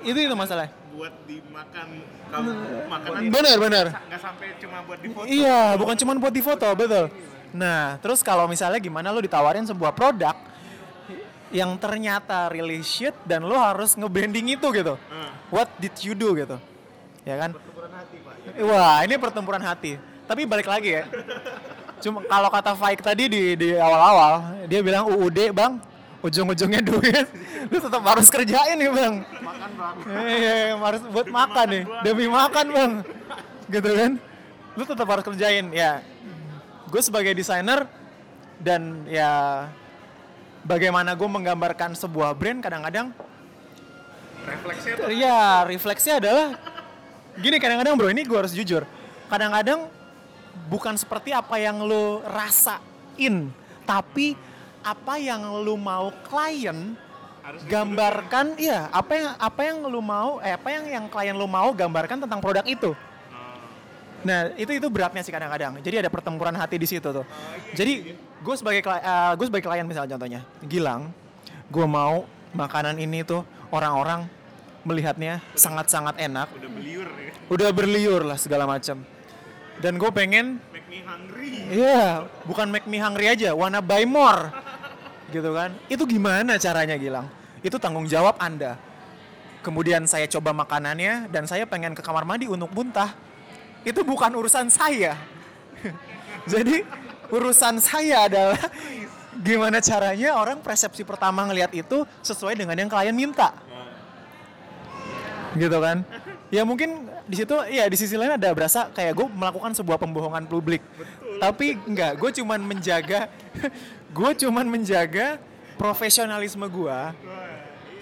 Itu 0.00 0.16
itu 0.16 0.34
masalah. 0.34 0.72
buat 0.90 1.10
dimakan 1.26 1.86
kalau 2.30 2.52
makanan 2.86 3.20
Bener 3.26 3.56
bener. 3.58 3.86
nggak 3.90 4.20
sampai 4.22 4.54
cuma 4.56 4.78
buat 4.86 4.98
di 4.98 5.08
foto 5.10 5.26
Iya, 5.26 5.74
bukan 5.74 5.94
cuma 5.98 6.12
buat 6.14 6.30
di 6.30 6.38
foto, 6.38 6.68
betul. 6.72 7.10
Nah, 7.50 7.98
terus 7.98 8.22
kalau 8.22 8.46
misalnya 8.46 8.78
gimana 8.78 9.10
lo 9.10 9.18
ditawarin 9.18 9.66
sebuah 9.66 9.90
produk 9.90 10.38
yang 11.50 11.74
ternyata 11.78 12.46
really 12.46 12.78
shit 12.82 13.14
dan 13.26 13.42
lo 13.42 13.58
harus 13.58 13.94
nge-branding 13.94 14.54
itu 14.54 14.66
gitu. 14.70 14.94
What 15.50 15.66
did 15.78 15.94
you 16.02 16.14
do 16.14 16.30
gitu? 16.34 16.62
Ya 17.22 17.42
kan? 17.42 17.58
Wah, 18.62 19.02
ini 19.02 19.18
pertempuran 19.18 19.62
hati. 19.62 19.98
Tapi 20.26 20.46
balik 20.46 20.66
lagi 20.66 20.94
ya. 20.94 21.04
Cuma 22.04 22.20
kalau 22.28 22.52
kata 22.52 22.76
Faik 22.76 23.00
tadi 23.00 23.32
di 23.32 23.42
di 23.56 23.68
awal-awal, 23.72 24.60
dia 24.68 24.84
bilang 24.84 25.08
UUD 25.08 25.56
bang, 25.56 25.80
ujung-ujungnya 26.20 26.84
duit, 26.84 27.24
lu 27.72 27.80
tetap 27.80 28.04
harus 28.04 28.28
kerjain 28.28 28.76
nih 28.76 28.92
bang. 28.92 29.14
Makan 29.24 29.70
bang. 29.72 29.94
Iya, 30.28 30.76
harus 30.76 31.02
buat 31.08 31.28
makan 31.32 31.66
nih, 31.72 31.84
demi 32.04 32.28
makan 32.28 32.66
bang, 32.68 32.92
gitu 33.72 33.88
kan. 33.88 34.12
Lu 34.76 34.84
tetap 34.84 35.06
harus 35.08 35.24
kerjain, 35.24 35.72
ya. 35.72 36.04
Gue 36.92 37.00
sebagai 37.00 37.32
desainer 37.32 37.88
dan 38.60 39.08
ya 39.08 39.64
bagaimana 40.68 41.16
gue 41.16 41.26
menggambarkan 41.26 41.96
sebuah 41.96 42.36
brand 42.36 42.60
kadang-kadang 42.60 43.16
Refleksnya 44.44 45.08
Iya, 45.08 45.40
refleksnya 45.64 46.14
adalah 46.20 46.46
gini 47.40 47.56
kadang-kadang 47.56 47.96
bro, 47.96 48.12
ini 48.12 48.28
gue 48.28 48.36
harus 48.36 48.52
jujur. 48.52 48.84
Kadang-kadang 49.32 49.88
bukan 50.68 50.94
seperti 50.96 51.30
apa 51.34 51.58
yang 51.60 51.82
lo 51.84 52.22
rasain, 52.24 53.52
tapi 53.84 54.38
apa 54.84 55.14
yang 55.16 55.64
lo 55.64 55.76
mau 55.80 56.12
klien 56.28 56.96
harus 57.44 57.60
gambarkan, 57.68 58.56
iya, 58.56 58.88
apa 58.88 59.12
yang 59.12 59.30
apa 59.36 59.60
yang 59.64 59.78
lo 59.84 60.00
mau, 60.00 60.40
eh 60.40 60.56
apa 60.56 60.68
yang 60.72 60.84
yang 60.88 61.04
klien 61.12 61.36
lo 61.36 61.44
mau 61.44 61.72
gambarkan 61.76 62.24
tentang 62.24 62.40
produk 62.40 62.64
itu. 62.64 62.96
Nah, 64.24 64.48
itu 64.56 64.72
itu 64.80 64.88
beratnya 64.88 65.20
sih 65.20 65.28
kadang-kadang. 65.28 65.76
Jadi 65.84 66.00
ada 66.00 66.08
pertempuran 66.08 66.56
hati 66.56 66.80
di 66.80 66.88
situ 66.88 67.04
tuh. 67.12 67.28
Jadi 67.76 68.16
gue 68.40 68.54
sebagai 68.56 68.80
kli- 68.80 69.04
eh, 69.04 69.32
gue 69.36 69.46
sebagai 69.52 69.68
klien 69.68 69.84
misalnya 69.84 70.16
contohnya, 70.16 70.40
Gilang, 70.64 71.12
gue 71.68 71.84
mau 71.84 72.24
makanan 72.56 72.96
ini 72.96 73.20
tuh 73.20 73.44
orang-orang 73.68 74.24
melihatnya 74.84 75.44
sangat-sangat 75.52 76.16
enak, 76.20 76.48
udah 76.56 76.70
beliur 76.72 77.08
ya. 77.08 77.32
udah 77.52 77.68
berliur 77.72 78.22
lah 78.24 78.38
segala 78.40 78.64
macam. 78.64 79.04
Dan 79.82 79.98
gue 79.98 80.10
pengen, 80.14 80.62
Make 80.70 80.86
me 80.90 81.00
hungry. 81.02 81.52
iya, 81.70 82.26
bukan 82.46 82.66
make 82.70 82.86
me 82.86 82.98
hungry 83.02 83.26
aja, 83.26 83.50
wanna 83.52 83.82
buy 83.82 84.06
more, 84.06 84.54
gitu 85.34 85.50
kan? 85.50 85.74
Itu 85.90 86.06
gimana 86.06 86.56
caranya 86.58 86.94
Gilang? 86.94 87.26
Itu 87.64 87.76
tanggung 87.82 88.06
jawab 88.06 88.38
anda. 88.38 88.78
Kemudian 89.64 90.04
saya 90.04 90.28
coba 90.28 90.52
makanannya 90.52 91.32
dan 91.32 91.48
saya 91.48 91.64
pengen 91.64 91.96
ke 91.96 92.04
kamar 92.04 92.28
mandi 92.28 92.44
untuk 92.44 92.68
muntah. 92.70 93.16
Itu 93.80 94.04
bukan 94.04 94.36
urusan 94.36 94.68
saya. 94.68 95.16
Jadi 96.52 96.84
urusan 97.32 97.80
saya 97.80 98.28
adalah 98.28 98.60
gimana 99.40 99.80
caranya 99.80 100.36
orang 100.36 100.60
persepsi 100.60 101.00
pertama 101.02 101.48
ngelihat 101.48 101.72
itu 101.72 102.04
sesuai 102.20 102.60
dengan 102.60 102.76
yang 102.76 102.92
klien 102.92 103.16
minta. 103.16 103.56
Gitu 105.56 105.78
kan? 105.80 106.04
Ya 106.52 106.62
mungkin 106.68 107.08
di 107.24 107.34
situ 107.40 107.56
ya 107.72 107.88
di 107.88 107.96
sisi 107.96 108.14
lain 108.20 108.36
ada 108.36 108.52
berasa 108.52 108.92
kayak 108.92 109.12
gue 109.16 109.26
melakukan 109.32 109.72
sebuah 109.72 109.96
pembohongan 109.96 110.44
publik. 110.44 110.84
Tapi 111.40 111.76
enggak, 111.88 112.20
gue 112.20 112.30
cuman 112.40 112.60
menjaga 112.60 113.28
gue 114.16 114.30
cuman 114.44 114.66
menjaga 114.68 115.40
profesionalisme 115.80 116.64
gue 116.68 116.98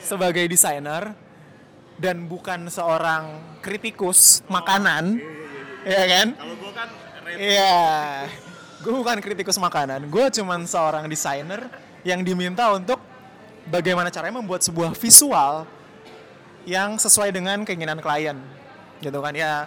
sebagai 0.02 0.44
desainer 0.50 1.14
dan 1.96 2.26
bukan 2.26 2.66
seorang 2.66 3.38
kritikus 3.62 4.42
makanan. 4.50 5.22
Ya 5.86 6.04
kan? 6.06 6.26
Kalau 6.34 6.56
gue 6.58 6.72
kan 6.74 6.88
Iya, 7.32 8.28
gue 8.84 8.92
bukan 8.92 9.16
kritikus 9.24 9.56
makanan. 9.56 10.04
Gue 10.12 10.28
cuman 10.28 10.68
seorang 10.68 11.08
desainer 11.08 11.64
yang 12.04 12.20
diminta 12.20 12.68
untuk 12.76 13.00
bagaimana 13.70 14.12
caranya 14.12 14.42
membuat 14.42 14.60
sebuah 14.60 14.92
visual 14.92 15.64
yang 16.68 17.00
sesuai 17.00 17.32
dengan 17.32 17.64
keinginan 17.64 17.98
klien, 18.04 18.36
gitu 19.02 19.18
kan 19.18 19.34
ya. 19.34 19.66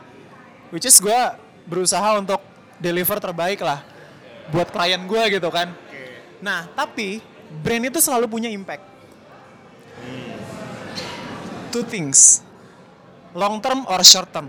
Which 0.71 0.87
is 0.87 0.97
gue 0.97 1.21
berusaha 1.67 2.15
untuk 2.17 2.39
deliver 2.79 3.19
terbaik 3.19 3.59
lah 3.61 3.83
buat 4.49 4.71
klien 4.71 5.01
gue 5.03 5.23
gitu 5.35 5.49
kan. 5.51 5.75
Nah, 6.39 6.69
tapi 6.73 7.19
brand 7.61 7.83
itu 7.89 7.99
selalu 7.99 8.25
punya 8.31 8.49
impact. 8.49 8.83
Two 11.75 11.83
things, 11.83 12.39
long 13.35 13.59
term 13.59 13.83
or 13.91 13.99
short 13.99 14.31
term. 14.31 14.47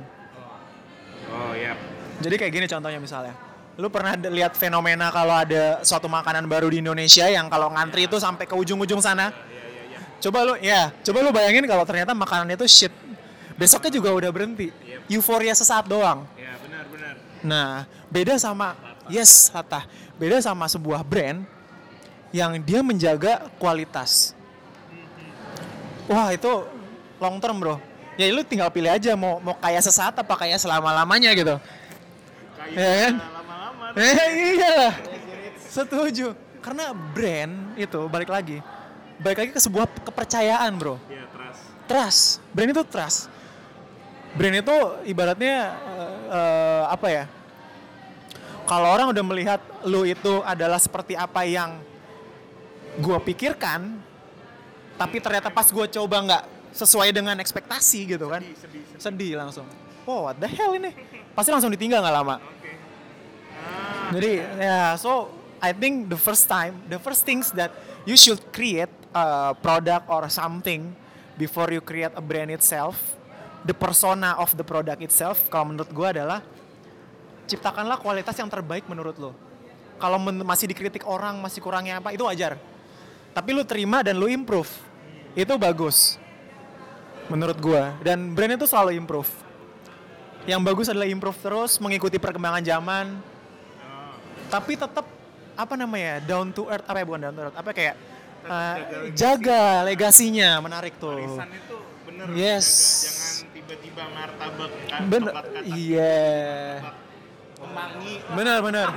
Oh 1.27 1.53
iya. 1.59 1.75
Jadi 2.23 2.35
kayak 2.39 2.53
gini 2.55 2.67
contohnya 2.71 3.03
misalnya. 3.03 3.35
Lu 3.77 3.93
pernah 3.93 4.17
lihat 4.17 4.57
fenomena 4.57 5.13
kalau 5.13 5.37
ada 5.37 5.85
suatu 5.85 6.09
makanan 6.09 6.49
baru 6.49 6.73
di 6.73 6.81
Indonesia 6.81 7.29
yang 7.29 7.53
kalau 7.53 7.69
ngantri 7.75 8.09
itu 8.09 8.17
sampai 8.17 8.49
ke 8.49 8.57
ujung-ujung 8.57 9.05
sana? 9.05 9.35
Coba 10.17 10.49
lu 10.49 10.57
ya, 10.65 10.97
coba 11.05 11.19
lu 11.21 11.29
bayangin 11.29 11.69
kalau 11.69 11.85
ternyata 11.85 12.17
makanan 12.17 12.49
itu 12.57 12.65
shit. 12.65 12.95
Besoknya 13.57 13.91
juga 13.93 14.13
udah 14.13 14.31
berhenti. 14.33 14.69
Euforia 15.09 15.57
sesaat 15.57 15.89
doang. 15.89 16.29
Ya 16.37 16.53
benar 16.61 16.85
benar. 16.93 17.15
Nah, 17.41 17.71
beda 18.13 18.37
sama 18.37 18.77
yes, 19.09 19.49
Latah. 19.53 19.89
Beda 20.21 20.41
sama 20.45 20.69
sebuah 20.69 21.01
brand 21.05 21.45
yang 22.33 22.61
dia 22.61 22.85
menjaga 22.85 23.49
kualitas. 23.57 24.37
Wah, 26.07 26.31
itu 26.31 26.49
long 27.19 27.41
term, 27.41 27.57
Bro. 27.59 27.77
Ya 28.17 28.33
lu 28.33 28.41
tinggal 28.41 28.73
pilih 28.73 28.89
aja 28.89 29.13
mau 29.13 29.37
mau 29.45 29.53
kaya 29.53 29.77
sesaat 29.81 30.17
apa 30.17 30.35
kaya 30.37 30.57
selama-lamanya 30.57 31.37
gitu. 31.37 31.57
Kayak 32.57 32.73
Ya 32.73 32.89
kan? 33.09 33.15
lama-lama 33.21 33.85
Eh 33.93 34.29
iya. 34.57 34.77
Setuju. 35.69 36.33
Karena 36.65 36.97
brand 36.97 37.77
itu 37.77 38.01
balik 38.09 38.33
lagi. 38.33 38.65
Balik 39.21 39.39
lagi 39.45 39.51
ke 39.53 39.61
sebuah 39.61 39.85
kepercayaan, 40.05 40.73
Bro. 40.81 40.97
ya 41.09 41.25
trust. 41.29 41.61
Trust. 41.89 42.23
Brand 42.57 42.71
itu 42.73 42.83
trust. 42.89 43.19
Brand 44.37 44.57
itu 44.61 44.77
ibaratnya 45.09 45.73
eh, 45.73 46.15
eh, 46.29 46.85
apa 46.93 47.09
ya? 47.09 47.25
Kalau 48.69 48.89
orang 48.93 49.09
udah 49.15 49.25
melihat 49.25 49.61
lu 49.89 50.05
itu 50.05 50.45
adalah 50.45 50.77
seperti 50.77 51.17
apa 51.17 51.47
yang 51.49 51.81
gua 53.01 53.17
pikirkan, 53.23 53.97
tapi 55.01 55.23
ternyata 55.23 55.49
pas 55.49 55.71
gua 55.73 55.89
coba 55.89 56.17
nggak 56.21 56.45
sesuai 56.77 57.09
dengan 57.15 57.41
ekspektasi 57.41 58.05
gitu 58.05 58.29
kan, 58.29 58.45
Sedih 58.45 58.59
sedih. 58.61 58.83
sedih 59.01 59.33
langsung. 59.41 59.65
Oh, 60.05 60.29
what 60.29 60.37
the 60.37 60.51
hell 60.51 60.77
ini? 60.77 60.93
Pasti 61.33 61.49
langsung 61.55 61.73
ditinggal 61.73 62.05
nggak 62.05 62.17
lama. 62.21 62.37
Oke. 62.37 62.71
Jadi 64.21 64.33
ya, 64.61 64.95
so 65.01 65.33
I 65.59 65.73
think 65.73 66.13
the 66.13 66.21
first 66.21 66.45
time, 66.47 66.77
the 66.93 67.01
first 67.01 67.25
things 67.25 67.51
that 67.57 67.73
you 68.05 68.15
should 68.15 68.39
create 68.53 68.93
a 69.17 69.57
product 69.57 70.07
or 70.13 70.29
something 70.29 70.93
before 71.41 71.73
you 71.73 71.81
create 71.81 72.13
a 72.13 72.21
brand 72.23 72.53
itself, 72.53 73.16
the 73.67 73.75
persona 73.75 74.39
of 74.39 74.55
the 74.55 74.63
product 74.63 75.03
itself, 75.03 75.51
kalau 75.51 75.75
menurut 75.75 75.91
gua 75.91 76.15
adalah 76.15 76.41
ciptakanlah 77.51 77.99
kualitas 77.99 78.39
yang 78.39 78.47
terbaik 78.47 78.87
menurut 78.87 79.19
lo. 79.19 79.35
Kalau 79.99 80.23
men- 80.23 80.47
masih 80.47 80.71
dikritik 80.71 81.03
orang, 81.03 81.35
masih 81.43 81.59
kurangnya 81.59 81.99
apa, 81.99 82.15
itu 82.15 82.23
wajar. 82.23 82.55
Tapi 83.35 83.51
lu 83.51 83.67
terima 83.67 84.07
dan 84.07 84.15
lu 84.17 84.31
improve, 84.31 84.71
itu 85.35 85.51
bagus. 85.59 86.17
Menurut 87.27 87.59
gua. 87.59 87.99
Dan 88.07 88.33
brand 88.33 88.55
itu 88.55 88.71
selalu 88.71 88.95
improve. 88.95 89.29
Yang 90.47 90.61
bagus 90.63 90.87
adalah 90.87 91.11
improve 91.11 91.39
terus, 91.43 91.83
mengikuti 91.83 92.23
perkembangan 92.23 92.63
zaman, 92.63 93.19
tapi 94.47 94.79
tetap 94.79 95.05
apa 95.57 95.75
namanya 95.75 96.23
down 96.23 96.53
to 96.53 96.69
earth 96.69 96.85
apa 96.85 97.01
ya 97.01 97.05
bukan 97.09 97.21
down 97.27 97.35
to 97.35 97.43
earth 97.49 97.57
apa 97.57 97.71
kayak 97.73 97.95
uh, 98.45 98.77
jaga 99.17 99.89
legasinya 99.89 100.61
menarik 100.61 101.01
tuh 101.01 101.17
Warisan 101.17 101.49
itu 101.49 101.77
bener. 102.05 102.27
Yes. 102.37 102.69
jaga. 102.69 103.09
Jangan 103.09 103.36
tiba-tiba 103.67 104.05
martabak 104.15 104.71
ka- 104.87 105.03
bener. 105.11 105.33
iya. 105.67 106.17
Kemangi 107.57 108.15
benar 108.31 108.59
benar. 108.63 108.89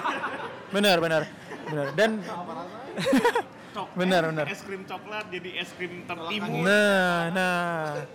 Benar 0.70 0.97
benar. 1.01 1.22
Benar. 1.65 1.88
Dan 1.97 2.11
coklat. 3.74 3.95
Bener, 3.97 4.22
bener. 4.30 4.45
Es 4.49 4.61
krim 4.61 4.84
coklat 4.86 5.26
jadi 5.34 5.49
es 5.57 5.70
krim 5.74 6.05
tertimun. 6.05 6.61
nah 6.61 7.34
nah. 7.34 8.05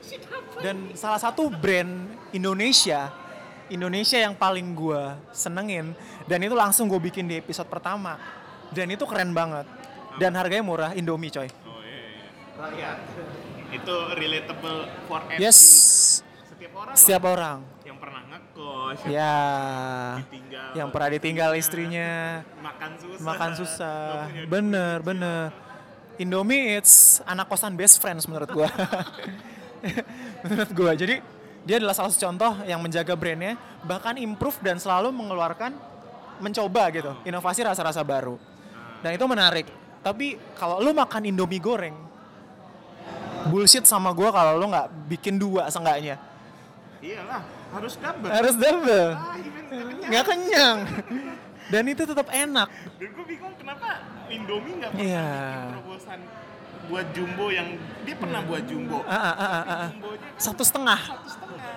Dan 0.63 0.95
salah 0.95 1.19
satu 1.19 1.51
brand 1.51 2.07
Indonesia 2.31 3.11
Indonesia 3.67 4.21
yang 4.21 4.37
paling 4.37 4.77
gua 4.77 5.17
senengin 5.33 5.97
dan 6.29 6.39
itu 6.45 6.53
langsung 6.53 6.85
gue 6.85 7.01
bikin 7.01 7.25
di 7.25 7.41
episode 7.41 7.67
pertama. 7.67 8.21
Dan 8.71 8.93
itu 8.93 9.09
keren 9.09 9.33
banget. 9.33 9.65
Dan 10.21 10.37
harganya 10.37 10.63
murah 10.63 10.91
Indomie 10.93 11.33
coy. 11.33 11.49
Oh 11.65 11.81
iya, 11.83 12.31
iya. 12.77 12.93
Itu 13.73 13.95
relatable 14.15 14.87
for 15.09 15.21
every 15.27 15.43
yes 15.43 15.59
orang. 16.75 16.95
setiap 16.99 17.23
lah. 17.25 17.33
orang 17.33 17.59
yang 17.87 17.99
pernah 18.03 18.23
ngekos, 18.27 18.99
Ya, 19.07 19.37
ditinggal, 20.27 20.69
yang 20.75 20.89
pernah 20.91 21.09
ditinggal 21.15 21.51
istrinya, 21.55 22.43
makan 22.59 22.91
susah, 22.99 23.23
makan 23.25 23.51
susah. 23.55 24.03
Bener, 24.51 24.99
bener. 25.01 25.49
Indomie 26.15 26.79
it's 26.79 27.19
anak 27.27 27.51
kosan 27.51 27.75
best 27.75 27.99
friends 27.99 28.27
menurut 28.31 28.47
gua. 28.51 28.71
menurut 30.47 30.71
gua. 30.71 30.93
Jadi 30.95 31.19
dia 31.67 31.81
adalah 31.81 31.97
salah 31.97 32.13
satu 32.13 32.29
contoh 32.31 32.53
yang 32.69 32.79
menjaga 32.79 33.19
brandnya, 33.19 33.59
bahkan 33.83 34.15
improve 34.21 34.61
dan 34.63 34.79
selalu 34.79 35.11
mengeluarkan, 35.11 35.75
mencoba 36.39 36.83
gitu, 36.95 37.13
inovasi 37.27 37.67
rasa-rasa 37.67 38.05
baru. 38.07 38.39
Dan 39.03 39.17
itu 39.19 39.25
menarik. 39.27 39.67
Tapi 40.05 40.37
kalau 40.61 40.79
lu 40.85 40.93
makan 40.93 41.25
Indomie 41.25 41.59
goreng, 41.59 41.97
bullshit 43.49 43.89
sama 43.89 44.13
gua 44.15 44.31
kalau 44.31 44.61
lu 44.61 44.71
nggak 44.71 44.87
bikin 45.11 45.35
dua 45.35 45.67
seenggaknya. 45.67 46.34
Iyalah, 47.05 47.43
harus 47.71 47.95
double. 47.95 48.31
Harus 48.31 48.55
double. 48.57 49.09
Ah, 49.13 49.37
nggak 50.03 50.25
kenyang. 50.25 50.79
dan 51.67 51.85
itu 51.87 52.03
tetap 52.03 52.29
enak 52.29 52.69
Dan 52.95 53.09
gue 53.11 53.25
bingung 53.27 53.55
kenapa 53.57 53.89
Indomie 54.27 54.77
nggak 54.77 54.91
pernah 54.91 55.05
Iya. 55.07 55.27
bikin 55.27 55.69
terobosan 55.71 56.21
buat 56.85 57.07
jumbo 57.11 57.47
yang 57.49 57.69
dia 58.05 58.15
pernah 58.15 58.41
buat 58.41 58.63
jumbo. 58.63 58.99
Ah, 59.03 59.17
ah, 59.17 59.33
ah, 59.35 59.49
ah, 59.51 59.65
ah. 59.65 59.89
Jumbonya 59.91 60.29
kan 60.29 60.41
satu 60.43 60.63
setengah 60.63 61.01
satu 61.03 61.29
setengah. 61.31 61.73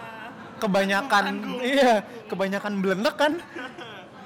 kebanyakan 0.58 1.24
Tanggung. 1.26 1.60
iya 1.62 1.94
kebanyakan 2.26 2.74
blendek 2.78 3.16
kan 3.16 3.34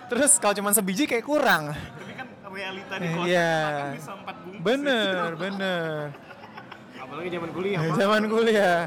terus 0.07 0.31
kalau 0.35 0.53
cuma 0.53 0.69
sebiji 0.69 1.05
kayak 1.05 1.21
kurang 1.23 1.73
Tapi 1.73 2.13
kan 2.15 2.25
realita 2.47 2.93
di 2.95 3.07
kota 3.07 3.25
Iya. 3.27 3.53
makan 3.53 3.93
bisa 3.95 4.11
empat 4.15 4.35
bungkus. 4.39 4.61
bener 4.63 5.29
bener 5.35 5.93
Apalagi 7.01 7.29
zaman 7.29 7.49
kuliah, 7.51 7.79
zaman 7.91 8.23
kuliah 8.25 8.79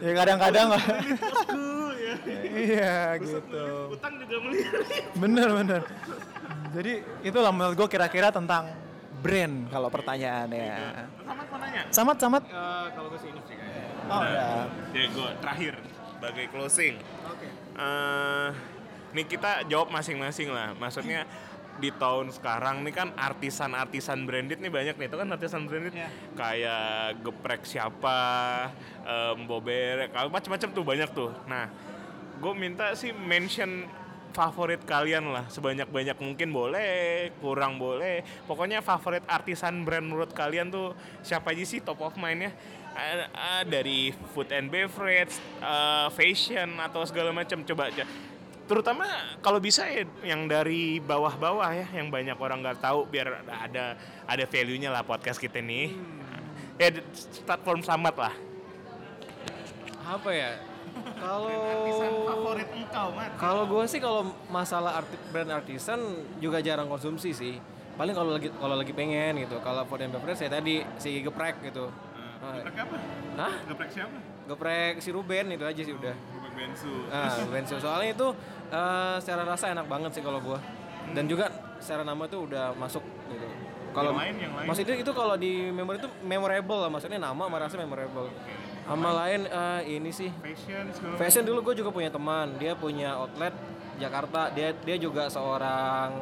ya 0.00 0.12
kadang-kadang 0.14 0.68
ya. 0.72 2.14
iya 2.50 2.96
gitu 3.16 3.64
Utang 3.92 4.14
juga 4.18 4.36
melihat. 4.40 4.82
bener 5.14 5.48
bener 5.54 5.80
jadi 6.70 6.92
itulah 7.20 7.50
menurut 7.50 7.74
gue 7.76 7.88
kira-kira 7.88 8.30
tentang 8.30 8.72
brand 9.20 9.68
kalau 9.68 9.88
pertanyaannya 9.88 11.04
Sama 11.20 11.42
mau 11.44 11.58
nanya. 11.58 11.82
samat 11.90 12.16
samat 12.16 12.42
Eh, 12.42 12.86
kalau 12.90 13.08
gue 13.08 13.20
sih 13.20 13.28
ini 13.28 13.40
sih 13.42 13.54
kayaknya. 13.54 13.84
oh 14.08 14.22
ya 14.22 14.48
Ya 14.90 15.04
gue 15.06 15.28
terakhir 15.38 15.74
sebagai 16.10 16.44
closing. 16.48 16.94
Oke. 17.26 17.48
eh 17.76 18.48
nih 19.10 19.26
kita 19.26 19.66
jawab 19.66 19.90
masing-masing 19.90 20.48
lah. 20.48 20.70
Maksudnya 20.74 21.26
di 21.80 21.90
tahun 21.96 22.28
sekarang 22.30 22.84
nih 22.84 22.94
kan 22.94 23.08
artisan-artisan 23.16 24.28
branded 24.28 24.60
nih 24.60 24.68
banyak 24.68 24.94
nih. 25.00 25.06
Itu 25.08 25.16
kan 25.16 25.28
artisan 25.32 25.64
branded 25.64 25.96
Iya. 25.96 26.08
kayak 26.36 27.24
geprek 27.24 27.64
siapa, 27.64 28.20
em, 29.02 29.48
bober, 29.48 30.12
kalau 30.12 30.28
macam-macam 30.28 30.68
tuh 30.70 30.84
banyak 30.84 31.10
tuh. 31.10 31.32
Nah, 31.48 31.66
gue 32.38 32.52
minta 32.52 32.92
sih 32.92 33.10
mention 33.16 33.88
favorit 34.30 34.78
kalian 34.86 35.26
lah 35.34 35.42
sebanyak-banyak 35.50 36.14
mungkin 36.22 36.54
boleh 36.54 37.34
kurang 37.42 37.82
boleh 37.82 38.22
pokoknya 38.46 38.78
favorit 38.78 39.26
artisan 39.26 39.82
brand 39.82 40.06
menurut 40.06 40.30
kalian 40.30 40.70
tuh 40.70 40.94
siapa 41.20 41.50
aja 41.50 41.66
sih 41.66 41.82
top 41.82 41.98
of 41.98 42.14
mind 42.14 42.46
ya 42.46 42.52
Eh, 42.90 43.22
eh, 43.22 43.62
dari 43.70 44.10
food 44.34 44.50
and 44.50 44.66
beverage 44.66 45.38
eh, 45.62 46.08
fashion 46.10 46.74
atau 46.74 47.06
segala 47.06 47.30
macam 47.30 47.62
coba 47.62 47.86
aja 47.86 48.02
terutama 48.70 49.02
kalau 49.42 49.58
bisa 49.58 49.82
ya 49.90 50.06
yang 50.22 50.46
dari 50.46 51.02
bawah-bawah 51.02 51.74
ya 51.74 51.90
yang 51.90 52.06
banyak 52.06 52.38
orang 52.38 52.62
nggak 52.62 52.78
tahu 52.78 53.02
biar 53.10 53.42
ada 53.50 53.98
ada 54.30 54.44
value-nya 54.46 54.94
lah 54.94 55.02
podcast 55.02 55.42
kita 55.42 55.58
nih 55.58 55.90
ya 56.78 56.94
start 57.10 57.66
from 57.66 57.82
samat 57.82 58.14
lah 58.14 58.34
Apa 60.10 60.30
ya? 60.34 60.58
Kalau 61.22 61.54
favorit 62.26 62.66
engkau 62.74 63.14
mat 63.14 63.30
Kalau 63.38 63.62
gue 63.70 63.84
sih 63.86 64.02
kalau 64.02 64.34
masalah 64.50 64.98
arti, 64.98 65.14
brand 65.30 65.62
artisan 65.62 66.02
juga 66.42 66.58
jarang 66.58 66.90
konsumsi 66.90 67.30
sih. 67.30 67.62
Paling 67.94 68.10
kalau 68.10 68.34
lagi 68.34 68.50
kalau 68.58 68.74
lagi 68.74 68.90
pengen 68.90 69.38
gitu. 69.38 69.62
Kalau 69.62 69.86
food 69.86 70.02
and 70.02 70.10
beverage 70.10 70.42
saya 70.42 70.50
tadi 70.50 70.82
si 70.98 71.22
geprek 71.22 71.62
gitu. 71.62 71.94
Nah, 72.42 72.58
geprek 72.58 72.74
apa 72.74 72.96
Hah? 73.38 73.54
geprek 73.70 73.90
siapa 73.94 74.18
Geprek 74.50 74.94
si 74.98 75.14
Ruben 75.14 75.54
itu 75.54 75.62
aja 75.62 75.78
sih 75.78 75.94
udah. 75.94 76.16
Bensu 76.60 76.92
Ah, 77.08 77.34
bensu. 77.48 77.74
Soalnya 77.80 78.08
itu 78.12 78.28
eh, 78.68 79.16
secara 79.18 79.42
rasa 79.48 79.72
enak 79.72 79.86
banget 79.88 80.10
sih 80.12 80.22
kalau 80.22 80.38
gua. 80.38 80.60
Dan 81.10 81.26
juga 81.26 81.48
secara 81.80 82.04
nama 82.04 82.28
tuh 82.28 82.44
udah 82.46 82.76
masuk 82.76 83.02
gitu. 83.32 83.48
Kalau 83.90 84.14
lain, 84.14 84.38
yang 84.38 84.54
lain? 84.54 84.66
maksudnya 84.70 84.94
itu 85.02 85.10
kalau 85.10 85.34
di 85.34 85.66
memori 85.74 85.98
itu 85.98 86.06
memorable 86.22 86.78
lah, 86.78 86.90
maksudnya 86.92 87.18
nama 87.18 87.42
sama 87.42 87.56
rasa 87.58 87.74
memorable. 87.74 88.30
Sama 88.86 89.10
lain 89.24 89.40
eh, 89.46 89.80
ini 89.98 90.10
sih 90.10 90.30
fashion 90.30 90.84
segala 90.94 91.14
Fashion 91.18 91.42
dulu 91.42 91.58
gue 91.70 91.82
juga 91.82 91.90
punya 91.90 92.10
teman, 92.12 92.54
dia 92.60 92.78
punya 92.78 93.18
outlet 93.18 93.50
Jakarta. 93.98 94.54
Dia 94.54 94.70
dia 94.78 94.94
juga 94.94 95.26
seorang 95.26 96.14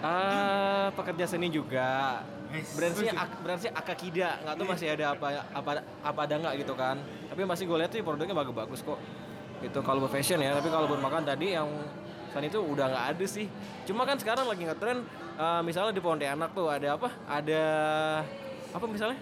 ah 0.00 0.88
pekerja 0.94 1.26
seni 1.26 1.50
juga. 1.50 2.22
Brandsnya 2.48 3.12
Ak- 3.12 3.44
brandsnya 3.44 3.72
Akakida, 3.76 4.40
nggak 4.40 4.54
tahu 4.56 4.66
masih 4.72 4.88
ada 4.88 5.12
apa 5.12 5.26
apa 5.52 5.70
apa 5.84 6.20
ada 6.24 6.34
nggak 6.40 6.54
gitu 6.64 6.72
kan. 6.72 6.96
Tapi 7.28 7.44
masih 7.44 7.68
gue 7.68 7.76
lihat 7.76 7.92
sih 7.92 8.00
produknya 8.00 8.32
bagus-bagus 8.32 8.80
kok. 8.80 8.96
Itu 9.62 9.78
kalau 9.82 10.04
buat 10.06 10.12
fashion 10.14 10.38
ya, 10.38 10.54
tapi 10.54 10.68
kalau 10.70 10.86
buat 10.86 11.02
makan 11.02 11.26
tadi 11.26 11.54
yang 11.58 11.66
saat 12.30 12.44
itu 12.44 12.60
udah 12.60 12.86
nggak 12.92 13.06
ada 13.16 13.26
sih. 13.26 13.46
Cuma 13.88 14.04
kan 14.04 14.20
sekarang 14.20 14.46
lagi 14.46 14.62
ngetren 14.62 15.02
eh, 15.38 15.60
misalnya 15.66 15.92
di 15.96 16.02
Pontianak 16.02 16.54
tuh 16.54 16.68
ada 16.70 16.94
apa? 16.94 17.08
Ada 17.26 17.62
apa 18.72 18.84
misalnya? 18.86 19.18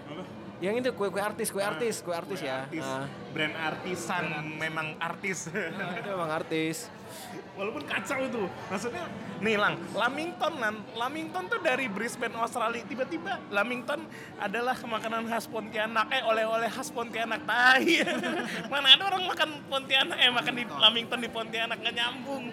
Yang 0.57 0.75
itu 0.81 0.89
kue-kue 0.97 1.21
artis, 1.21 1.53
kue 1.53 1.61
artis, 1.61 2.01
kue 2.01 2.13
artis 2.17 2.41
ya. 2.41 2.65
artis 2.65 2.81
Nah, 2.81 3.05
brand 3.29 3.55
artisan 3.55 4.23
memang 4.57 4.97
artis 4.97 5.53
itu 6.01 6.09
emang 6.09 6.29
artis. 6.33 6.89
Walaupun 7.57 7.83
kacau 7.83 8.21
itu 8.21 8.45
maksudnya 8.69 9.05
nih 9.41 9.57
lang 9.57 9.77
Lamington 9.93 10.53
nan 10.61 10.75
Lamington 10.93 11.49
tuh 11.49 11.59
dari 11.61 11.89
Brisbane 11.89 12.33
Australia 12.37 12.85
tiba-tiba 12.85 13.41
Lamington 13.49 14.05
adalah 14.37 14.77
makanan 14.77 15.25
khas 15.29 15.45
Pontianak 15.49 16.07
eh 16.13 16.23
oleh-oleh 16.23 16.69
khas 16.69 16.89
Pontianak 16.93 17.43
tai. 17.45 18.01
Mana 18.71 18.93
ada 18.93 19.03
orang 19.09 19.25
makan 19.25 19.49
Pontianak 19.67 20.17
eh 20.17 20.29
makan 20.29 20.53
di 20.53 20.63
Lamington 20.65 21.19
di 21.21 21.29
Pontianak 21.29 21.77
nggak 21.81 21.95
nyambung. 21.95 22.45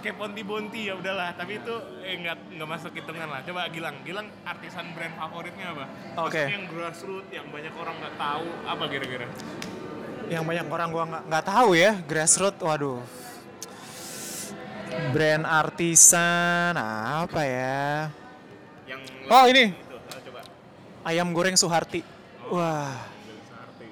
Kayak 0.00 0.16
Ponti 0.16 0.40
Bonti 0.40 0.88
ya 0.88 0.96
udahlah 0.96 1.36
tapi 1.36 1.60
itu 1.60 1.74
eh 2.00 2.16
nggak 2.24 2.56
nggak 2.56 2.68
masuk 2.68 2.92
hitungan 2.96 3.28
lah. 3.28 3.40
Coba 3.44 3.68
Gilang 3.68 4.00
Gilang 4.02 4.26
artisan 4.42 4.90
brand 4.96 5.14
favoritnya 5.14 5.66
apa? 5.76 5.84
Oke. 6.24 6.40
Maksudnya 6.40 6.54
yang 6.56 6.66
grassroots 6.72 7.28
yang 7.30 7.46
banyak 7.52 7.74
orang 7.76 7.94
nggak 8.00 8.14
tahu 8.16 8.46
apa 8.64 8.84
kira-kira? 8.88 9.26
Yang 10.30 10.44
banyak 10.46 10.66
orang 10.70 10.88
gua 10.94 11.04
nggak 11.10 11.22
nggak 11.28 11.44
tahu 11.44 11.70
ya 11.76 11.90
grassroots 12.06 12.62
waduh 12.62 13.02
brand 15.10 15.44
artisan 15.46 16.74
apa 16.76 17.40
ya? 17.46 18.10
Yang 18.86 19.00
oh 19.30 19.44
ini. 19.46 19.64
itu 19.70 19.96
ah, 19.96 20.20
coba. 20.26 20.40
Ayam 21.06 21.28
goreng 21.30 21.56
Suharti. 21.56 22.00
Wah. 22.50 22.94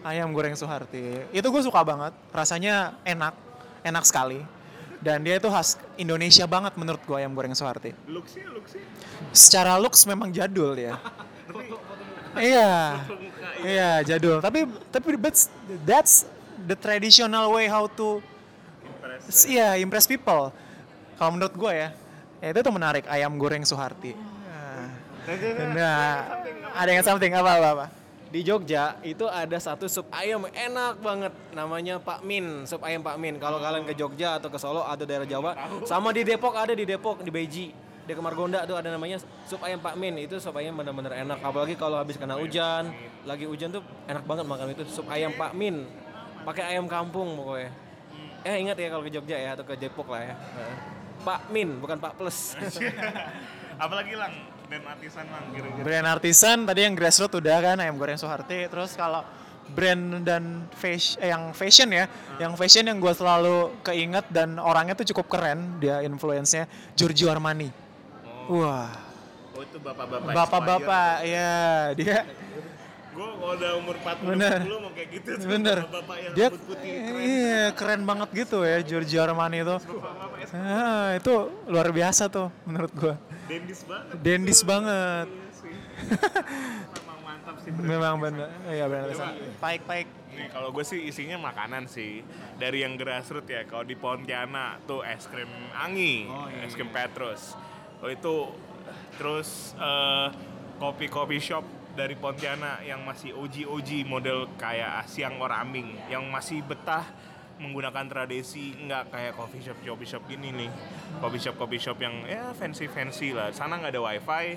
Ayam 0.03 0.31
goreng 0.35 0.55
Suharti. 0.55 1.25
Itu 1.31 1.47
gue 1.51 1.63
suka 1.63 1.83
banget. 1.83 2.15
Rasanya 2.35 2.99
enak. 3.07 3.35
Enak 3.87 4.05
sekali. 4.07 4.43
Dan 4.99 5.23
dia 5.23 5.39
itu 5.39 5.47
khas 5.47 5.79
Indonesia 5.95 6.43
banget 6.51 6.75
menurut 6.75 6.99
gue 7.07 7.17
ayam 7.17 7.31
goreng 7.31 7.55
Suharti. 7.55 7.95
Luxi, 8.11 8.43
Luxi. 8.51 8.83
secara 9.31 9.79
looks 9.79 10.03
memang 10.07 10.35
jadul 10.35 10.75
ya. 10.75 10.99
Iya. 12.39 13.03
Iya. 13.67 13.91
Jadul. 14.07 14.39
Tapi 14.39 14.63
tapi 14.95 15.19
that's 15.19 15.51
that's 15.83 16.15
the 16.71 16.77
traditional 16.79 17.51
way 17.51 17.67
how 17.67 17.91
to 17.91 18.23
iya 19.49 19.75
impress 19.81 20.07
people 20.07 20.55
kalau 21.19 21.35
menurut 21.35 21.55
gue 21.55 21.73
ya 21.75 21.89
ya 22.39 22.49
itu 22.55 22.61
tuh 22.63 22.73
menarik 22.73 23.05
ayam 23.11 23.35
goreng 23.37 23.67
Suharti 23.67 24.15
nah 25.77 26.25
ada 26.73 26.91
yang 26.95 27.05
something 27.05 27.35
apa 27.35 27.51
apa 27.59 27.69
apa 27.75 27.87
Di 28.29 28.45
Jogja 28.45 29.01
itu 29.01 29.25
ada 29.25 29.57
satu 29.57 29.89
sup 29.89 30.05
ayam 30.13 30.45
enak 30.53 31.01
banget 31.01 31.33
namanya 31.57 31.97
Pak 31.97 32.21
Min, 32.21 32.69
sup 32.69 32.85
ayam 32.85 33.01
Pak 33.01 33.17
Min. 33.17 33.41
Kalau 33.41 33.57
kalian 33.57 33.89
ke 33.89 33.97
Jogja 33.97 34.37
atau 34.37 34.53
ke 34.53 34.61
Solo 34.61 34.85
atau 34.85 35.09
daerah 35.09 35.25
Jawa, 35.25 35.57
sama 35.89 36.13
di 36.13 36.29
Depok 36.29 36.53
ada 36.53 36.77
di 36.77 36.85
Depok 36.85 37.25
di 37.25 37.33
Beji. 37.33 37.73
Di 38.05 38.13
Kemargonda 38.13 38.69
tuh 38.69 38.77
ada 38.77 38.93
namanya 38.93 39.17
sup 39.49 39.65
ayam 39.65 39.81
Pak 39.81 39.97
Min. 39.97 40.21
Itu 40.21 40.37
sup 40.45 40.53
ayam 40.61 40.77
bener-bener 40.77 41.25
enak. 41.25 41.41
Apalagi 41.41 41.73
kalau 41.73 41.97
habis 41.97 42.21
kena 42.21 42.37
hujan, 42.37 42.93
lagi 43.25 43.49
hujan 43.49 43.73
tuh 43.73 43.81
enak 44.05 44.29
banget 44.29 44.45
makan 44.45 44.77
itu 44.77 44.85
sup 44.93 45.09
ayam 45.09 45.33
Pak 45.33 45.57
Min. 45.57 45.89
Pakai 46.45 46.77
ayam 46.77 46.85
kampung 46.85 47.33
pokoknya. 47.33 47.73
Eh 48.45 48.61
ingat 48.61 48.77
ya 48.77 48.93
kalau 48.93 49.09
ke 49.09 49.13
Jogja 49.13 49.41
ya 49.41 49.57
atau 49.57 49.65
ke 49.65 49.73
Depok 49.73 50.05
lah 50.13 50.21
ya. 50.21 50.35
Pak 51.29 51.53
Min 51.53 51.77
bukan 51.77 52.01
Pak 52.01 52.17
Plus. 52.17 52.57
Apalagi 53.85 54.17
lang 54.17 54.33
dan 54.69 54.85
artisan 54.85 55.25
lang 55.29 55.45
kira-kira. 55.53 55.85
brand 55.85 56.07
artisan 56.09 56.57
tadi 56.65 56.81
yang 56.85 56.95
grassroots 56.97 57.37
udah 57.37 57.57
kan 57.61 57.77
ayam 57.81 57.97
goreng 57.97 58.21
Suharti 58.21 58.69
terus 58.69 58.93
kalau 58.97 59.25
brand 59.73 60.25
dan 60.25 60.69
fashion 60.77 61.17
eh, 61.21 61.33
yang 61.33 61.53
fashion 61.53 61.89
ya 61.93 62.05
yang 62.41 62.53
fashion 62.57 62.85
yang 62.89 63.01
gue 63.01 63.13
selalu 63.13 63.73
keinget 63.85 64.25
dan 64.33 64.57
orangnya 64.61 64.97
tuh 64.97 65.09
cukup 65.13 65.29
keren 65.29 65.81
dia 65.81 66.01
influence-nya 66.05 66.65
Giorgio 66.97 67.29
Armani. 67.29 67.69
Wah. 68.49 68.89
Oh 69.53 69.63
itu 69.65 69.77
bapak-bapak. 69.83 70.33
bapak-bapak 70.33 71.17
ya 71.29 71.53
dia 71.93 72.17
Gue 73.19 73.27
kalau 73.35 73.51
udah 73.53 73.73
umur 73.75 73.97
40 73.99 74.31
Bener. 74.31 74.59
40 74.63 74.79
mau 74.79 74.91
kayak 74.93 75.09
gitu 75.11 75.31
tuh. 75.33 75.47
bener 75.49 75.79
Bapak-bapak 75.81 76.17
yang 76.21 76.33
dia 76.33 76.49
putih 76.49 76.93
keren. 76.95 77.19
iya 77.21 77.63
keren 77.73 78.03
banget 78.05 78.29
gitu 78.37 78.59
ya 78.63 78.79
Giorgio 78.81 79.21
Armani 79.21 79.59
itu 79.59 79.77
es- 80.39 80.55
ah, 80.55 81.11
itu 81.13 81.35
luar 81.67 81.89
biasa 81.91 82.23
tuh 82.29 82.47
menurut 82.63 82.93
gue 82.93 83.15
Dendis 83.47 83.83
banget. 83.83 84.15
dendis 84.17 84.61
banget 84.63 85.27
Iya. 85.29 86.15
Memang 86.95 87.19
mantap 87.21 87.57
sih. 87.59 87.71
memang 87.75 88.15
bener 88.19 88.49
iya 88.69 88.85
brand 88.87 89.05
artisan 89.05 89.35
baik-baik 89.59 90.07
Nih 90.31 90.49
kalau 90.49 90.71
gue 90.71 90.85
sih 90.85 91.01
isinya 91.03 91.35
makanan 91.43 91.85
sih 91.87 92.23
dari 92.55 92.81
yang 92.81 92.95
grassroots 92.95 93.49
ya. 93.49 93.65
Kalau 93.65 93.83
di 93.83 93.97
Pontianak 93.97 94.87
tuh 94.87 95.03
es 95.03 95.27
krim 95.27 95.51
Angi, 95.75 96.31
es 96.63 96.71
krim 96.71 96.87
Petrus. 96.89 97.59
Oh 97.99 98.07
itu 98.07 98.47
terus 99.17 99.75
eh, 99.75 100.29
kopi-kopi 100.79 101.43
shop 101.43 101.67
dari 101.99 102.15
Pontianak 102.15 102.87
yang 102.87 103.03
masih 103.03 103.35
OG 103.35 103.67
OG 103.67 103.91
model 104.07 104.47
kayak 104.55 105.11
Siang 105.11 105.43
Orambing 105.43 105.99
yang 106.07 106.23
masih 106.31 106.63
betah 106.63 107.03
menggunakan 107.59 108.07
tradisi 108.07 108.71
nggak 108.79 109.11
kayak 109.11 109.35
coffee 109.35 109.59
shop 109.59 109.83
coffee 109.83 110.07
shop 110.07 110.23
gini 110.31 110.55
nih. 110.55 110.71
Coffee 111.19 111.43
shop 111.43 111.59
coffee 111.59 111.83
shop 111.83 111.99
yang 111.99 112.23
ya 112.23 112.55
fancy 112.55 112.87
fancy 112.87 113.35
lah. 113.35 113.51
Sana 113.51 113.83
nggak 113.83 113.99
ada 113.99 114.03
wifi 114.07 114.55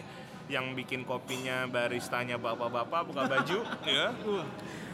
yang 0.54 0.78
bikin 0.78 1.02
kopinya 1.02 1.66
baristanya 1.66 2.38
bapak-bapak 2.38 3.10
buka 3.10 3.26
baju 3.26 3.60
ya. 3.90 4.14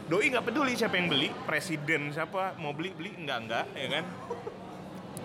Doi 0.08 0.32
nggak 0.32 0.48
peduli 0.48 0.72
siapa 0.80 0.96
yang 0.96 1.12
beli 1.12 1.28
presiden 1.44 2.16
siapa 2.16 2.56
mau 2.64 2.72
beli 2.72 2.96
beli 2.96 3.12
nggak 3.28 3.40
nggak 3.44 3.66
ya 3.76 3.88
kan? 4.00 4.06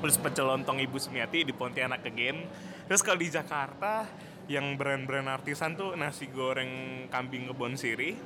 Terus 0.03 0.19
pecel 0.19 0.51
lontong 0.51 0.83
ibu 0.83 0.99
Sumiati 0.99 1.47
di 1.47 1.55
Pontianak 1.55 2.03
again. 2.03 2.43
Terus 2.91 2.99
kalau 3.07 3.23
di 3.23 3.31
Jakarta 3.31 4.11
yang 4.51 4.75
brand-brand 4.75 5.31
artisan 5.31 5.79
tuh 5.79 5.95
nasi 5.95 6.27
goreng 6.31 7.07
kambing 7.11 7.47
kebon 7.51 7.79
siri 7.79 8.19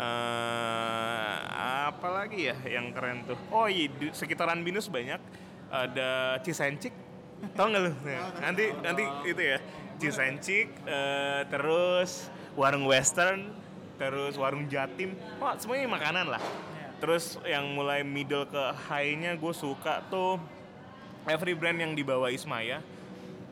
Eh, 0.00 1.36
apa 1.84 2.08
lagi 2.08 2.48
ya 2.48 2.56
yang 2.64 2.88
keren 2.96 3.20
tuh? 3.28 3.36
Oh 3.52 3.68
iya 3.68 3.92
di 3.92 4.08
sekitaran 4.16 4.64
binus 4.64 4.88
banyak. 4.88 5.20
Ada 5.68 6.40
Cisencik 6.40 6.96
tau 7.52 7.68
nggak 7.68 7.82
lu? 7.84 7.92
Nah, 8.08 8.32
nanti 8.40 8.72
nanti 8.80 9.04
itu 9.28 9.42
ya. 9.44 9.58
Cisencik 10.00 10.72
eh, 10.88 11.44
terus 11.52 12.32
warung 12.56 12.88
western 12.88 13.52
terus 14.00 14.40
warung 14.40 14.64
jatim. 14.72 15.12
Wah 15.36 15.60
semuanya 15.60 15.92
makanan 15.92 16.32
lah. 16.32 16.40
Terus 16.96 17.36
yang 17.44 17.68
mulai 17.76 18.00
middle 18.00 18.48
ke 18.48 18.64
high-nya 18.88 19.36
gue 19.36 19.52
suka 19.52 20.00
tuh 20.08 20.40
every 21.28 21.52
brand 21.52 21.76
yang 21.76 21.92
dibawa 21.92 22.32
Ismaya 22.32 22.80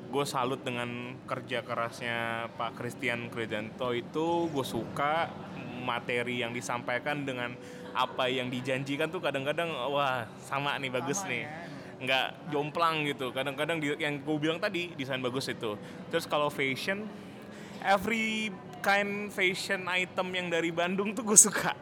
gue 0.08 0.24
salut 0.24 0.60
dengan 0.64 1.12
kerja 1.28 1.60
kerasnya 1.60 2.48
Pak 2.56 2.80
Christian 2.80 3.28
Kredanto 3.28 3.92
itu. 3.92 4.48
Gue 4.48 4.64
suka 4.64 5.28
materi 5.84 6.40
yang 6.40 6.56
disampaikan 6.56 7.28
dengan 7.28 7.52
apa 7.92 8.28
yang 8.28 8.48
dijanjikan 8.48 9.08
tuh 9.12 9.20
kadang-kadang 9.20 9.68
wah 9.68 10.24
sama 10.44 10.76
nih 10.80 10.92
bagus 10.92 11.24
nih. 11.28 11.44
nggak 11.98 12.54
jomplang 12.54 13.02
gitu. 13.10 13.34
Kadang-kadang 13.34 13.82
di- 13.82 13.98
yang 13.98 14.22
gue 14.22 14.36
bilang 14.38 14.62
tadi 14.62 14.94
desain 14.94 15.18
bagus 15.18 15.50
itu. 15.50 15.74
Terus 16.14 16.30
kalau 16.30 16.46
fashion 16.46 17.10
every 17.82 18.54
kind 18.78 19.34
fashion 19.34 19.82
item 19.90 20.30
yang 20.30 20.46
dari 20.46 20.70
Bandung 20.70 21.10
tuh 21.10 21.26
gue 21.26 21.34
suka 21.34 21.74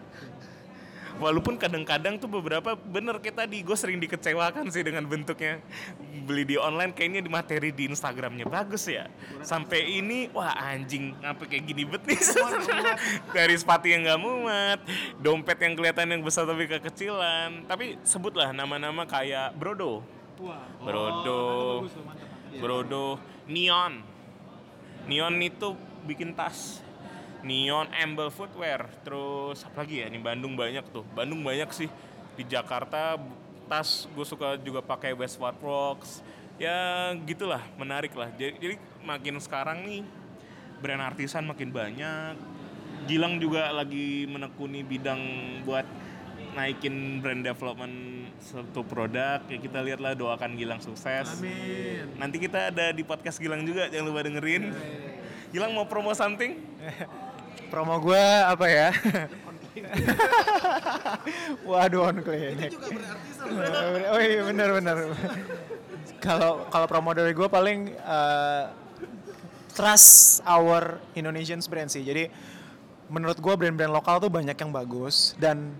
Walaupun 1.16 1.56
kadang-kadang 1.56 2.20
tuh 2.20 2.28
beberapa 2.28 2.76
bener 2.76 3.16
kayak 3.24 3.48
tadi 3.48 3.64
gue 3.64 3.76
sering 3.76 3.96
dikecewakan 3.96 4.68
sih 4.68 4.84
dengan 4.84 5.08
bentuknya. 5.08 5.64
Beli 6.28 6.44
di 6.44 6.56
online 6.60 6.92
kayaknya 6.92 7.24
di 7.24 7.30
materi 7.32 7.72
di 7.72 7.88
Instagramnya 7.88 8.44
bagus 8.44 8.84
ya. 8.84 9.08
Sampai 9.40 9.96
ini 9.96 10.28
wah 10.30 10.52
anjing 10.52 11.16
ngapa 11.24 11.48
kayak 11.48 11.64
gini 11.64 11.82
bet 11.88 12.04
nih? 12.04 12.20
Dari 13.36 13.54
sepatu 13.56 13.88
yang 13.88 14.04
nggak 14.04 14.20
muat 14.20 14.80
dompet 15.20 15.58
yang 15.64 15.72
kelihatan 15.72 16.12
yang 16.12 16.22
besar 16.22 16.44
tapi 16.44 16.68
kekecilan. 16.68 17.64
Tapi 17.64 17.96
sebutlah 18.04 18.52
nama-nama 18.52 19.08
kayak 19.08 19.56
Brodo. 19.56 20.04
Brodo. 20.84 21.42
Brodo. 22.60 23.06
Neon. 23.48 24.04
Neon 25.08 25.34
itu 25.40 25.72
bikin 26.04 26.36
tas 26.36 26.85
Neon 27.42 27.90
Amble 27.92 28.32
Footwear. 28.32 28.88
Terus 29.04 29.66
apa 29.66 29.84
lagi 29.84 30.00
ya? 30.00 30.08
Di 30.08 30.20
Bandung 30.20 30.54
banyak 30.54 30.84
tuh. 30.94 31.04
Bandung 31.12 31.42
banyak 31.44 31.68
sih. 31.74 31.90
Di 32.36 32.44
Jakarta 32.46 33.18
tas 33.66 34.06
gue 34.14 34.26
suka 34.26 34.54
juga 34.62 34.80
pakai 34.80 35.12
Westward 35.12 35.58
Rocks. 35.60 36.22
Ya 36.56 37.12
gitulah. 37.26 37.60
Menarik 37.76 38.14
lah. 38.16 38.32
Jadi, 38.38 38.56
jadi 38.56 38.74
makin 39.04 39.36
sekarang 39.42 39.84
nih 39.84 40.02
brand 40.80 41.02
artisan 41.02 41.44
makin 41.44 41.74
banyak. 41.74 42.34
Gilang 43.06 43.38
juga 43.38 43.70
lagi 43.70 44.26
menekuni 44.26 44.82
bidang 44.82 45.20
buat 45.62 45.86
naikin 46.56 47.20
brand 47.20 47.44
development 47.44 47.94
suatu 48.40 48.80
produk. 48.82 49.44
Ya 49.46 49.58
kita 49.60 49.84
lihatlah 49.84 50.16
doakan 50.16 50.56
Gilang 50.56 50.80
sukses. 50.80 51.44
Nanti 52.16 52.36
kita 52.40 52.72
ada 52.72 52.90
di 52.90 53.04
podcast 53.04 53.36
Gilang 53.36 53.62
juga. 53.68 53.86
Jangan 53.92 54.06
lupa 54.08 54.24
dengerin. 54.24 54.72
Gilang 55.54 55.72
mau 55.72 55.86
promo 55.86 56.10
something 56.10 56.58
Promo 57.66 57.98
gue 57.98 58.24
apa 58.42 58.66
ya? 58.66 58.88
Waduh 61.68 62.08
on 62.08 62.16
klinik. 62.22 62.72
Oh 64.10 64.20
iya 64.20 64.40
benar 64.46 64.68
benar. 64.72 64.96
Kalau 66.18 66.64
kalau 66.72 66.86
promo 66.88 67.12
dari 67.12 67.32
gue 67.32 67.48
paling 67.48 67.92
eh, 67.92 68.64
trust 69.70 70.40
our 70.42 70.98
Indonesian 71.12 71.60
brand 71.68 71.92
sih. 71.92 72.00
Jadi 72.02 72.30
menurut 73.06 73.38
gue 73.38 73.54
brand-brand 73.54 73.92
lokal 73.92 74.18
tuh 74.18 74.30
banyak 74.32 74.56
yang 74.56 74.70
bagus 74.74 75.36
dan 75.38 75.70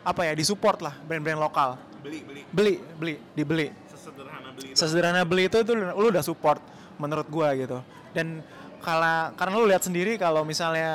apa 0.00 0.24
ya 0.24 0.32
disupport 0.32 0.78
lah 0.80 0.94
brand-brand 1.04 1.40
lokal. 1.40 1.76
beli 2.04 2.20
beli 2.20 2.42
Beli 2.52 2.74
beli 3.00 3.14
dibeli. 3.32 3.68
sesederhana 3.88 4.52
beli 4.52 4.68
itu 4.68 4.76
sesederhana 4.76 5.22
beli 5.24 5.42
itu 5.48 5.58
tuh 5.64 5.72
lu 5.72 6.06
udah 6.12 6.20
support 6.20 6.60
menurut 7.00 7.24
gua 7.32 7.56
gitu 7.56 7.80
dan 8.12 8.44
kala, 8.84 9.32
karena 9.40 9.54
lu 9.56 9.64
lihat 9.64 9.80
sendiri 9.80 10.20
kalau 10.20 10.44
misalnya 10.44 10.92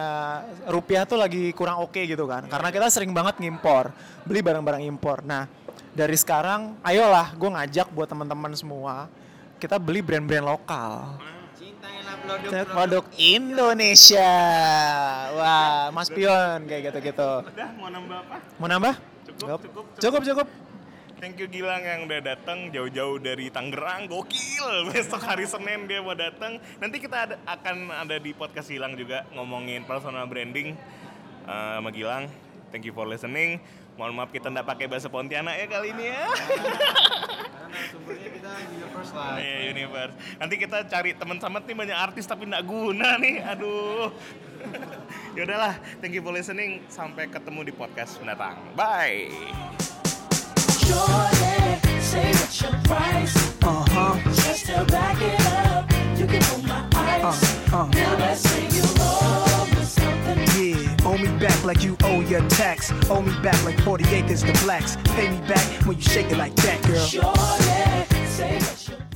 rupiah 0.69 1.09
tuh 1.09 1.17
lagi 1.17 1.49
kurang 1.57 1.81
oke 1.81 1.97
gitu 1.97 2.29
kan. 2.29 2.45
Karena 2.45 2.69
kita 2.69 2.87
sering 2.93 3.09
banget 3.09 3.41
ngimpor 3.41 3.89
beli 4.29 4.45
barang-barang 4.45 4.85
impor. 4.85 5.25
Nah 5.25 5.49
dari 5.97 6.13
sekarang 6.13 6.77
ayolah 6.85 7.33
gue 7.33 7.49
ngajak 7.49 7.89
buat 7.89 8.05
teman-teman 8.05 8.53
semua 8.53 9.09
kita 9.57 9.81
beli 9.81 10.05
brand-brand 10.05 10.45
lokal. 10.45 11.17
Produk, 12.29 12.65
produk 12.69 13.03
Indonesia. 13.17 14.31
Wah 15.33 15.89
Mas 15.89 16.13
Pion 16.13 16.61
kayak 16.69 16.93
gitu-gitu. 16.93 17.31
Udah 17.41 17.69
mau 17.73 17.89
nambah 17.89 18.17
apa? 18.21 18.35
Mau 18.61 18.67
nambah? 18.69 18.93
Cukup, 19.25 19.41
Cukup, 19.41 19.59
cukup, 19.65 19.85
cukup, 19.97 20.21
cukup. 20.29 20.68
Thank 21.19 21.35
you 21.35 21.51
Gilang 21.51 21.83
yang 21.83 22.07
udah 22.07 22.23
datang 22.23 22.71
jauh-jauh 22.71 23.19
dari 23.19 23.51
Tangerang, 23.51 24.07
gokil. 24.07 24.67
Besok 24.95 25.19
hari 25.19 25.43
Senin 25.43 25.83
dia 25.83 25.99
mau 25.99 26.15
datang. 26.15 26.63
Nanti 26.79 26.95
kita 27.03 27.27
ada, 27.27 27.35
akan 27.43 27.91
ada 27.91 28.15
di 28.15 28.31
podcast 28.31 28.71
Gilang 28.71 28.95
juga 28.95 29.27
ngomongin 29.35 29.83
personal 29.83 30.23
branding 30.31 30.79
eh, 31.43 31.73
sama 31.75 31.91
Gilang. 31.91 32.31
Thank 32.71 32.87
you 32.87 32.95
for 32.95 33.03
listening. 33.03 33.59
Mohon 33.99 34.15
maaf 34.15 34.31
kita 34.31 34.47
nggak 34.47 34.63
pakai 34.63 34.87
bahasa 34.87 35.11
Pontianak 35.11 35.59
ya 35.59 35.67
kali 35.67 35.91
ini 35.91 36.07
ya. 36.07 36.23
sumbernya 37.91 38.29
kita 38.31 38.49
universe 38.79 39.11
lah. 39.11 39.35
Iya 39.35 39.57
universe. 39.75 40.15
Nanti 40.39 40.55
kita 40.55 40.77
cari 40.87 41.11
teman 41.19 41.37
samet 41.43 41.63
nih 41.67 41.75
banyak 41.75 41.97
artis 41.99 42.23
tapi 42.31 42.47
nggak 42.47 42.63
guna 42.63 43.19
nih. 43.19 43.43
Aduh. 43.43 44.07
ya 45.35 45.43
udahlah. 45.43 45.75
Thank 45.99 46.15
you 46.15 46.23
for 46.23 46.31
listening. 46.31 46.79
Sampai 46.87 47.27
ketemu 47.27 47.67
di 47.67 47.73
podcast 47.75 48.15
mendatang. 48.23 48.55
Bye. 48.71 49.27
Like 61.69 61.83
you 61.83 61.95
owe 62.03 62.21
your 62.21 62.41
tax. 62.49 62.91
Owe 63.11 63.21
me 63.21 63.31
back 63.43 63.63
like 63.63 63.79
40 63.81 64.03
acres 64.15 64.41
to 64.41 64.51
blacks. 64.63 64.97
Pay 65.15 65.29
me 65.29 65.37
back 65.47 65.85
when 65.85 65.97
you 65.97 66.01
shake 66.01 66.31
it 66.31 66.37
like 66.37 66.55
that, 66.55 66.81
girl. 66.81 67.05
Say 68.25 68.55
what's 68.55 69.08